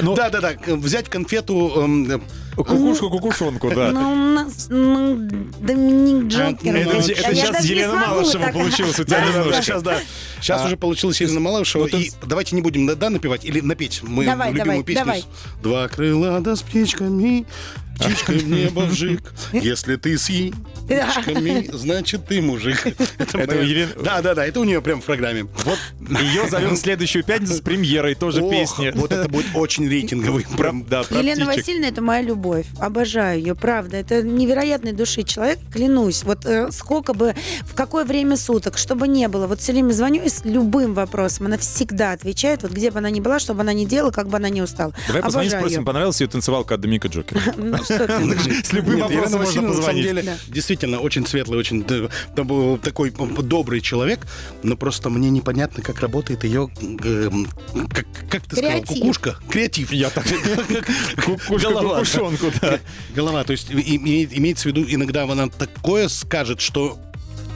Ну, 0.00 0.14
Взять 0.76 1.08
конфету. 1.08 2.20
Эм, 2.58 2.64
Кукушку-кукушонку, 2.64 3.70
да. 3.74 3.90
Ну, 3.92 4.12
у 4.12 4.14
нас 4.14 4.66
ну, 4.68 5.16
Доминик 5.60 6.26
Джокер. 6.32 6.76
Это- 6.76 7.02
сейчас 7.02 7.64
Елена 7.64 7.94
Малышева 7.94 8.50
получилась 8.52 8.98
у 8.98 9.04
тебя 9.04 9.20
немножко. 9.24 9.62
Сейчас, 9.62 9.82
да. 9.82 9.98
Сейчас 10.40 10.62
А, 10.62 10.66
уже 10.66 10.76
получилось 10.76 11.20
Елена 11.20 11.40
Малышева. 11.40 11.86
и 11.86 12.10
давайте 12.24 12.54
не 12.56 12.62
будем, 12.62 12.86
да, 12.86 13.10
напевать 13.10 13.44
или 13.44 13.60
напеть. 13.60 14.00
Мы 14.02 14.24
любимую 14.24 14.84
песню. 14.84 15.22
Два 15.62 15.88
крыла 15.88 16.40
да 16.40 16.56
с 16.56 16.62
птичками, 16.62 17.46
птичкой 17.98 18.38
в 18.38 18.48
небо 18.48 18.80
вжик. 18.80 19.32
Если 19.52 19.96
ты 19.96 20.16
с 20.16 20.28
яичками, 20.28 21.68
значит 21.72 22.26
ты 22.26 22.40
мужик. 22.40 22.86
Это 22.86 23.56
Елены- 23.60 24.02
Да, 24.02 24.22
да, 24.22 24.34
да. 24.34 24.46
Это 24.46 24.60
у 24.60 24.64
нее 24.64 24.80
прям 24.80 25.00
в 25.00 25.04
программе. 25.04 25.46
Вот 25.64 25.78
ее 26.20 26.48
зовем 26.48 26.74
в 26.74 26.78
следующую 26.78 27.24
пятницу 27.24 27.54
с 27.54 27.60
премьерой 27.60 28.14
тоже 28.14 28.42
Ох, 28.42 28.50
песни. 28.50 28.92
Вот 28.94 29.12
это 29.12 29.28
будет 29.28 29.46
очень 29.54 29.88
рейтинговый. 29.88 30.46
Прям, 30.56 30.84
Да, 30.84 31.00
Елена. 31.10 31.46
Васильевна, 31.46 31.88
это 31.88 32.00
моя 32.02 32.22
любовь. 32.22 32.47
Любовь. 32.48 32.66
Обожаю 32.78 33.38
ее, 33.40 33.54
правда. 33.54 33.96
Это 33.96 34.22
невероятной 34.22 34.92
души 34.92 35.22
человек, 35.22 35.58
клянусь. 35.72 36.24
Вот 36.24 36.46
э, 36.46 36.70
сколько 36.72 37.14
бы, 37.14 37.34
в 37.62 37.74
какое 37.74 38.04
время 38.04 38.36
суток, 38.36 38.78
чтобы 38.78 39.08
не 39.08 39.28
было. 39.28 39.46
Вот 39.46 39.60
все 39.60 39.72
время 39.72 39.92
звоню 39.92 40.22
и 40.22 40.28
с 40.28 40.44
любым 40.44 40.94
вопросом. 40.94 41.46
Она 41.46 41.58
всегда 41.58 42.12
отвечает, 42.12 42.62
вот 42.62 42.72
где 42.72 42.90
бы 42.90 42.98
она 42.98 43.10
ни 43.10 43.20
была, 43.20 43.38
что 43.38 43.54
бы 43.54 43.60
она 43.60 43.72
ни 43.72 43.84
делала, 43.84 44.10
как 44.10 44.28
бы 44.28 44.36
она 44.36 44.48
ни 44.48 44.60
устала. 44.60 44.92
Давай 45.06 45.22
позвоним, 45.22 45.50
спросим, 45.50 45.84
понравилась 45.84 46.20
ее 46.20 46.28
танцевалка 46.28 46.74
от 46.74 46.80
Доминика 46.80 47.08
Джокера? 47.08 47.40
Ну. 47.58 47.76
С 47.78 48.72
любым 48.72 49.00
вопросом 49.00 49.40
можно 49.40 49.62
позвонить. 49.62 50.26
действительно 50.48 51.00
очень 51.00 51.26
светлый, 51.26 51.58
очень 51.58 51.84
такой 51.84 53.10
добрый 53.10 53.80
человек, 53.80 54.20
но 54.62 54.76
просто 54.76 55.10
мне 55.10 55.30
непонятно, 55.30 55.82
как 55.82 56.00
работает 56.00 56.44
ее, 56.44 56.70
э, 57.04 57.30
как, 58.30 58.42
ты 58.42 58.56
сказал, 58.56 58.82
кукушка? 58.82 59.36
Креатив. 59.50 59.92
Я 59.92 60.10
так... 60.10 60.24
Кукушка, 61.24 61.68
Голова. 63.14 63.44
то 63.44 63.52
есть 63.52 63.70
имеется 63.70 64.64
в 64.64 64.66
виду, 64.66 64.84
иногда 64.88 65.24
она 65.24 65.48
такое 65.48 66.08
скажет, 66.08 66.60
что 66.60 66.98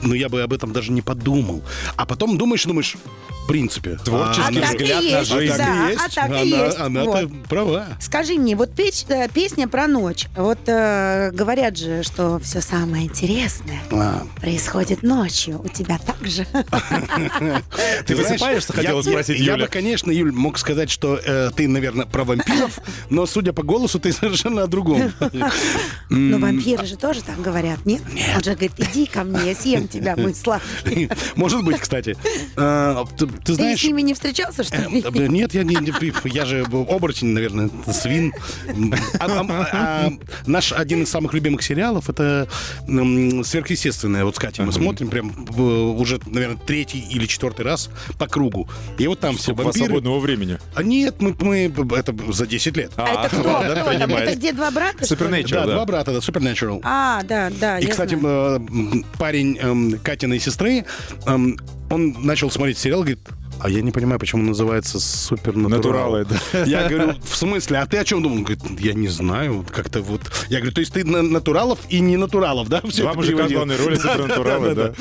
ну 0.03 0.13
я 0.13 0.29
бы 0.29 0.41
об 0.41 0.53
этом 0.53 0.73
даже 0.73 0.91
не 0.91 1.01
подумал. 1.01 1.63
А 1.95 2.05
потом 2.05 2.37
думаешь, 2.37 2.63
думаешь, 2.65 2.95
в 3.43 3.47
принципе. 3.47 3.97
Творческий 4.05 4.59
А 4.59 4.61
так 4.61 4.73
и 4.73 4.83
взгляд 4.83 5.03
на 5.03 5.23
жизнь. 5.23 5.57
да, 5.57 5.89
а 5.97 6.09
так 6.09 6.29
и 6.29 6.31
она, 6.31 6.39
есть. 6.39 6.79
Она-то 6.79 7.09
Вот. 7.27 7.43
права. 7.49 7.87
Скажи 7.99 8.35
мне, 8.35 8.55
вот 8.55 8.71
печ- 8.71 9.05
э, 9.09 9.27
песня 9.33 9.67
про 9.67 9.87
ночь. 9.87 10.27
Вот 10.37 10.59
э, 10.67 11.31
говорят 11.33 11.77
же, 11.77 12.03
что 12.03 12.39
все 12.39 12.61
самое 12.61 13.05
интересное 13.05 13.81
А, 13.91 14.23
происходит 14.39 15.03
ночью. 15.03 15.61
У 15.63 15.67
тебя 15.67 15.99
так 15.99 16.25
же? 16.25 16.45
Ты 18.05 18.15
высыпаешься, 18.15 18.73
хотела 18.73 19.01
спросить 19.01 19.39
Я 19.39 19.57
бы, 19.57 19.67
конечно, 19.67 20.11
Юль, 20.11 20.31
мог 20.31 20.57
сказать, 20.57 20.89
что 20.89 21.17
э, 21.17 21.51
ты, 21.55 21.67
наверное, 21.67 22.05
про 22.05 22.23
вампиров, 22.23 22.79
но, 23.09 23.25
судя 23.25 23.53
по 23.53 23.63
голосу, 23.63 23.99
ты 23.99 24.11
совершенно 24.13 24.63
о 24.63 24.67
другом. 24.67 25.11
Но 26.09 26.37
вампиры 26.37 26.85
же 26.85 26.95
тоже 26.97 27.21
так 27.21 27.41
говорят, 27.41 27.85
нет? 27.85 28.01
Он 28.35 28.43
же 28.43 28.51
говорит, 28.51 28.73
иди 28.77 29.05
ко 29.05 29.23
мне, 29.23 29.49
я 29.49 29.55
съем 29.55 29.87
тебя, 29.93 30.15
мой 30.17 30.33
сладкий. 30.33 31.09
Может 31.35 31.63
быть, 31.63 31.79
кстати. 31.79 32.15
А, 32.55 33.05
Ты 33.17 33.27
Ты 33.27 33.53
с 33.53 33.55
знаешь... 33.55 33.83
ними 33.83 34.01
не 34.01 34.13
встречался, 34.13 34.63
что 34.63 34.75
э, 34.77 34.89
ли? 34.89 35.01
э, 35.03 35.27
Нет, 35.27 35.53
я 35.53 35.63
не, 35.63 35.77
я 36.25 36.45
же 36.45 36.63
оборотень, 36.63 37.27
наверное, 37.29 37.69
свин. 37.91 38.33
А- 39.19 39.45
а- 39.73 40.11
наш 40.45 40.71
один 40.73 41.03
из 41.03 41.09
самых 41.09 41.33
любимых 41.33 41.61
сериалов 41.63 42.09
это 42.09 42.47
сверхъестественное. 43.43 44.25
Вот 44.25 44.35
с 44.35 44.39
Катей 44.39 44.63
мы 44.65 44.71
смотрим 44.71 45.09
прям 45.09 45.29
в- 45.29 45.99
уже, 45.99 46.19
наверное, 46.25 46.57
третий 46.57 46.99
или 46.99 47.25
четвертый 47.25 47.65
раз 47.65 47.89
по 48.17 48.27
кругу. 48.27 48.67
И 48.97 49.07
вот 49.07 49.19
там 49.19 49.37
все 49.37 49.53
вампиры. 49.53 49.85
свободного 49.85 50.19
времени? 50.19 50.57
А 50.75 50.83
нет, 50.83 51.21
мы, 51.21 51.35
мы 51.39 51.71
это 51.97 52.15
за 52.31 52.45
10 52.47 52.77
лет. 52.77 52.91
А 52.97 53.25
это 53.25 53.35
кто? 53.35 53.61
Это 53.63 54.35
где 54.35 54.51
два 54.53 54.71
брата? 54.71 55.03
Supernatural, 55.03 55.49
Да, 55.51 55.65
да. 55.65 55.73
два 55.73 55.85
брата, 55.85 56.11
да, 56.13 56.17
Supernatural. 56.19 56.79
А, 56.83 57.23
да, 57.23 57.51
да, 57.59 57.79
И, 57.79 57.85
кстати, 57.87 58.15
знаю. 58.15 58.65
э, 58.71 59.17
парень 59.17 59.57
эм, 59.59 59.82
Катиной 60.03 60.39
сестры, 60.39 60.85
он 61.25 61.59
начал 62.19 62.49
смотреть 62.49 62.77
сериал, 62.77 63.01
говорит, 63.01 63.19
а 63.59 63.69
я 63.69 63.81
не 63.81 63.91
понимаю, 63.91 64.19
почему 64.19 64.41
он 64.41 64.47
называется 64.49 64.99
Супернатурал. 64.99 65.77
Натуралы, 65.77 66.25
да. 66.25 66.63
Я 66.65 66.87
говорю, 66.89 67.13
в 67.23 67.35
смысле, 67.35 67.79
а 67.79 67.85
ты 67.85 67.97
о 67.97 68.05
чем 68.05 68.21
думал? 68.21 68.37
Он 68.37 68.43
говорит, 68.43 68.63
я 68.79 68.93
не 68.93 69.07
знаю, 69.07 69.65
как-то 69.71 70.01
вот. 70.01 70.21
Я 70.49 70.59
говорю, 70.59 70.73
то 70.73 70.81
есть 70.81 70.93
ты 70.93 71.03
на- 71.05 71.21
натуралов 71.21 71.79
и 71.89 71.99
не 71.99 72.17
натуралов, 72.17 72.69
да? 72.69 72.77
Это 72.77 72.87
мужика 72.87 73.13
переводил?» 73.13 73.57
главной 73.57 73.77
роли 73.77 73.95
Супернатуралы, 73.95 74.75
да. 74.75 74.93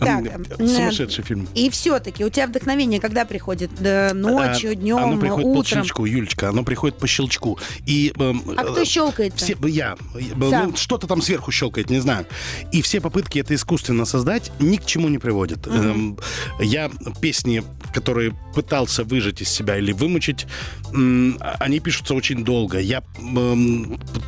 М, 0.00 0.24
э, 0.58 0.66
Сумасшедший 0.66 1.24
фильм. 1.24 1.48
И 1.54 1.70
все-таки 1.70 2.24
у 2.24 2.30
тебя 2.30 2.46
вдохновение 2.46 3.00
когда 3.00 3.24
приходит? 3.24 3.70
Ночью, 3.80 4.72
А, 4.72 4.74
днем, 4.74 4.98
Оно 4.98 5.18
приходит 5.18 5.44
по 5.44 5.58
утром? 5.58 5.64
щелчку, 5.64 6.04
Юлечка, 6.04 6.48
оно 6.48 6.62
приходит 6.64 6.98
по 6.98 7.06
щелчку. 7.06 7.58
И, 7.86 8.12
эм, 8.18 8.42
А 8.56 8.64
кто 8.64 8.80
э, 8.80 8.84
щелкает? 8.84 9.34
Все, 9.34 9.56
я. 9.66 9.96
Ну, 10.36 10.74
что-то 10.76 11.06
там 11.06 11.22
сверху 11.22 11.50
щелкает, 11.50 11.90
не 11.90 12.00
знаю. 12.00 12.26
И 12.72 12.82
все 12.82 13.00
попытки 13.00 13.38
это 13.38 13.54
искусственно 13.54 14.04
создать 14.04 14.50
ни 14.58 14.76
к 14.76 14.86
чему 14.86 15.08
не 15.08 15.18
приводят. 15.18 15.66
Эм, 15.66 16.18
я 16.60 16.90
песни, 17.20 17.62
которые 17.98 18.34
пытался 18.54 19.02
выжать 19.04 19.40
из 19.42 19.48
себя 19.48 19.76
или 19.76 19.92
вымучить, 19.92 20.46
они 20.92 21.80
пишутся 21.80 22.14
очень 22.14 22.44
долго. 22.44 22.78
Я 22.78 23.02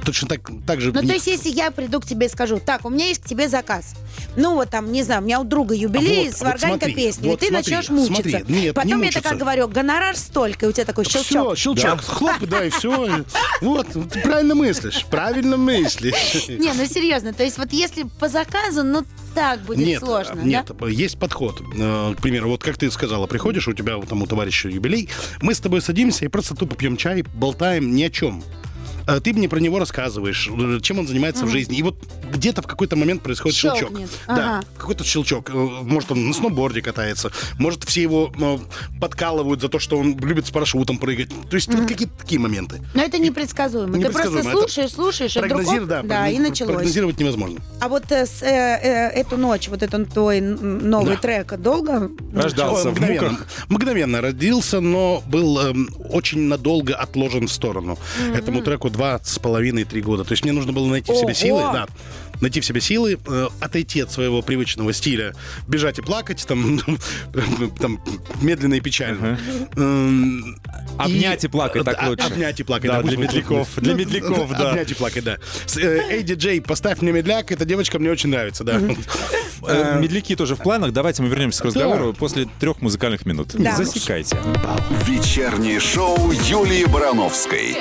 точно 0.04 0.28
так, 0.28 0.50
так 0.66 0.80
же... 0.80 0.92
Ну, 0.92 1.00
не- 1.02 1.08
то 1.08 1.14
есть, 1.14 1.26
если 1.26 1.50
я 1.50 1.70
приду 1.70 2.00
к 2.00 2.06
тебе 2.06 2.26
и 2.26 2.28
скажу, 2.28 2.60
так, 2.64 2.84
у 2.84 2.90
меня 2.90 3.06
есть 3.06 3.22
к 3.22 3.26
тебе 3.26 3.48
заказ. 3.48 3.94
Ну, 4.36 4.54
вот 4.54 4.70
там, 4.70 4.90
не 4.92 5.02
знаю, 5.02 5.22
у 5.22 5.24
меня 5.24 5.40
у 5.40 5.44
друга 5.44 5.74
юбилей, 5.74 6.26
Вот, 6.28 6.36
сварганька 6.36 6.86
вот 6.86 6.94
песню, 6.94 7.30
вот 7.30 7.42
и 7.42 7.46
ты 7.46 7.52
смотри, 7.52 7.74
начнешь 7.76 7.90
мучиться. 7.90 8.30
смотри. 8.30 8.32
Нет, 8.32 8.48
не 8.48 8.72
Потом 8.72 8.90
я 8.90 8.96
мучиться. 8.98 9.22
такая 9.22 9.38
говорю, 9.38 9.68
гонорар 9.68 10.16
столько, 10.16 10.66
и 10.66 10.68
у 10.68 10.72
тебя 10.72 10.84
такой 10.84 11.04
щелчок. 11.04 11.54
Все, 11.54 11.54
щелчок, 11.56 12.00
хлоп, 12.02 12.40
да, 12.48 12.64
и 12.64 12.70
все. 12.70 13.24
Вот, 13.60 13.86
ты 13.88 14.20
правильно 14.20 14.54
мыслишь, 14.54 15.06
правильно 15.10 15.56
мыслишь. 15.56 16.48
Не, 16.48 16.72
ну 16.72 16.86
серьезно, 16.86 17.32
то 17.32 17.44
есть 17.44 17.58
вот 17.58 17.72
если 17.72 18.04
по 18.18 18.28
заказу, 18.28 18.82
ну 18.82 19.04
так 19.34 19.60
будет 19.60 19.86
нет, 19.86 20.00
сложно, 20.00 20.40
нет, 20.40 20.70
да? 20.78 20.88
есть 20.88 21.18
подход. 21.18 21.60
Э, 21.78 22.14
К 22.16 22.20
примеру, 22.20 22.50
вот 22.50 22.62
как 22.62 22.76
ты 22.76 22.90
сказала, 22.90 23.26
приходишь, 23.26 23.68
у 23.68 23.72
тебя 23.72 23.98
там 24.00 24.22
у 24.22 24.26
товарища 24.26 24.68
юбилей, 24.68 25.08
мы 25.40 25.54
с 25.54 25.60
тобой 25.60 25.80
садимся 25.80 26.24
и 26.24 26.28
просто 26.28 26.54
тупо 26.54 26.76
пьем 26.76 26.96
чай, 26.96 27.24
болтаем 27.34 27.94
ни 27.94 28.02
о 28.02 28.10
чем. 28.10 28.42
Э, 29.16 29.20
Ты 29.20 29.32
мне 29.32 29.48
про 29.48 29.58
него 29.60 29.78
рассказываешь, 29.78 30.48
э, 30.50 30.80
чем 30.80 30.98
он 30.98 31.06
занимается 31.06 31.44
в 31.46 31.48
жизни. 31.50 31.78
И 31.78 31.82
вот 31.82 31.96
где-то 32.32 32.62
в 32.62 32.66
какой-то 32.66 32.96
момент 32.96 33.22
происходит 33.22 33.56
щелчок. 33.56 33.92
Да, 34.26 34.62
какой-то 34.78 35.04
щелчок. 35.04 35.50
Э, 35.50 35.52
Может, 35.52 36.12
он 36.12 36.28
на 36.28 36.34
сноуборде 36.34 36.82
катается, 36.82 37.30
может, 37.58 37.84
все 37.84 38.02
его 38.02 38.32
подкалывают 39.00 39.60
за 39.60 39.68
то, 39.68 39.78
что 39.78 39.98
он 39.98 40.18
любит 40.18 40.46
с 40.46 40.50
парашютом 40.50 40.98
прыгать. 40.98 41.30
То 41.48 41.56
есть 41.56 41.72
вот 41.72 41.86
какие-то 41.86 42.14
такие 42.18 42.40
моменты. 42.40 42.80
Но 42.94 43.02
это 43.02 43.18
непредсказуемо. 43.18 44.00
Ты 44.00 44.10
просто 44.10 44.42
слушаешь, 44.42 44.92
слушаешь, 44.92 45.36
и 45.36 45.40
вдруг 45.40 45.62
да, 45.86 46.02
да, 46.02 46.28
и 46.28 46.38
началось. 46.38 46.74
Прогнозировать 46.74 47.18
невозможно. 47.18 47.60
А 47.80 47.88
вот 47.88 48.10
э, 48.10 48.24
э, 48.42 48.46
э, 48.46 49.08
эту 49.20 49.36
ночь, 49.36 49.68
вот 49.68 49.82
этот 49.82 50.12
твой 50.12 50.40
новый 50.40 51.14
Да. 51.16 51.20
трек, 51.20 51.58
долго? 51.58 52.10
Рождался 52.34 52.90
в 52.90 52.92
мгновенно, 52.92 53.30
муках. 53.30 53.46
мгновенно 53.68 54.20
родился, 54.20 54.80
но 54.80 55.22
был 55.26 55.58
эм, 55.58 55.88
очень 56.10 56.40
надолго 56.40 56.94
отложен 56.94 57.46
в 57.48 57.52
сторону. 57.52 57.98
Этому 58.34 58.62
треку 58.62 58.90
два 59.00 59.18
с 59.24 59.38
половиной-три 59.38 60.02
года. 60.02 60.24
То 60.24 60.32
есть 60.32 60.44
мне 60.44 60.52
нужно 60.52 60.72
было 60.72 60.86
найти 60.86 61.10
в 61.10 61.16
себе 61.16 61.28
Ого! 61.28 61.34
силы, 61.34 61.60
да, 61.72 61.86
найти 62.42 62.60
в 62.60 62.66
себе 62.66 62.82
силы, 62.82 63.18
э, 63.26 63.48
отойти 63.58 64.02
от 64.02 64.12
своего 64.12 64.42
привычного 64.42 64.92
стиля, 64.92 65.34
бежать 65.66 65.98
и 65.98 66.02
плакать, 66.02 66.44
там, 66.46 66.78
там 67.80 67.98
медленно 68.42 68.74
и 68.74 68.80
печально. 68.80 69.38
Эм, 69.76 70.60
Обнять 70.98 71.44
и 71.44 71.48
плакать 71.48 71.84
так 71.84 71.96
а- 71.98 72.10
лучше. 72.10 72.26
Обнять 72.26 72.60
и 72.60 72.62
плакать. 72.62 72.90
Да, 72.90 73.02
для 73.02 73.16
медляков, 73.16 73.68
для 73.76 73.94
медляков, 73.94 74.50
да. 74.50 74.70
Обнять 74.70 74.90
и 74.90 74.94
плакать, 74.94 75.24
да. 75.24 75.38
Э, 75.78 76.00
Эй, 76.10 76.22
диджей, 76.22 76.60
поставь 76.60 77.00
мне 77.00 77.12
медляк, 77.12 77.52
эта 77.52 77.64
девочка 77.64 77.98
мне 77.98 78.10
очень 78.10 78.28
нравится, 78.28 78.64
да. 78.64 78.82
Э, 79.66 79.98
Медляки 80.00 80.36
тоже 80.36 80.56
в 80.56 80.58
планах. 80.58 80.92
Давайте 80.92 81.22
мы 81.22 81.28
вернемся 81.28 81.62
к 81.62 81.66
разговору 81.66 82.12
после 82.12 82.48
трех 82.60 82.80
музыкальных 82.82 83.26
минут. 83.26 83.52
Засекайте. 83.52 84.38
Вечернее 85.06 85.80
шоу 85.80 86.32
Юлии 86.32 86.84
Барановской. 86.84 87.76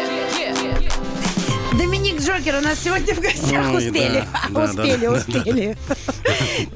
Доминик 1.80 2.20
Джокер 2.20 2.58
у 2.58 2.60
нас 2.60 2.84
сегодня 2.84 3.16
в 3.16 3.22
гостях. 3.22 3.66
Ой, 3.72 3.78
успели. 3.78 4.26
да, 4.34 4.50
да, 4.50 4.64
успели, 4.66 5.06
да, 5.06 5.12
успели. 5.14 5.78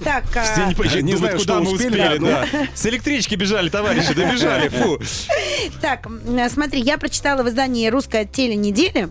Так, 0.01 0.23
а, 0.33 0.43
Все 0.43 1.01
не, 1.01 1.17
знаю, 1.17 1.37
куда 1.37 1.59
мы 1.59 1.73
успели, 1.73 1.89
успели, 1.89 2.17
да, 2.19 2.47
да. 2.49 2.67
С 2.73 2.85
электрички 2.85 3.35
бежали, 3.35 3.67
товарищи, 3.67 4.13
добежали, 4.13 4.69
фу. 4.69 4.97
так, 5.81 6.07
смотри, 6.49 6.79
я 6.79 6.97
прочитала 6.97 7.43
в 7.43 7.49
издании 7.49 7.89
«Русская 7.89 8.23
теленеделя», 8.23 9.09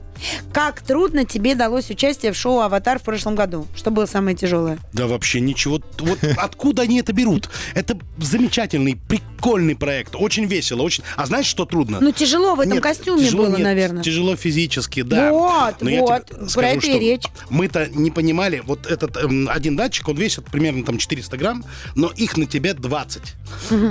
как 0.52 0.82
трудно 0.82 1.24
тебе 1.24 1.54
далось 1.54 1.90
участие 1.90 2.32
в 2.32 2.37
шоу 2.37 2.61
«Аватар» 2.61 2.98
в 2.98 3.02
прошлом 3.02 3.35
году. 3.35 3.66
Что 3.76 3.90
было 3.90 4.06
самое 4.06 4.37
тяжелое? 4.37 4.78
Да 4.92 5.06
вообще 5.06 5.40
ничего. 5.40 5.80
Вот 5.98 6.18
откуда 6.37 6.82
они 6.82 7.00
это 7.00 7.12
берут? 7.12 7.48
Это 7.74 7.96
замечательный, 8.18 8.96
прикольный 9.08 9.74
проект. 9.76 10.14
Очень 10.14 10.44
весело, 10.46 10.82
очень... 10.82 11.04
А 11.16 11.26
знаешь, 11.26 11.46
что 11.46 11.64
трудно? 11.64 11.98
Ну, 12.00 12.12
тяжело 12.12 12.54
в 12.54 12.61
этом 12.61 12.74
Нет, 12.74 12.82
костюме 12.82 13.24
тяжело 13.24 13.44
было, 13.44 13.50
нет, 13.56 13.61
наверное. 13.64 14.02
Тяжело 14.02 14.37
физически, 14.37 15.02
да. 15.02 15.32
Вот, 15.32 15.76
Но 15.80 15.90
вот, 16.00 16.26
тебе 16.26 16.37
про 16.38 16.48
скажу, 16.48 16.66
это 16.68 16.87
и 16.87 16.90
что 16.90 16.98
речь. 16.98 17.24
Мы-то 17.50 17.87
не 17.88 18.11
понимали, 18.11 18.62
вот 18.64 18.87
этот 18.87 19.16
эм, 19.16 19.48
один 19.48 19.76
датчик, 19.76 20.08
он 20.08 20.16
весит 20.16 20.44
примерно 20.46 20.85
там 20.85 20.98
400 20.98 21.37
грамм, 21.37 21.64
но 21.94 22.08
их 22.08 22.37
на 22.37 22.46
тебе 22.46 22.74
20. 22.74 23.22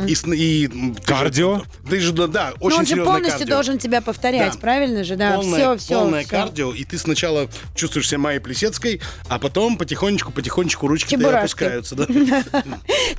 И, 0.07 0.15
с- 0.15 0.25
и, 0.27 0.67
же- 0.67 0.95
Кардио? 1.05 1.63
Ты 1.89 1.99
же, 1.99 2.11
да, 2.13 2.53
Ну, 2.59 2.65
очень 2.67 2.79
он 2.79 2.85
же 2.85 2.95
полностью 3.03 3.31
кардио. 3.39 3.55
должен 3.55 3.77
тебя 3.77 4.01
повторять, 4.01 4.53
Да. 4.53 4.59
правильно 4.59 5.03
же? 5.03 5.15
Да, 5.15 5.35
полное, 5.35 5.59
все, 5.59 5.77
все. 5.77 5.99
полное 5.99 6.20
кардио, 6.25 6.73
и 6.73 6.83
ты 6.83 6.97
сначала 6.97 7.49
чувствуешь 7.75 8.07
себя 8.07 8.19
Майей 8.19 8.39
Плесецкой, 8.39 9.01
а 9.29 9.39
потом 9.39 9.77
потихонечку, 9.77 10.31
потихонечку 10.31 10.87
ручки 10.87 11.15
опускаются. 11.15 11.95
Да? 11.95 12.07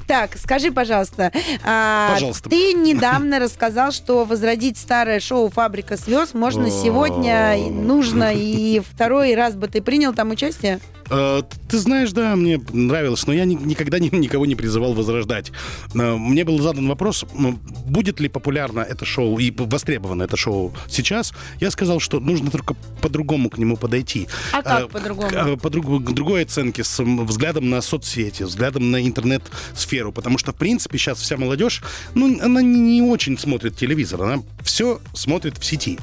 Так, 0.07 0.37
скажи, 0.37 0.71
пожалуйста, 0.73 1.33
а, 1.65 2.13
Пожалуйста. 2.15 2.51
ты 2.51 2.73
недавно 2.75 3.39
рассказал, 3.39 3.93
что 3.93 4.25
возродить 4.25 4.79
старое 4.79 5.21
шоу 5.21 5.51
«Фабрика 5.51 5.97
слез» 5.97 6.35
можно 6.35 6.71
сегодня, 6.71 7.57
нужно, 7.57 8.33
и 8.35 8.81
второй 8.81 9.35
раз 9.35 9.55
бы 9.55 9.69
ты 9.69 9.81
принял 9.81 10.13
там 10.13 10.31
участие? 10.31 10.81
Э, 11.11 11.43
Ты 11.69 11.79
знаешь, 11.79 12.13
да, 12.13 12.37
мне 12.37 12.61
нравилось, 12.73 13.27
но 13.27 13.33
я 13.33 13.45
ни- 13.45 13.55
никогда 13.55 13.99
ни- 13.99 14.15
никого 14.15 14.47
не 14.47 14.55
призывал 14.55 14.93
возрождать. 14.95 15.51
Э, 15.95 16.17
Мне 16.17 16.45
был 16.45 16.59
задан 16.61 16.89
вопрос, 16.89 17.25
м, 17.35 17.59
будет 17.87 18.21
ли 18.21 18.29
популярно 18.29 18.81
это 18.81 19.05
шоу 19.05 19.39
и 19.39 19.51
востребовано 19.51 20.23
это 20.25 20.37
шоу 20.37 20.73
сейчас. 20.89 21.33
Я 21.61 21.71
сказал, 21.71 22.01
что 22.01 22.21
нужно 22.21 22.51
только 22.51 22.75
по-другому 23.01 23.49
к 23.51 23.59
нему 23.59 23.77
подойти. 23.77 24.29
А 24.53 24.63
как 24.63 24.85
Э, 24.85 24.89
по-другому? 24.89 25.57
По 25.57 25.71
друг- 25.71 26.13
другой 26.13 26.43
оценке, 26.45 26.85
с 26.85 27.03
взглядом 27.03 27.71
на 27.71 27.81
соцсети, 27.81 28.43
взглядом 28.45 28.91
на 28.91 29.07
интернет-сферу. 29.07 30.13
Потому 30.13 30.39
что, 30.39 30.53
в 30.53 30.57
принципе, 30.57 30.99
сейчас 30.99 31.21
вся 31.21 31.37
молодежь, 31.37 31.83
ну, 32.15 32.39
она 32.43 32.63
не 32.63 33.03
очень 33.03 33.39
смотрит 33.39 33.77
телевизор, 33.77 34.23
она 34.23 34.43
все 34.63 35.01
смотрит 35.15 35.59
в 35.59 35.65
сети. 35.65 35.99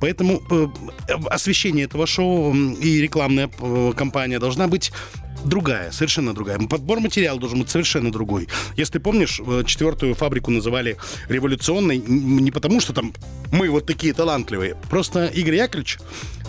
Поэтому 0.00 0.42
э, 0.50 0.66
освещение 1.30 1.84
этого 1.86 2.06
шоу 2.06 2.54
и 2.54 3.00
рекламная 3.00 3.50
э, 3.60 3.92
кампания 3.96 4.38
должна 4.38 4.68
быть 4.68 4.92
другая, 5.44 5.90
совершенно 5.90 6.34
другая. 6.34 6.58
Подбор 6.58 7.00
материала 7.00 7.38
должен 7.38 7.60
быть 7.60 7.70
совершенно 7.70 8.12
другой. 8.12 8.48
Если 8.76 8.94
ты 8.94 9.00
помнишь, 9.00 9.40
э, 9.44 9.62
четвертую 9.66 10.14
фабрику 10.14 10.50
называли 10.50 10.96
революционной 11.28 11.98
не 11.98 12.50
потому, 12.50 12.80
что 12.80 12.92
там 12.92 13.12
мы 13.52 13.70
вот 13.70 13.86
такие 13.86 14.12
талантливые. 14.12 14.76
Просто 14.90 15.26
Игорь 15.26 15.56
Яковлевич, 15.56 15.98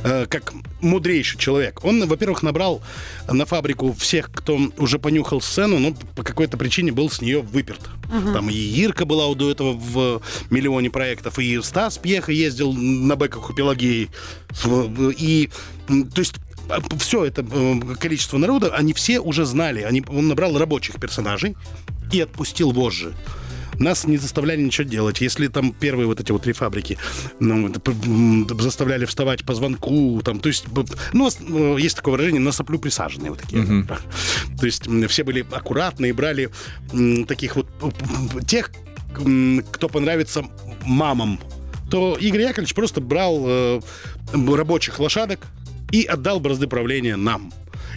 э, 0.04 0.26
как 0.28 0.54
мудрейший 0.82 1.40
человек, 1.40 1.84
он, 1.84 2.06
во-первых, 2.08 2.44
набрал 2.44 2.82
на 3.28 3.46
фабрику 3.46 3.94
всех, 3.94 4.32
кто 4.32 4.60
уже 4.78 4.98
понюхал 5.00 5.42
сцену, 5.42 5.80
но 5.80 5.94
по 6.16 6.24
какой-то 6.24 6.58
причине 6.58 6.92
был 6.92 7.10
с 7.10 7.22
нее 7.22 7.42
выперт. 7.42 7.82
Там 8.34 8.50
и 8.50 8.54
Ирка 8.56 9.06
была 9.06 9.34
до 9.36 9.52
этого 9.52 9.74
в 9.74 10.22
миллионе 10.50 10.90
проектов, 10.90 11.38
и 11.38 11.62
Стас 11.62 11.98
Пьеха 12.00 12.32
ездил 12.32 12.74
на 12.74 13.16
бэках 13.16 13.50
у 13.50 13.54
Пелагеи. 13.54 14.10
И, 15.18 15.50
то 15.88 16.20
есть, 16.20 16.36
все 16.98 17.26
это 17.26 17.46
э, 17.50 17.96
количество 18.00 18.38
народа, 18.38 18.76
они 18.76 18.94
все 18.94 19.20
уже 19.20 19.46
знали. 19.46 19.82
Они, 19.82 20.04
он 20.08 20.28
набрал 20.28 20.58
рабочих 20.58 20.96
персонажей 21.00 21.56
и 22.12 22.22
отпустил 22.22 22.72
вожжи. 22.72 23.14
Нас 23.78 24.06
не 24.06 24.18
заставляли 24.18 24.62
ничего 24.62 24.86
делать. 24.86 25.22
Если 25.22 25.48
там 25.48 25.72
первые 25.72 26.06
вот 26.06 26.20
эти 26.20 26.34
вот 26.34 26.44
три 26.44 26.52
фабрики 26.52 26.98
ну, 27.40 27.74
заставляли 28.60 29.06
вставать 29.06 29.46
по 29.46 29.56
звонку, 29.56 30.22
там, 30.24 30.40
то 30.40 30.50
есть, 30.50 30.66
ну, 31.14 31.30
э, 31.30 31.78
есть 31.80 31.96
такое 31.96 32.14
выражение, 32.14 32.42
на 32.42 32.52
соплю 32.52 32.78
присаженные 32.78 33.32
вот 33.32 33.40
такие. 33.40 33.84
Да. 33.84 34.00
То 34.60 34.66
есть 34.66 34.88
все 35.08 35.24
были 35.24 35.46
аккуратны 35.52 36.10
и 36.10 36.12
брали 36.12 36.50
таких 37.28 37.56
вот 37.56 37.68
тех, 38.48 38.72
кто 39.72 39.90
понравится 39.90 40.46
мамам, 40.84 41.40
то 41.90 42.16
Игорь 42.20 42.42
Яковлевич 42.42 42.76
просто 42.76 43.02
брал 43.02 43.44
э, 43.46 43.82
рабочих 44.34 45.00
лошадок 45.00 45.48
и 45.92 46.04
отдал 46.04 46.40
бразды 46.40 46.68
правления 46.68 47.16
нам. 47.16 47.52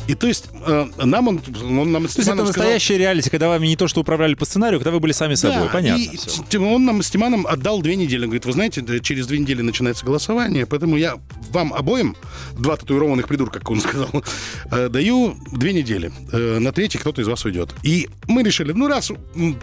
И 0.09 0.14
то 0.16 0.26
есть 0.26 0.46
э, 0.66 0.87
нам 1.05 1.28
он, 1.28 1.40
он 1.62 1.92
нам 1.92 2.02
То 2.02 2.07
есть 2.09 2.18
это 2.18 2.24
сказал- 2.33 2.46
настоящая 2.46 2.98
реалити, 2.98 3.31
когда 3.31 3.48
вами 3.48 3.68
не 3.68 3.76
то, 3.76 3.87
что 3.87 4.00
управляли 4.00 4.35
по 4.35 4.44
сценарию, 4.44 4.81
когда 4.81 4.90
вы 4.90 4.98
были 4.98 5.12
сами 5.12 5.35
собой. 5.35 5.66
да, 5.68 5.72
Понятно. 5.72 6.02
и 6.50 6.57
он 6.57 6.85
нам 6.85 7.02
с 7.02 7.11
Тиманом 7.11 7.46
отдал 7.46 7.81
две 7.83 7.94
недели. 7.94 8.22
Он 8.22 8.26
говорит, 8.31 8.44
вы 8.44 8.52
знаете, 8.52 8.83
через 9.00 9.28
две 9.28 9.38
недели 9.38 9.62
начинается 9.62 10.05
голосование, 10.05 10.66
поэтому 10.66 10.96
я 10.96 11.18
вам 11.50 11.72
обоим, 11.72 12.16
два 12.59 12.76
татуированных 12.76 13.28
придурка, 13.28 13.61
как 13.61 13.70
он 13.70 13.81
сказал, 13.81 14.11
э, 14.72 14.88
даю 14.88 15.37
две 15.52 15.72
недели. 15.72 16.11
Э, 16.33 16.59
На 16.59 16.72
третий 16.72 16.98
кто-то 16.98 17.20
из 17.22 17.28
вас 17.28 17.44
уйдет. 17.44 17.70
И 17.85 18.09
мы 18.26 18.42
решили, 18.42 18.72
ну 18.72 18.88
раз 18.88 19.11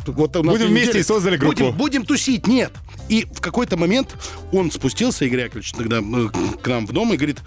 вот 0.07 0.35
у 0.37 0.43
нас 0.43 0.53
Будем 0.53 0.67
вместе 0.67 0.89
недели, 0.89 1.01
и 1.01 1.03
создали 1.03 1.35
группу. 1.35 1.57
Будем, 1.57 1.75
будем 1.75 2.05
тусить, 2.05 2.47
нет. 2.47 2.71
И 3.09 3.25
в 3.33 3.41
какой-то 3.41 3.75
момент 3.75 4.15
он 4.53 4.71
спустился, 4.71 5.25
Игорь 5.25 5.41
Яковлевич, 5.41 5.73
тогда 5.73 5.99
э, 5.99 6.27
к 6.61 6.67
нам 6.67 6.87
в 6.87 6.93
дом 6.93 7.13
и 7.13 7.17
говорит, 7.17 7.39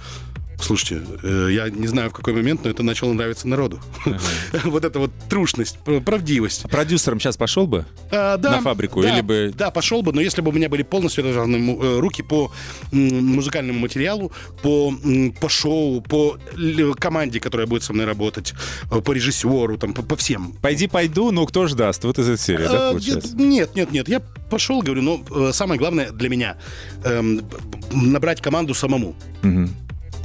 Слушайте, 0.62 1.02
э, 1.24 1.48
я 1.50 1.68
не 1.70 1.88
знаю 1.88 2.10
в 2.10 2.12
какой 2.12 2.32
момент, 2.34 2.62
но 2.64 2.70
это 2.70 2.82
начало 2.84 3.12
нравиться 3.12 3.48
народу. 3.48 3.80
Вот 4.64 4.84
эта 4.84 4.98
вот 5.00 5.10
трушность, 5.28 5.78
правдивость. 6.04 6.62
Продюсером 6.70 7.18
сейчас 7.20 7.36
пошел 7.36 7.66
бы? 7.66 7.84
А, 8.12 8.36
да, 8.36 8.52
На 8.52 8.60
фабрику 8.60 9.02
да, 9.02 9.12
или 9.12 9.20
бы- 9.22 9.52
Да, 9.56 9.70
пошел 9.72 10.02
бы, 10.02 10.12
но 10.12 10.20
если 10.20 10.40
бы 10.40 10.50
у 10.50 10.52
меня 10.52 10.68
были 10.68 10.82
полностью 10.82 11.24
му- 11.24 11.82
э, 11.82 11.98
руки 11.98 12.22
по 12.22 12.52
музыкальному 12.92 13.80
материалу, 13.80 14.30
по, 14.62 14.94
по 15.40 15.48
шоу, 15.48 16.00
по 16.00 16.38
команде, 16.98 17.40
которая 17.40 17.66
будет 17.66 17.82
со 17.82 17.92
мной 17.92 18.06
работать, 18.06 18.54
э, 18.90 19.00
по 19.00 19.12
режиссеру, 19.12 19.78
там, 19.78 19.92
по, 19.94 20.02
по 20.02 20.16
всем. 20.16 20.52
Пойди, 20.62 20.86
пойду, 20.86 21.32
ну 21.32 21.44
кто 21.46 21.66
ж 21.66 21.74
даст? 21.74 22.04
Вот 22.04 22.18
из 22.18 22.28
этой 22.28 22.40
серии, 22.40 22.66
да, 22.68 22.88
Э, 22.88 22.90
получается? 22.92 23.36
Нет, 23.36 23.74
нет, 23.74 23.90
нет, 23.90 24.08
я 24.08 24.20
пошел, 24.50 24.80
говорю, 24.82 25.02
но 25.02 25.24
э, 25.48 25.50
самое 25.52 25.78
главное 25.78 26.12
для 26.12 26.28
меня 26.28 26.56
эм, 27.04 27.40
набрать 27.92 28.40
команду 28.40 28.74
самому. 28.74 29.16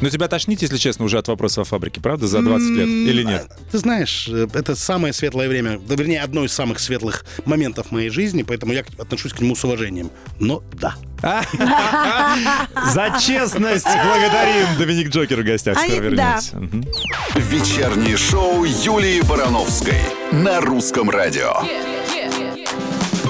Но 0.02 0.10
тебя 0.10 0.28
тошнит, 0.28 0.62
если 0.62 0.78
честно, 0.78 1.06
уже 1.06 1.18
от 1.18 1.28
вопросов 1.28 1.68
о 1.68 1.70
фабрике, 1.70 2.02
правда, 2.02 2.28
за 2.28 2.42
20 2.42 2.70
лет? 2.72 2.88
Или 2.88 3.24
нет? 3.24 3.48
А, 3.50 3.56
Ты 3.72 3.78
знаешь, 3.80 4.28
э, 4.32 4.48
это 4.54 4.76
самое 4.76 5.14
светлое 5.14 5.48
время, 5.50 5.80
да, 5.80 5.96
вернее, 5.96 6.22
одно 6.22 6.44
из 6.44 6.54
самых 6.54 6.80
светлых 6.80 7.26
моментов 7.46 7.92
моей 7.92 8.10
жизни, 8.10 8.44
поэтому 8.44 8.74
я 8.74 8.84
отношусь 9.00 9.34
к 9.34 9.40
нему 9.40 9.56
с 9.56 9.64
уважением. 9.64 10.12
Но 10.40 10.64
да. 10.74 10.96
За 12.94 13.18
честность 13.20 13.86
благодарим 13.86 14.78
Доминик 14.78 15.10
Джокер 15.10 15.42
в 15.42 15.44
гостях. 15.44 15.78
А 15.78 15.82
Скоро 15.82 16.02
вернемся. 16.02 16.58
Вечернее 17.36 18.18
шоу 18.18 18.64
Юлии 18.66 19.22
Барановской 19.22 20.00
на 20.32 20.62
русском 20.62 21.10
радио. 21.10 21.54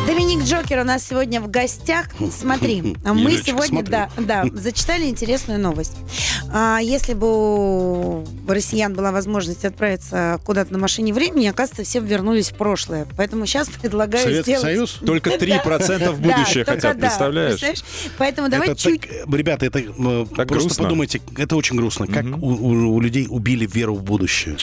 Доминик 0.07 0.45
Джокер 0.45 0.79
у 0.79 0.83
нас 0.85 1.05
сегодня 1.05 1.41
в 1.41 1.51
гостях. 1.51 2.05
Смотри, 2.31 2.95
мы 3.03 3.31
сегодня 3.43 3.83
да, 3.83 4.09
да, 4.17 4.45
зачитали 4.53 5.03
интересную 5.03 5.59
новость. 5.59 5.97
А, 6.49 6.79
если 6.81 7.13
бы 7.13 7.27
у 7.27 8.25
россиян 8.47 8.93
была 8.93 9.11
возможность 9.11 9.65
отправиться 9.65 10.39
куда-то 10.45 10.71
на 10.71 10.79
машине 10.79 11.13
времени, 11.13 11.47
оказывается, 11.47 11.83
все 11.83 11.99
вернулись 11.99 12.51
в 12.51 12.55
прошлое. 12.55 13.05
Поэтому 13.17 13.45
сейчас 13.45 13.67
предлагаю 13.67 14.23
Советский 14.23 14.51
сделать... 14.55 14.61
Союз? 14.61 14.91
Только 15.05 15.31
3% 15.31 16.11
в 16.11 16.21
будущее 16.21 16.63
Да, 16.63 16.71
хотят, 16.71 16.97
да, 16.97 17.07
представляешь? 17.07 17.83
Поэтому 18.17 18.47
давай 18.47 18.69
это 18.69 18.79
чуть... 18.79 19.01
так, 19.01 19.09
ребята, 19.33 19.65
это 19.65 19.79
э, 19.79 19.91
просто 19.93 20.45
грустно. 20.45 20.83
подумайте, 20.85 21.21
это 21.37 21.57
очень 21.57 21.75
грустно. 21.75 22.07
Как 22.07 22.25
у, 22.25 22.47
у- 22.47 22.95
у 22.95 23.01
людей 23.01 23.27
убили 23.29 23.67
веру 23.67 23.95
в 23.95 24.03
будущее. 24.03 24.55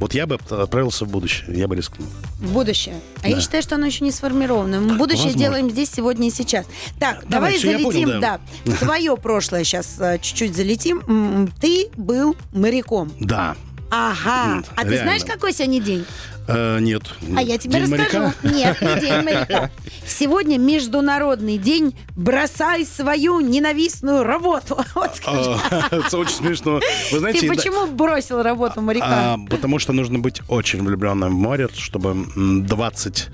Вот 0.00 0.14
я 0.14 0.26
бы 0.26 0.38
отправился 0.48 1.04
в 1.04 1.10
будущее, 1.10 1.58
я 1.58 1.68
бы 1.68 1.76
рискнул. 1.76 2.08
в 2.38 2.52
будущее. 2.52 2.96
А 3.22 3.28
я 3.28 3.38
считаю, 3.38 3.62
что 3.62 3.74
оно 3.74 3.84
еще 3.86 4.02
не 4.02 4.10
сформировано. 4.10 4.80
Мы 4.80 4.96
будущее 4.96 5.26
Возможно. 5.26 5.38
делаем 5.38 5.70
здесь, 5.70 5.90
сегодня 5.90 6.28
и 6.28 6.30
сейчас. 6.30 6.66
Так, 6.98 7.24
давай, 7.28 7.54
я 7.54 7.60
залетим, 7.60 7.84
понял, 7.84 8.20
да. 8.20 8.40
да. 8.64 8.76
Твое 8.80 9.14
прошлое 9.18 9.62
сейчас 9.62 10.00
э, 10.00 10.18
чуть-чуть 10.18 10.56
залетим. 10.56 11.52
Ты 11.60 11.88
был 11.96 12.34
моряком. 12.52 13.12
Да. 13.20 13.56
Ага. 13.90 14.62
А 14.74 14.82
ты 14.82 14.88
реально. 14.88 15.02
знаешь, 15.02 15.24
какой 15.24 15.52
сегодня 15.52 15.80
день? 15.80 16.06
Э, 16.48 16.78
нет. 16.80 17.02
А 17.36 17.42
я 17.42 17.58
тебе 17.58 17.80
День 17.80 17.94
расскажу. 17.94 18.24
моряка? 18.24 18.34
Нет, 18.42 18.80
не 18.80 19.00
день 19.00 19.22
моряка. 19.24 19.70
Сегодня 20.06 20.58
Международный 20.58 21.58
день 21.58 21.94
«Бросай 22.16 22.84
свою 22.84 23.40
ненавистную 23.40 24.24
работу». 24.24 24.78
Вот 24.94 25.14
скажи. 25.16 25.50
А, 25.70 25.88
Это 25.90 26.18
очень 26.18 26.34
смешно. 26.34 26.80
Вы 27.12 27.18
знаете, 27.20 27.40
Ты 27.40 27.48
почему 27.48 27.86
бросил 27.86 28.42
работу 28.42 28.80
моряка? 28.82 29.34
А, 29.34 29.38
потому 29.48 29.78
что 29.78 29.92
нужно 29.92 30.18
быть 30.18 30.40
очень 30.48 30.82
влюбленным 30.82 31.30
в 31.30 31.38
море, 31.38 31.68
чтобы 31.76 32.10
м, 32.10 32.66
20, 32.66 33.28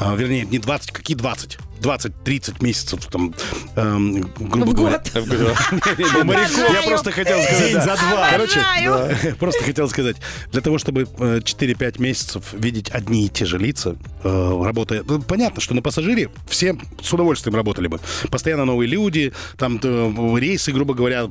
а, 0.00 0.14
вернее, 0.14 0.44
не 0.44 0.58
20, 0.58 0.92
какие 0.92 1.16
20? 1.16 1.58
20-30 1.82 2.62
месяцев, 2.62 3.04
там, 3.06 3.34
эм, 3.74 4.20
грубо 4.38 4.70
В 4.70 4.72
говоря. 4.74 4.98
год. 5.14 5.24
Я 5.98 6.82
просто 6.86 7.10
хотел 7.10 7.42
сказать. 7.42 7.58
День 7.72 7.80
за 7.80 7.96
два. 7.96 8.28
Короче, 8.30 9.34
просто 9.40 9.64
хотел 9.64 9.88
сказать, 9.88 10.16
для 10.52 10.60
того, 10.60 10.78
чтобы 10.78 11.08
э, 11.18 11.40
4-5 11.42 12.00
месяцев 12.00 12.51
видеть 12.52 12.90
одни 12.90 13.26
и 13.26 13.28
те 13.28 13.44
же 13.44 13.58
лица, 13.58 13.96
э, 14.24 14.62
работая... 14.64 15.02
ну, 15.06 15.20
Понятно, 15.22 15.60
что 15.60 15.74
на 15.74 15.82
пассажире 15.82 16.30
все 16.46 16.76
с 17.02 17.12
удовольствием 17.12 17.54
работали 17.56 17.86
бы. 17.88 18.00
Постоянно 18.30 18.64
новые 18.64 18.88
люди, 18.88 19.32
там 19.56 19.80
э, 19.82 20.34
рейсы, 20.38 20.72
грубо 20.72 20.94
говоря, 20.94 21.28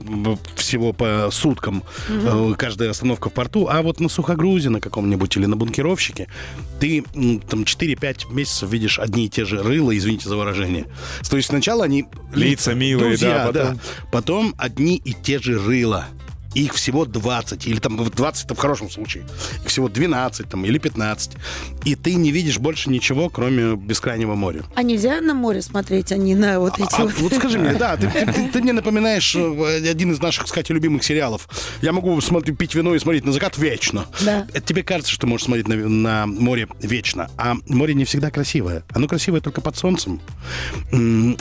всего 0.55 0.93
по 0.93 1.29
суткам, 1.31 1.83
э, 2.09 2.53
каждая 2.57 2.89
остановка 2.91 3.29
в 3.29 3.33
порту. 3.33 3.67
А 3.69 3.81
вот 3.81 3.99
на 3.99 4.09
сухогрузе 4.09 4.69
на 4.69 4.79
каком-нибудь 4.81 5.35
или 5.37 5.45
на 5.45 5.55
бункеровщике 5.55 6.27
ты 6.79 7.03
там 7.49 7.63
4-5 7.63 8.33
месяцев 8.33 8.69
видишь 8.71 8.99
одни 8.99 9.25
и 9.25 9.29
те 9.29 9.45
же 9.45 9.61
рыла, 9.61 9.95
извините 9.97 10.27
за 10.29 10.35
выражение. 10.35 10.87
То 11.29 11.37
есть 11.37 11.49
сначала 11.49 11.83
они... 11.85 12.05
Лица 12.33 12.73
милые, 12.73 13.09
друзья, 13.09 13.51
да, 13.51 13.65
потом- 13.65 13.79
Потом 14.11 14.55
одни 14.57 14.97
и 15.03 15.13
те 15.13 15.39
же 15.39 15.57
рыла. 15.59 16.07
Их 16.53 16.73
всего 16.73 17.05
20, 17.05 17.67
или 17.67 17.79
там 17.79 17.97
20 17.97 18.45
это 18.45 18.55
в 18.55 18.57
хорошем 18.57 18.89
случае. 18.89 19.23
Их 19.63 19.69
всего 19.69 19.87
12 19.89 20.49
там, 20.49 20.65
или 20.65 20.77
15. 20.77 21.31
И 21.85 21.95
ты 21.95 22.15
не 22.15 22.31
видишь 22.31 22.57
больше 22.59 22.89
ничего, 22.89 23.29
кроме 23.29 23.75
бескрайнего 23.75 24.35
моря. 24.35 24.63
А 24.75 24.83
нельзя 24.83 25.21
на 25.21 25.33
море 25.33 25.61
смотреть, 25.61 26.11
а 26.11 26.17
не 26.17 26.35
на 26.35 26.59
вот 26.59 26.77
эти 26.79 26.93
А 26.93 27.03
вот... 27.05 27.13
вот 27.19 27.33
скажи 27.33 27.57
мне, 27.57 27.73
да, 27.73 27.95
ты, 27.97 28.07
ты- 28.09 28.25
ты- 28.25 28.49
ты 28.53 28.61
мне 28.61 28.73
напоминаешь 28.73 29.35
э, 29.35 29.89
один 29.89 30.11
из 30.11 30.19
наших, 30.21 30.45
кстати, 30.45 30.71
любимых 30.71 31.03
сериалов. 31.03 31.47
Я 31.81 31.91
могу 31.93 32.19
смотреть, 32.21 32.57
пить 32.57 32.75
вино 32.75 32.95
и 32.95 32.99
смотреть 32.99 33.25
на 33.25 33.31
закат 33.31 33.57
вечно. 33.57 34.05
Да. 34.21 34.45
Это 34.53 34.61
тебе 34.61 34.83
кажется, 34.83 35.11
что 35.11 35.21
ты 35.21 35.27
можешь 35.27 35.45
смотреть 35.45 35.67
на, 35.67 35.75
на 35.75 36.25
море 36.27 36.67
вечно. 36.81 37.29
А 37.37 37.55
море 37.67 37.93
не 37.93 38.05
всегда 38.05 38.29
красивое. 38.29 38.83
Оно 38.93 39.07
красивое 39.07 39.41
только 39.41 39.61
под 39.61 39.77
солнцем. 39.77 40.19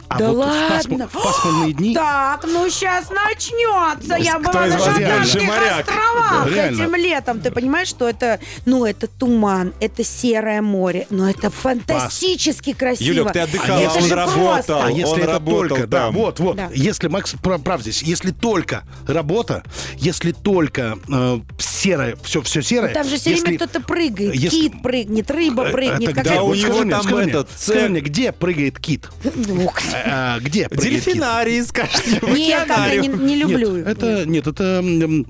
А 0.09 0.19
Да 0.19 0.33
вот 0.33 0.47
в, 0.47 0.71
пасму- 0.71 0.91
ладно? 0.93 1.09
в 1.09 1.13
пасмурные 1.13 1.73
дни... 1.73 1.95
Так, 2.01 2.45
ну 2.45 2.69
сейчас 2.71 3.11
начнется. 3.11 4.17
Я 4.17 4.39
была 4.39 4.67
из 4.69 4.75
Багамских 5.09 5.43
моряк. 5.49 5.81
островах 5.89 6.47
Реально. 6.53 6.83
этим 6.83 6.95
летом. 6.95 7.41
Ты 7.41 7.51
понимаешь, 7.51 7.89
что 7.89 8.09
это, 8.09 8.39
ну, 8.67 8.85
это 8.85 9.07
туман, 9.07 9.73
это 9.81 10.05
серое 10.05 10.63
море, 10.63 11.07
но 11.11 11.29
это 11.31 11.51
фантастически 11.51 12.73
красиво. 12.73 13.07
Юлек, 13.09 13.33
ты 13.33 13.41
отдыхала, 13.41 13.81
Это 13.81 13.93
он 13.99 14.03
же 14.05 14.15
работал. 14.15 14.47
просто. 14.47 14.85
А 14.85 14.91
если 14.91 15.05
он 15.15 15.19
это 15.21 15.33
работал 15.33 15.69
только, 15.69 15.87
да, 15.87 16.11
вот, 16.11 16.41
вот, 16.41 16.57
Да. 16.57 16.71
если 16.75 17.09
Макс 17.09 17.35
прав, 17.43 17.63
прав 17.63 17.81
здесь, 17.83 18.03
если 18.03 18.31
только 18.31 18.85
работа, 19.07 19.63
если 19.97 20.33
только 20.33 20.99
э, 21.13 21.41
серое, 21.59 22.17
все, 22.23 22.43
все 22.43 22.63
серое. 22.63 22.93
Там 22.93 23.09
же 23.09 23.17
все 23.17 23.31
если- 23.31 23.45
время 23.45 23.59
кто-то 23.59 23.81
прыгает. 23.81 24.35
если- 24.35 24.61
Кит 24.61 24.83
прыгнет, 24.83 25.31
рыба 25.31 25.65
Э, 25.69 25.73
прыгнет. 25.73 26.11
это 26.11 26.21
где? 26.21 26.41
у 26.41 26.55
него 26.55 26.73
скажи 26.75 26.91
там 26.91 27.03
скажи 27.03 27.17
мне, 27.23 27.31
этот, 27.33 27.49
скажи 27.57 27.81
э, 27.81 27.89
мне, 27.89 28.01
где 28.01 28.33
прыгает 28.33 28.79
кит? 28.79 29.09
Ух. 29.65 29.79
А, 30.07 30.39
где 30.41 30.69
прыгает 30.69 30.95
кит? 30.95 31.05
Дельфинарий, 31.05 31.63
скажите. 31.65 32.21
Нет, 32.29 32.65
как-то 32.67 32.97
не, 32.97 33.09
не 33.09 33.37
люблю. 33.37 33.77
Это, 33.77 34.25
нет, 34.27 34.47
это 34.47 34.81
м, 34.99 35.25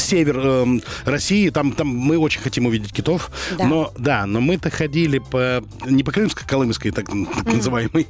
север 0.00 0.38
эм, 0.38 0.82
России, 1.04 1.48
там, 1.50 1.72
там 1.72 1.88
мы 1.88 2.18
очень 2.18 2.40
хотим 2.40 2.66
увидеть 2.66 2.92
китов, 2.92 3.30
Да. 3.58 3.66
но 3.66 3.92
да, 3.98 4.26
но 4.26 4.40
мы-то 4.40 4.70
ходили 4.70 5.18
по 5.18 5.62
не 5.86 6.02
по 6.02 6.10
Крымско-Колымской, 6.10 6.90
так, 6.92 7.06
так 7.06 7.44
называемой, 7.54 8.06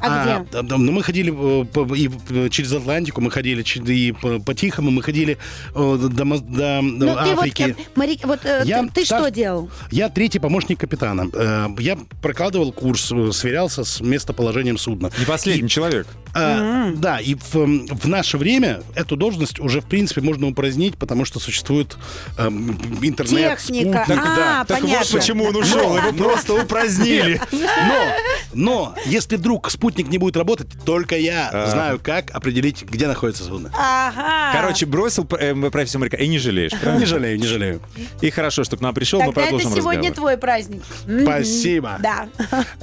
А 0.00 0.22
где? 0.42 0.46
да, 0.52 0.62
да, 0.62 0.78
но 0.78 0.92
мы 0.92 1.02
ходили 1.02 1.32
э, 1.32 1.64
по- 1.66 1.94
и 1.94 2.10
э, 2.30 2.48
через 2.50 2.72
Атлантику, 2.72 3.20
мы 3.20 3.30
ходили 3.30 3.62
и 3.92 4.12
по, 4.12 4.38
по 4.40 4.54
Тихому, 4.54 4.90
мы 4.90 5.02
ходили 5.02 5.38
э, 5.74 6.08
до, 6.10 6.24
Моз- 6.24 6.40
до, 6.40 6.80
Ну, 6.82 6.98
до 6.98 7.06
ты 7.06 7.30
вот, 7.30 7.38
Африки. 7.38 7.76
э, 7.78 7.82
Мари- 7.96 8.18
вот 8.24 8.40
э, 8.44 8.62
Я 8.64 8.82
ты, 8.84 8.90
ты 8.90 9.04
стар- 9.06 9.20
что 9.22 9.30
делал? 9.30 9.70
Я 9.90 10.08
третий 10.08 10.38
помощник 10.38 10.78
капитана. 10.80 11.28
Э, 11.32 11.68
Я 11.78 11.98
прокладывал 12.22 12.72
курс, 12.72 13.10
э, 13.12 13.30
сверялся 13.32 13.84
с 13.84 14.00
местоположением 14.00 14.78
судна. 14.78 15.10
Не 15.18 15.24
последний 15.24 15.68
человек. 15.68 16.06
А, 16.34 16.90
Да, 16.96 17.18
и 17.20 17.34
в, 17.36 17.54
м, 17.56 17.86
в 17.86 18.06
наше 18.08 18.38
время 18.38 18.82
эту 18.94 19.16
должность 19.16 19.60
уже, 19.60 19.80
в 19.80 19.86
принципе, 19.86 20.20
можно 20.20 20.48
упразднить, 20.48 20.96
потому 20.96 21.23
что 21.24 21.40
существует 21.40 21.96
эм, 22.38 22.70
интернет, 23.02 23.58
Техника. 23.58 24.04
спутник, 24.04 24.22
А, 24.24 24.36
да. 24.36 24.64
Так 24.66 24.80
понятно. 24.80 25.04
вот 25.04 25.20
почему 25.20 25.44
он 25.44 25.56
ушел, 25.56 25.96
его 25.96 26.12
просто 26.16 26.54
упразднили. 26.54 27.40
Но, 27.52 28.04
но, 28.52 28.94
если 29.06 29.36
вдруг 29.36 29.70
спутник 29.70 30.08
не 30.08 30.18
будет 30.18 30.36
работать, 30.36 30.68
только 30.84 31.16
я 31.16 31.50
А. 31.52 31.66
знаю, 31.70 32.00
как 32.02 32.30
определить, 32.30 32.84
где 32.84 33.06
находится 33.08 33.44
судно. 33.44 33.70
Ага. 33.76 34.52
Короче, 34.52 34.86
бросил 34.86 35.26
э, 35.38 35.54
профессию 35.70 36.00
моряка 36.00 36.16
и 36.16 36.28
не 36.28 36.38
жалеешь. 36.38 36.72
правильно? 36.72 37.00
Не 37.00 37.06
жалею, 37.06 37.38
не 37.38 37.46
жалею. 37.46 37.80
И 38.20 38.30
хорошо, 38.30 38.64
что 38.64 38.76
к 38.76 38.80
нам 38.80 38.94
пришел, 38.94 39.20
мы 39.20 39.26
Тогда 39.26 39.42
это 39.42 39.50
продолжим 39.50 39.70
сегодня 39.80 40.10
разговор. 40.10 40.14
твой 40.14 40.36
праздник. 40.38 40.82
Мгм. 41.06 41.22
Спасибо. 41.22 41.98
Да. 42.00 42.28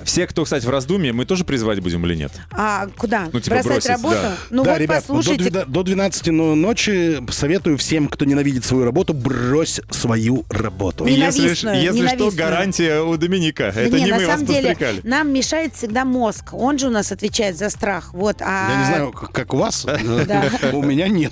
Все, 0.03 0.27
кто, 0.27 0.43
кстати, 0.43 0.65
в 0.65 0.69
раздумье, 0.69 1.13
мы 1.13 1.25
тоже 1.25 1.43
призывать 1.45 1.79
будем 1.79 2.05
или 2.05 2.15
нет? 2.15 2.31
А 2.51 2.87
куда? 2.97 3.29
Ну, 3.31 3.39
типа, 3.39 3.55
Бросать 3.55 3.71
бросить, 3.71 3.89
работу? 3.89 4.15
да. 4.21 4.35
Ну 4.49 4.63
да, 4.63 4.71
вот 4.73 4.79
ребят, 4.81 5.03
послушайте. 5.07 5.43
до, 5.45 5.49
двена- 5.61 5.65
до 5.65 5.83
12 5.83 6.27
но- 6.31 6.55
ночи 6.55 7.21
советую 7.31 7.77
всем, 7.77 8.07
кто 8.07 8.25
ненавидит 8.31 8.65
свою 8.65 8.85
работу, 8.85 9.13
брось 9.13 9.81
свою 9.89 10.43
работу. 10.49 11.05
Если, 11.05 11.49
если 11.83 12.07
что, 12.07 12.31
гарантия 12.31 13.01
у 13.01 13.17
Доминика. 13.17 13.71
Да 13.75 13.81
Это 13.81 13.97
не, 13.97 14.05
не 14.05 14.11
на 14.11 14.17
мы 14.17 14.25
вас 14.25 14.31
самом 14.35 14.45
деле, 14.47 14.69
подстрекали. 14.69 15.01
нам 15.03 15.31
мешает 15.33 15.75
всегда 15.75 16.05
мозг. 16.05 16.53
Он 16.53 16.77
же 16.79 16.87
у 16.87 16.91
нас 16.91 17.11
отвечает 17.11 17.57
за 17.57 17.69
страх. 17.69 18.13
Вот, 18.13 18.37
а... 18.41 18.69
Я 18.71 18.79
не 18.79 18.85
знаю, 18.85 19.11
как 19.11 19.53
у 19.53 19.57
вас, 19.57 19.85
у 19.85 20.81
меня 20.83 21.07
нет. 21.07 21.31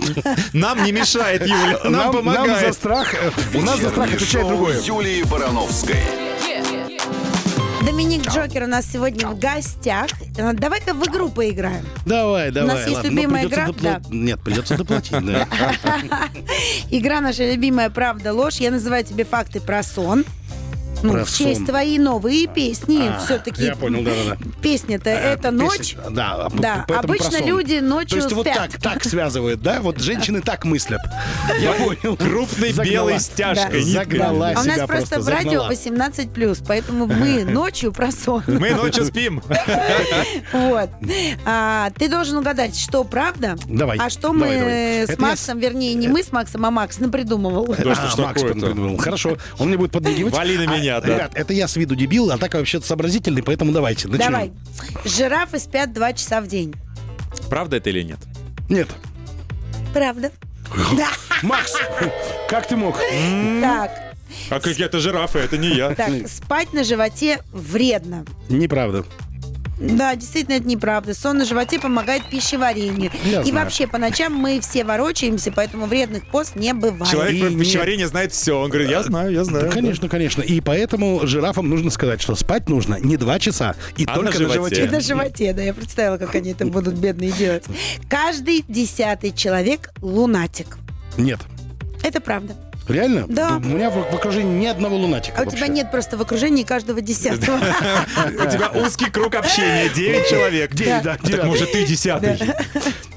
Нам 0.54 0.84
не 0.84 0.92
мешает, 0.92 1.42
Юля, 1.42 1.80
нам, 1.84 1.92
Нам 1.94 2.12
за 2.12 2.18
помогает. 2.20 2.74
страх, 2.76 3.14
у 3.54 3.62
нас 3.62 3.80
за 3.80 3.90
страх 3.90 4.14
отвечает 4.14 4.48
другое. 4.48 4.80
Юлии 4.82 5.24
Барановской. 5.24 5.98
Доминик 7.90 8.28
Джокер 8.30 8.66
у 8.66 8.68
нас 8.68 8.86
сегодня 8.86 9.28
в 9.30 9.40
гостях. 9.40 10.10
Э, 10.38 10.54
Давай-ка 10.54 10.94
в 10.94 11.04
игру 11.08 11.28
поиграем. 11.30 11.84
Давай, 12.06 12.52
давай. 12.52 12.76
нас 12.76 12.86
есть 12.86 12.98
ладно. 12.98 13.10
любимая 13.10 13.42
Но 13.44 13.50
придется 13.50 13.72
игра? 13.72 13.98
допла- 13.98 14.14
Нет, 14.16 14.40
придется 14.44 14.78
доплатить, 14.78 15.26
да. 15.26 15.48
Игра 16.92 17.20
наша 17.20 17.52
любимая 17.52 17.90
«Правда-ложь». 17.90 18.58
Я 18.58 18.70
называю 18.70 19.04
тебе 19.04 19.26
факты 19.26 19.60
про 19.60 19.82
сон. 19.82 20.24
Ну, 21.02 21.14
Про 21.14 21.26
в 21.26 21.32
честь 21.34 21.66
твоей 21.66 21.98
новые 21.98 22.48
песни. 22.48 23.08
А, 23.08 23.20
Все-таки 23.20 23.64
Я 23.64 23.76
понял, 23.76 24.04
да-да-да. 24.04 24.38
песня-то 24.62 25.10
это 25.10 25.48
Э, 25.48 25.52
ночь. 25.52 25.96
песня, 25.96 26.10
Да, 26.10 26.34
а 26.46 26.50
Да, 26.50 26.86
обычно 27.00 27.44
люди 27.44 27.80
ночью 27.80 28.10
То 28.10 28.16
есть 28.26 28.32
вот 28.34 28.46
спят. 28.48 28.72
так, 28.72 28.82
так 28.82 29.04
связывают, 29.04 29.62
да? 29.62 29.80
Вот 29.82 30.00
женщины 30.00 30.42
так 30.42 30.66
мыслят. 30.66 31.02
Я 31.60 31.72
понял. 31.74 32.18
Крупной 32.18 32.72
белой 32.74 33.20
стяжкой. 33.20 33.82
Загнала 33.84 34.54
А 34.56 34.62
у 34.62 34.64
нас 34.66 34.80
просто 34.88 35.20
в 35.22 35.28
радио 35.28 35.70
загнала. 35.70 36.06
18+, 36.08 36.64
поэтому 36.68 37.06
мы 37.08 37.44
ночью 37.46 37.92
про 37.94 38.12
сон. 38.12 38.44
Мы 38.48 38.72
ночью 38.72 39.06
спим. 39.06 39.42
Вот. 40.52 40.90
А, 41.46 41.90
ты 41.98 42.10
должен 42.10 42.38
угадать, 42.38 42.78
что 42.78 43.04
правда, 43.04 43.56
Давай, 43.68 43.98
а 43.98 44.10
что 44.10 44.34
мы 44.34 45.06
с 45.08 45.18
Максом, 45.18 45.60
вернее, 45.60 45.94
не 45.94 46.08
мы 46.08 46.24
с 46.24 46.32
Максом, 46.32 46.66
а 46.66 46.72
Макс 46.72 47.00
напридумывал. 47.00 47.74
Что 47.74 47.92
А, 48.18 48.22
Макс 48.22 48.42
придумал. 48.42 48.98
Хорошо, 48.98 49.38
он 49.58 49.68
мне 49.70 49.78
будет 49.78 49.92
подмигивать. 49.92 50.34
Вали 50.34 50.58
на 50.58 50.64
А, 50.74 50.78
меня, 50.78 50.89
да. 51.02 51.08
Ребят, 51.08 51.32
это 51.36 51.54
я 51.54 51.68
с 51.68 51.76
виду 51.76 51.96
дебил, 51.96 52.32
а 52.32 52.38
так 52.38 52.54
вообще 52.54 52.82
сообразительный, 52.82 53.44
поэтому 53.44 53.72
давайте, 53.72 54.08
начнем. 54.08 54.32
Давай. 54.32 54.52
Жирафы 55.06 55.60
спят 55.60 55.94
два 55.94 56.14
часа 56.14 56.42
в 56.42 56.48
день. 56.48 56.74
Правда 57.50 57.78
это 57.78 57.90
или 57.90 58.02
нет? 58.04 58.20
Нет. 58.70 58.88
Правда? 59.94 60.32
Да. 60.96 61.10
Макс, 61.42 61.74
как 62.48 62.68
ты 62.68 62.76
мог? 62.76 62.98
Так, 63.62 64.14
А 64.50 64.60
какие-то 64.60 65.00
жирафы, 65.00 65.40
это 65.40 65.58
не 65.58 65.76
я. 65.76 65.96
так, 65.96 66.12
спать 66.28 66.74
на 66.74 66.84
животе 66.84 67.40
вредно. 67.52 68.26
Неправда. 68.50 69.06
Да, 69.80 70.16
действительно, 70.16 70.56
это 70.56 70.68
неправда. 70.68 71.14
Сон 71.14 71.38
на 71.38 71.46
животе 71.46 71.80
помогает 71.80 72.24
пищеварению. 72.30 73.12
Я 73.24 73.42
И 73.42 73.50
знаю. 73.50 73.64
вообще, 73.66 73.88
по 73.88 73.98
ночам 73.98 74.34
мы 74.34 74.60
все 74.60 74.84
ворочаемся, 74.84 75.52
поэтому 75.52 75.86
вредных 75.86 76.26
пост 76.28 76.56
не 76.56 76.74
бывает. 76.74 77.10
Человек 77.12 77.40
про 77.40 77.50
И 77.50 77.58
пищеварение 77.58 78.08
знает 78.08 78.34
все. 78.34 78.60
Он 78.60 78.70
говорит, 78.70 78.90
я 78.90 79.04
знаю, 79.04 79.32
я 79.32 79.44
знаю. 79.46 79.66
Да, 79.68 79.72
конечно, 79.72 80.10
конечно. 80.10 80.42
И 80.42 80.60
поэтому 80.60 81.22
жирафам 81.26 81.70
нужно 81.70 81.92
сказать, 81.92 82.22
что 82.22 82.36
спать 82.36 82.68
нужно 82.68 82.98
не 83.00 83.16
два 83.16 83.40
часа, 83.40 83.76
и 83.96 84.04
А 84.06 84.16
только 84.16 84.40
на 84.40 84.48
на 84.48 84.54
животе. 84.54 84.76
И 84.76 84.80
животе. 84.80 84.92
на 84.96 85.00
животе, 85.02 85.54
да, 85.54 85.62
я 85.62 85.74
представила, 85.74 86.18
как 86.18 86.36
они 86.36 86.52
это 86.52 86.66
будут 86.66 86.96
бедные 86.96 87.32
делать. 87.32 87.64
Каждый 88.10 88.66
десятый 88.68 89.32
человек 89.32 89.92
лунатик. 90.02 90.78
Нет. 91.18 91.40
Это 92.04 92.20
правда. 92.22 92.56
Реально? 92.90 93.26
Да. 93.28 93.58
У 93.58 93.68
меня 93.68 93.90
в, 93.90 94.12
в 94.12 94.16
окружении 94.16 94.60
ни 94.60 94.66
одного 94.66 94.98
лунатика 94.98 95.38
А 95.38 95.42
у 95.42 95.46
вообще. 95.46 95.58
тебя 95.58 95.68
нет 95.68 95.92
просто 95.92 96.18
в 96.18 96.22
окружении 96.22 96.64
каждого 96.64 97.02
десятого. 97.02 97.58
У 97.58 98.50
тебя 98.50 98.72
узкий 98.74 99.10
круг 99.10 99.36
общения, 99.36 99.90
9 99.90 100.28
человек. 100.28 100.74
Девять, 100.74 101.04
да, 101.04 101.18
Так 101.18 101.44
может 101.46 101.72
ты 101.72 101.86
десятый. 101.86 102.40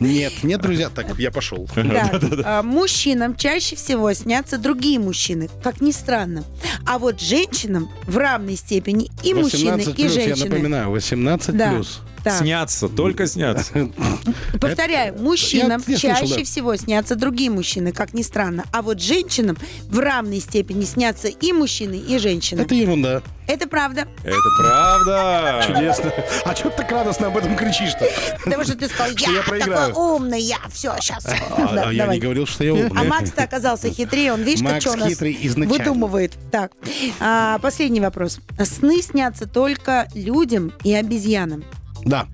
Нет, 0.00 0.32
нет, 0.42 0.60
друзья, 0.60 0.88
так, 0.90 1.18
я 1.18 1.30
пошел. 1.30 1.68
Да. 1.76 2.10
А, 2.44 2.62
Мужчинам 2.62 3.34
чаще 3.36 3.76
всего 3.76 4.12
снятся 4.12 4.58
другие 4.58 4.98
мужчины, 4.98 5.48
как 5.62 5.80
ни 5.80 5.90
странно. 5.90 6.44
А 6.86 6.98
вот 6.98 7.20
женщинам 7.20 7.90
в 8.06 8.16
равной 8.18 8.56
степени 8.56 9.10
и 9.22 9.34
мужчины, 9.34 9.76
18 9.76 9.88
и 9.88 9.92
плюс, 10.02 10.16
я 10.16 10.22
женщины. 10.24 10.48
напоминаю, 10.50 10.90
18 10.90 11.56
Да. 11.56 11.70
плюс. 11.72 12.00
Да. 12.24 12.38
Снятся, 12.38 12.88
только 12.88 13.26
снятся. 13.26 13.90
Повторяю, 14.60 15.18
мужчинам 15.20 15.82
Я- 15.86 15.92
я 15.92 15.98
слышал, 15.98 16.10
чаще 16.20 16.38
да. 16.38 16.44
всего 16.44 16.76
снятся 16.76 17.16
другие 17.16 17.50
мужчины, 17.50 17.92
как 17.92 18.14
ни 18.14 18.22
странно. 18.22 18.64
А 18.72 18.82
вот 18.82 19.00
женщинам 19.00 19.56
в 19.88 19.98
равной 19.98 20.40
степени 20.40 20.84
снятся 20.84 21.28
и 21.28 21.52
мужчины, 21.52 21.96
и 21.96 22.18
женщины. 22.18 22.60
Это 22.60 22.74
ерунда. 22.74 23.22
Это 23.48 23.66
правда. 23.66 24.06
Это 24.22 24.38
правда. 24.60 25.64
Чудесно. 25.66 26.12
А 26.44 26.54
что 26.54 26.70
ты 26.70 26.76
так 26.78 26.92
радостно 26.92 27.26
об 27.26 27.36
этом 27.36 27.56
кричишь-то? 27.56 28.08
Потому 28.44 28.62
что 28.64 28.76
ты 28.76 28.86
сказал, 28.86 29.08
я 29.18 29.30
я 29.32 29.42
проиграю. 29.42 29.88
такой 29.88 30.16
умный, 30.16 30.40
я 30.40 30.58
все, 30.72 30.94
сейчас. 31.00 31.26
А, 31.26 31.84
а 31.88 31.92
я 31.92 32.06
не 32.06 32.20
говорил, 32.20 32.46
что 32.46 32.62
я 32.62 32.72
умный. 32.72 32.90
А 33.00 33.04
Макс-то 33.04 33.42
оказался 33.42 33.90
хитрее, 33.90 34.32
он, 34.32 34.42
видишь, 34.42 34.62
как 34.62 34.72
Макс 34.74 34.84
что 34.84 34.92
у 34.92 34.96
нас 34.96 35.08
хитрый 35.08 35.36
изначально. 35.42 35.84
выдумывает. 35.84 36.32
Так, 36.52 36.72
а, 37.20 37.58
последний 37.58 38.00
вопрос. 38.00 38.38
Сны 38.64 39.02
снятся 39.02 39.46
только 39.46 40.08
людям 40.14 40.72
и 40.84 40.94
обезьянам. 40.94 41.64
Да. 42.04 42.26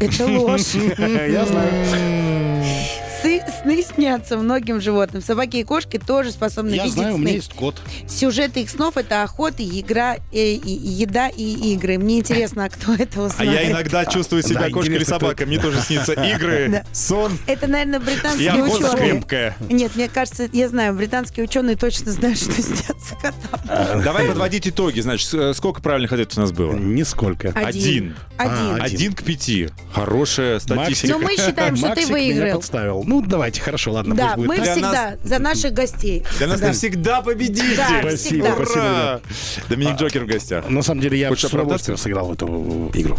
Это 0.00 0.26
ложь. 0.26 0.74
Я 0.74 1.44
знаю. 1.46 2.64
Сы- 3.22 3.42
Сны 3.62 3.82
снятся 3.82 4.36
многим 4.36 4.80
животным. 4.80 5.22
Собаки 5.22 5.56
и 5.58 5.64
кошки 5.64 5.98
тоже 5.98 6.30
способны 6.32 6.74
Я 6.74 6.84
видеть 6.84 6.94
знаю, 6.94 7.14
у 7.14 7.18
меня 7.18 7.28
сны. 7.30 7.36
есть 7.36 7.52
кот. 7.54 7.80
Сюжет 8.08 8.56
их 8.56 8.70
снов 8.70 8.96
это 8.96 9.22
охота, 9.22 9.62
игра, 9.62 10.16
э, 10.32 10.38
и- 10.54 10.70
еда 10.70 11.28
и 11.28 11.72
игры. 11.74 11.98
Мне 11.98 12.18
интересно, 12.20 12.64
а 12.64 12.68
кто 12.70 12.94
это 12.98 13.20
А 13.20 13.26
узнает? 13.26 13.52
я 13.52 13.70
иногда 13.70 14.04
чувствую 14.06 14.42
себя 14.42 14.60
Да, 14.60 14.70
кошкой 14.70 14.94
или 14.96 15.04
собакой. 15.04 15.46
Мне 15.46 15.58
тоже 15.58 15.80
снится 15.80 16.12
игры, 16.34 16.68
Да. 16.70 16.84
сон 16.92 17.38
Это, 17.46 17.66
наверное, 17.66 18.00
британские 18.00 18.62
ученые. 18.64 18.96
крепкая. 19.12 19.56
Нет, 19.68 19.96
мне 19.96 20.08
кажется, 20.08 20.48
я 20.52 20.68
знаю, 20.68 20.94
британские 20.94 21.44
ученые 21.44 21.76
точно 21.76 22.12
знают, 22.12 22.38
что 22.38 22.52
снятся 22.62 23.14
котам. 23.20 24.02
Давай 24.02 24.26
подводить 24.26 24.66
итоги. 24.68 25.00
Значит, 25.00 25.28
с- 25.28 25.54
сколько 25.54 25.82
правильных 25.82 26.12
ответов 26.12 26.38
у 26.38 26.40
нас 26.40 26.52
было? 26.52 26.72
Нисколько. 26.74 27.48
Один. 27.54 28.16
Один. 28.36 28.54
А, 28.78 28.78
Один 28.80 29.12
к 29.12 29.22
пяти. 29.22 29.68
Хорошая 29.92 30.58
статистика. 30.60 30.78
Максик. 30.80 31.10
Но 31.10 31.18
мы 31.18 31.36
считаем, 31.36 31.76
что 31.76 31.94
ты 31.94 32.04
меня 32.04 32.12
выиграл. 32.12 32.56
подставил. 32.56 33.04
Ну, 33.10 33.19
давайте, 33.28 33.60
хорошо, 33.60 33.92
ладно, 33.92 34.14
Да, 34.14 34.34
мы 34.36 34.46
так. 34.56 34.64
Для 34.64 34.72
всегда 34.72 35.16
за 35.22 35.38
наших 35.38 35.72
гостей. 35.72 36.24
Для 36.38 36.46
нас 36.48 36.60
Да. 36.60 36.68
навсегда 36.68 37.22
победитель. 37.22 37.76
Да, 37.76 37.86
Спасибо, 38.00 38.16
всегда. 38.16 38.54
спасибо, 38.54 38.80
Ура! 38.82 39.20
Доминик 39.68 39.96
Джокер 39.98 40.24
в 40.24 40.26
гостях. 40.26 40.68
На 40.68 40.82
самом 40.82 41.00
деле 41.00 41.18
я 41.18 41.28
Хочешь 41.28 41.50
с 41.50 41.52
удовольствием 41.54 41.96
сыграл 41.98 42.26
в 42.28 42.32
эту 42.32 42.90
игру. 42.94 43.16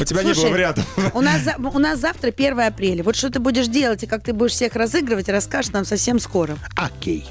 У 0.00 0.04
тебя 0.04 0.20
не 0.22 0.26
было 0.26 0.34
Слушай, 0.34 0.50
вариантов. 0.52 0.84
У 1.14 1.20
нас, 1.20 1.42
у 1.58 1.78
нас 1.78 1.98
завтра 2.00 2.28
1 2.28 2.60
апреля. 2.60 3.02
Вот 3.04 3.16
что 3.16 3.30
ты 3.30 3.38
будешь 3.38 3.66
делать 3.68 4.02
и 4.02 4.06
как 4.06 4.22
ты 4.24 4.32
будешь 4.32 4.52
всех 4.52 4.74
разыгрывать, 4.74 5.28
расскажешь 5.28 5.72
нам 5.72 5.84
совсем 5.84 6.18
скоро. 6.18 6.56
Окей. 6.76 7.26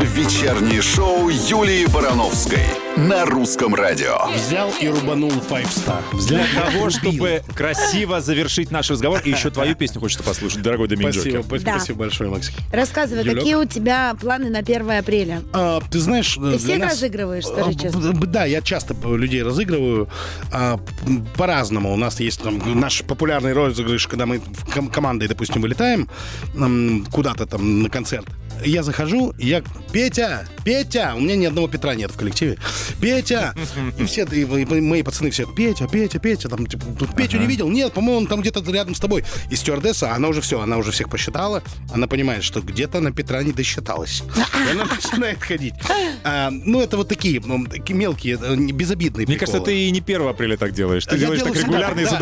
Вечернее 0.00 0.80
шоу 0.82 1.28
Юлии 1.28 1.86
Барановской 1.86 2.62
на 2.96 3.24
русском 3.24 3.74
радио. 3.74 4.28
Взял 4.32 4.70
и 4.80 4.86
рубанул 4.88 5.30
Five 5.30 5.66
Star. 5.68 6.02
Для 6.28 6.44
того, 6.54 6.90
чтобы 6.90 7.42
красиво 7.56 8.20
завершить 8.20 8.70
наш 8.70 8.88
разговор, 8.90 9.20
и 9.24 9.30
еще 9.30 9.50
твою 9.50 9.74
песню 9.74 10.00
хочется 10.00 10.22
послушать, 10.22 10.62
дорогой 10.62 10.86
Доминик 10.88 11.14
Спасибо, 11.14 11.36
Джокер. 11.38 11.46
спасибо, 11.48 11.64
Да. 11.72 11.78
спасибо 11.78 11.98
большое, 11.98 12.30
Максим. 12.30 12.54
Рассказывай, 12.72 13.20
Юлек? 13.24 13.38
какие 13.38 13.54
у 13.56 13.64
тебя 13.64 14.14
планы 14.20 14.48
на 14.50 14.60
1 14.62 14.98
апреля? 14.98 15.42
А, 15.52 15.80
ты 15.90 15.98
знаешь, 15.98 16.34
Ты 16.36 16.58
всех 16.58 16.78
нас- 16.78 16.92
разыгрываешь, 16.92 17.44
скажи 17.46 17.70
А, 17.70 17.74
честно? 17.74 18.12
Да, 18.12 18.44
я 18.44 18.60
часто 18.62 18.94
людей 19.16 19.42
разыгрываю 19.42 20.08
а, 20.52 20.78
м, 21.06 21.26
по-разному. 21.78 21.92
У 21.92 21.96
нас 21.96 22.20
есть 22.20 22.42
там, 22.42 22.80
наш 22.80 23.02
популярный 23.02 23.52
розыгрыш, 23.52 24.06
когда 24.06 24.26
мы 24.26 24.40
командой, 24.92 25.28
допустим, 25.28 25.62
вылетаем 25.62 26.08
куда-то 27.12 27.46
там 27.46 27.82
на 27.82 27.88
концерт. 27.88 28.26
Я 28.64 28.82
захожу, 28.82 29.34
я 29.38 29.62
Петя, 29.92 30.46
Петя, 30.64 31.14
у 31.16 31.20
меня 31.20 31.36
ни 31.36 31.46
одного 31.46 31.68
Петра 31.68 31.94
нет 31.94 32.10
в 32.10 32.16
коллективе. 32.16 32.58
Петя, 33.00 33.54
и 33.98 34.04
все 34.04 34.24
и, 34.24 34.42
и 34.42 34.80
мои 34.80 35.02
пацаны 35.02 35.30
все 35.30 35.46
Петя, 35.46 35.88
Петя, 35.88 36.18
Петя, 36.18 36.48
там 36.48 36.66
типа, 36.66 36.84
тут 36.98 37.14
Петю 37.14 37.38
не 37.38 37.46
видел, 37.46 37.68
нет, 37.68 37.92
по-моему, 37.92 38.18
он 38.18 38.26
там 38.26 38.40
где-то 38.40 38.60
рядом 38.70 38.94
с 38.94 39.00
тобой. 39.00 39.24
И 39.50 39.56
стюардесса, 39.56 40.12
она 40.12 40.28
уже 40.28 40.40
все, 40.40 40.60
она 40.60 40.76
уже 40.76 40.92
всех 40.92 41.08
посчитала, 41.08 41.62
она 41.92 42.06
понимает, 42.06 42.44
что 42.44 42.60
где-то 42.60 43.00
на 43.00 43.12
Петра 43.12 43.42
не 43.42 43.52
досчиталась. 43.52 44.22
И 44.66 44.70
она 44.72 44.84
начинает 45.12 45.42
ходить. 45.42 45.74
А, 46.24 46.50
ну, 46.50 46.80
это 46.80 46.96
вот 46.96 47.08
такие, 47.08 47.40
такие 47.70 47.96
мелкие, 47.96 48.38
э, 48.40 48.56
безобидные 48.56 49.26
Мне 49.26 49.36
кажется, 49.36 49.60
приколы. 49.60 49.72
ты 49.72 49.88
и 49.88 49.90
не 49.90 50.00
1 50.00 50.28
апреля 50.28 50.56
так 50.56 50.72
делаешь. 50.72 51.06
Ты 51.06 51.16
Я 51.16 51.22
делаешь 51.22 51.42
так 51.42 51.56
регулярно 51.56 52.00
и 52.00 52.06
с 52.06 52.10
да. 52.10 52.18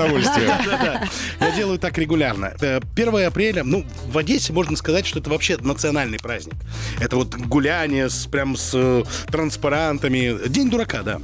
Да-да. 0.64 1.08
Я 1.40 1.50
делаю 1.52 1.78
так 1.78 1.98
регулярно. 1.98 2.54
Э, 2.60 2.80
1 2.94 3.26
апреля, 3.26 3.64
ну, 3.64 3.84
в 4.06 4.18
Одессе 4.18 4.52
можно 4.52 4.76
сказать, 4.76 5.06
что 5.06 5.18
это 5.18 5.30
вообще 5.30 5.56
национальный 5.56 6.18
праздник. 6.26 6.54
Это 7.00 7.16
вот 7.16 7.36
гуляние 7.36 8.10
с, 8.10 8.26
прям 8.26 8.56
с 8.56 8.72
э, 8.74 9.04
транспарантами. 9.30 10.48
День 10.48 10.68
дурака, 10.70 11.02
да. 11.02 11.20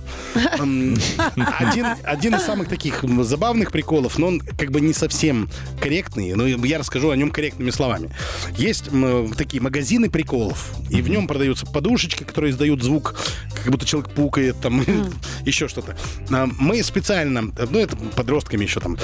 Один, 1.59 1.86
один 2.05 2.34
из 2.36 2.42
самых 2.42 2.68
таких 2.68 3.05
забавных 3.22 3.72
приколов, 3.72 4.18
но 4.18 4.28
он 4.28 4.40
как 4.40 4.70
бы 4.70 4.80
не 4.80 4.92
совсем 4.92 5.48
корректный, 5.80 6.34
но 6.34 6.46
я 6.46 6.78
расскажу 6.78 7.11
о 7.11 7.16
нем 7.16 7.32
корректными 7.32 7.70
словами. 7.70 8.11
Есть 8.57 8.88
м, 8.92 9.32
такие 9.32 9.61
магазины 9.61 10.09
приколов, 10.09 10.70
и 10.88 11.03
в 11.03 11.09
нем 11.09 11.26
продаются 11.26 11.66
подушечки, 11.66 12.22
которые 12.22 12.53
издают 12.53 12.82
звук, 12.82 13.16
как 13.57 13.72
будто 13.72 13.84
человек 13.84 14.11
пукает, 14.11 14.61
там, 14.61 14.84
еще 15.44 15.66
что-то. 15.66 15.96
А, 16.30 16.48
Мы 16.59 16.80
специально, 16.84 17.42
ну, 17.42 17.78
это 17.78 17.96
подростками 17.96 18.62
еще 18.62 18.78
там, 18.78 18.96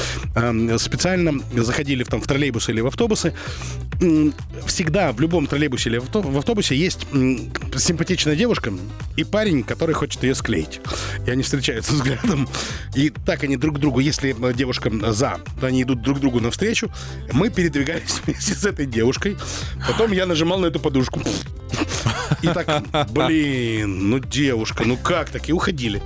специально 0.78 1.32
заходили 1.56 2.04
в, 2.04 2.08
там, 2.08 2.20
в 2.20 2.26
троллейбусы 2.28 2.70
или 2.70 2.80
в 2.80 2.86
автобусы. 2.86 3.34
Всегда 4.66 5.10
в 5.12 5.20
любом 5.20 5.46
троллейбусе 5.48 5.87
или 5.88 5.98
в 5.98 6.04
авто- 6.04 6.22
в 6.22 6.38
автобусе 6.38 6.76
есть 6.76 7.06
симпатичная 7.76 8.36
девушка 8.36 8.72
и 9.16 9.24
парень, 9.24 9.62
который 9.64 9.94
хочет 9.94 10.22
ее 10.22 10.34
склеить. 10.34 10.80
И 11.26 11.30
они 11.30 11.42
встречаются 11.42 11.92
взглядом. 11.94 12.48
И 12.94 13.10
так 13.10 13.42
они 13.44 13.56
друг 13.56 13.78
другу, 13.78 14.00
если 14.00 14.36
э, 14.38 14.54
девушка 14.54 14.90
за, 15.12 15.40
то 15.60 15.66
они 15.66 15.82
идут 15.82 16.02
друг 16.02 16.20
другу 16.20 16.40
навстречу. 16.40 16.90
Мы 17.32 17.50
передвигались 17.50 18.20
вместе 18.24 18.54
с 18.54 18.64
этой 18.64 18.86
девушкой. 18.86 19.36
Потом 19.86 20.12
я 20.12 20.26
нажимал 20.26 20.58
на 20.58 20.66
эту 20.66 20.78
подушку. 20.78 21.20
И 22.42 22.46
так, 22.48 22.82
блин, 23.10 24.10
ну 24.10 24.18
девушка, 24.18 24.84
ну 24.84 24.96
как 24.96 25.30
так? 25.30 25.48
И 25.48 25.52
уходили. 25.52 26.02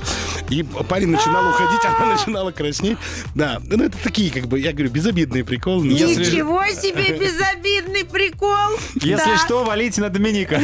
И 0.51 0.63
парень 0.63 1.09
начинал 1.09 1.49
уходить, 1.49 1.81
она 1.85 2.15
начинала 2.15 2.51
краснеть. 2.51 2.99
Да, 3.35 3.61
ну 3.65 3.85
это 3.85 3.97
такие, 4.03 4.31
как 4.31 4.47
бы, 4.47 4.59
я 4.59 4.73
говорю, 4.73 4.91
безобидные 4.91 5.45
приколы. 5.45 5.85
но- 5.85 5.93
Ничего 5.93 6.65
себе 6.69 7.17
безобидный 7.19 8.05
прикол! 8.05 8.77
Если 8.95 9.37
что, 9.45 9.65
валите 9.65 10.01
на 10.01 10.09
Доминика. 10.11 10.61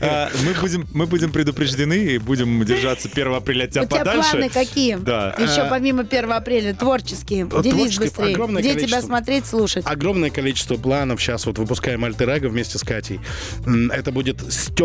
А, 0.00 0.30
Мы 0.44 0.54
будем, 0.60 0.86
мы 0.92 1.06
будем 1.06 1.30
предупреждены 1.32 1.94
и 1.94 2.18
будем 2.18 2.62
держаться 2.64 3.08
1 3.08 3.34
апреля 3.34 3.64
от 3.64 3.70
тебя 3.70 3.82
У 3.82 3.86
тебя 3.86 4.04
планы 4.04 4.48
какие? 4.48 4.96
Да. 4.96 5.34
Еще 5.38 5.66
помимо 5.70 6.02
1 6.02 6.32
апреля, 6.32 6.74
творческие. 6.74 7.46
Делись 7.62 7.98
быстрее. 7.98 8.34
Где 8.36 8.74
тебя 8.86 9.00
смотреть, 9.02 9.46
слушать? 9.46 9.84
Огромное 9.86 10.30
количество 10.30 10.76
планов. 10.76 11.20
Сейчас 11.20 11.46
вот 11.46 11.58
выпускаем 11.58 12.04
альтер 12.04 12.28
эго 12.30 12.46
вместе 12.48 12.78
с 12.78 12.82
Катей. 12.82 13.20
Это 13.92 14.12
будет 14.12 14.40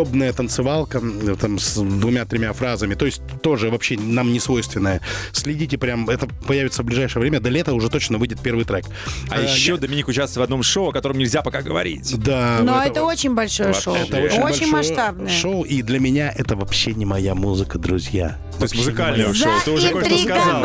стебная 0.08 0.32
танцевалка 0.32 0.98
м, 0.98 1.36
там, 1.36 1.58
с 1.58 1.74
двумя-тремя 1.76 2.52
фразами. 2.54 2.94
То 2.94 3.04
есть 3.06 3.20
тоже 3.42 3.68
вообще 3.70 3.98
нам 3.98 4.32
не 4.32 4.40
свойственное. 4.40 5.00
Следите 5.32 5.76
прям, 5.76 6.08
это 6.08 6.26
появится 6.46 6.82
в 6.82 6.86
ближайшее 6.86 7.20
время. 7.20 7.40
До 7.40 7.50
лета 7.50 7.74
уже 7.74 7.90
точно 7.90 8.16
выйдет 8.18 8.40
первый 8.40 8.64
трек. 8.64 8.86
А 9.30 9.38
Э, 9.38 9.44
еще 9.44 9.72
я- 9.72 9.76
Доминик 9.78 10.08
участвует 10.08 10.38
в 10.38 10.42
одном 10.44 10.62
шоу, 10.62 10.88
о 10.88 10.92
котором 10.92 11.18
нельзя 11.18 11.42
пока 11.42 11.60
говорить. 11.62 12.14
Да, 12.18 12.58
Но 12.62 12.80
это 12.80 12.88
это 12.90 13.04
очень 13.04 13.34
большое 13.34 13.68
Вообще. 13.68 13.82
шоу. 13.82 13.94
Это 13.96 14.16
Очень, 14.18 14.40
очень 14.42 14.66
масштабное. 14.72 15.30
Шоу, 15.30 15.62
и 15.64 15.82
для 15.82 16.00
меня 16.00 16.32
это 16.34 16.56
вообще 16.56 16.94
не 16.94 17.04
моя 17.04 17.34
музыка, 17.34 17.78
друзья. 17.78 18.38
То 18.58 18.64
есть 18.64 18.74
музыкальное 18.76 19.32
шоу. 19.34 19.52
Ты 19.64 19.70
уже 19.72 19.90
кое-что 19.92 20.18
сказал. 20.18 20.64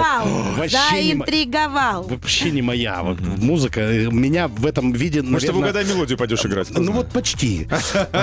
Заинтриговал. 0.67 2.03
Вообще 2.07 2.49
не 2.51 2.61
моя 2.61 3.03
вот 3.03 3.19
музыка. 3.19 3.81
Э, 3.81 4.07
Меня 4.09 4.47
в 4.47 4.65
этом 4.65 4.93
виде, 4.93 5.21
Может, 5.21 5.47
ты 5.47 5.53
в 5.53 5.55
наверное, 5.59 5.71
угадай 5.81 5.93
мелодию 5.95 6.17
пойдешь 6.17 6.45
играть? 6.45 6.69
Ну 6.71 6.91
вот 6.93 7.09
почти. 7.11 7.67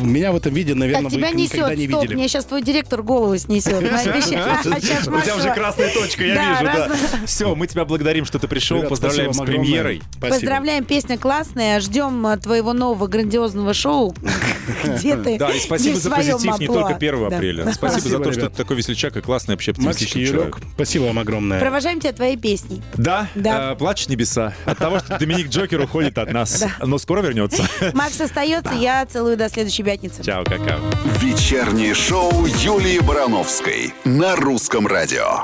А, 0.00 0.04
Меня 0.06 0.32
в 0.32 0.36
этом 0.36 0.52
виде, 0.54 0.74
наверное, 0.74 1.04
Так, 1.04 1.12
вы 1.12 1.18
тебя 1.18 1.30
никогда 1.30 1.68
несет. 1.74 1.78
не 1.78 1.86
Стоп, 1.88 2.02
видели. 2.02 2.14
мне 2.16 2.28
сейчас 2.28 2.44
твой 2.44 2.62
директор 2.62 3.02
голову 3.02 3.36
снесет. 3.38 3.80
Сейчас 3.80 5.06
У 5.08 5.20
тебя 5.20 5.36
уже 5.36 5.52
красная 5.54 5.92
точка, 5.92 6.24
я 6.24 6.34
Да, 6.34 6.86
вижу. 6.88 7.26
Все, 7.26 7.54
мы 7.54 7.66
тебя 7.66 7.84
благодарим, 7.84 8.24
что 8.24 8.38
ты 8.38 8.48
пришел. 8.48 8.82
Поздравляем 8.82 9.32
с 9.32 9.38
премьерой. 9.40 10.02
Поздравляем, 10.20 10.84
песня 10.84 11.18
классная. 11.18 11.80
Ждем 11.80 12.26
а, 12.26 12.36
твоего 12.36 12.72
нового 12.72 13.06
грандиозного 13.06 13.74
шоу. 13.74 14.14
Где 14.84 15.16
ты? 15.16 15.38
Да, 15.38 15.50
и 15.50 15.58
спасибо 15.58 15.98
за 15.98 16.10
позитив 16.10 16.58
не 16.58 16.66
только 16.66 16.94
1 16.94 17.28
Да. 17.28 17.36
апреля. 17.36 17.72
Спасибо 17.72 18.08
за 18.08 18.18
то, 18.18 18.32
что 18.32 18.48
ты 18.50 18.56
такой 18.56 18.76
весельчак 18.76 19.16
и 19.16 19.20
классный, 19.20 19.54
вообще 19.54 19.72
оптимистичный 19.72 20.26
человек. 20.26 20.58
спасибо 20.74 21.04
вам 21.04 21.18
огромное. 21.18 21.60
Провожаем 21.60 22.00
тебя 22.00 22.12
твоей 22.12 22.36
песней. 22.36 22.82
Да, 22.94 23.28
Да. 23.34 23.72
э, 23.72 23.76
плачут 23.76 24.08
небеса 24.08 24.54
от 24.64 24.78
того, 24.78 24.98
что 25.00 25.18
Доминик 25.18 25.48
Джокер 25.48 25.80
уходит 25.80 26.18
от 26.18 26.32
нас. 26.32 26.64
Но 26.80 26.98
скоро 26.98 27.20
вернется. 27.22 27.64
Макс 27.94 28.20
остается. 28.20 28.74
Я 28.74 29.04
целую 29.06 29.36
до 29.36 29.48
следующей 29.48 29.82
пятницы. 29.90 30.22
Чао, 30.22 30.44
какао. 30.44 30.78
Вечернее 31.18 31.94
шоу 31.94 32.30
Юлии 32.46 33.00
Барановской 33.00 33.92
на 34.04 34.36
русском 34.36 34.86
радио. 34.86 35.38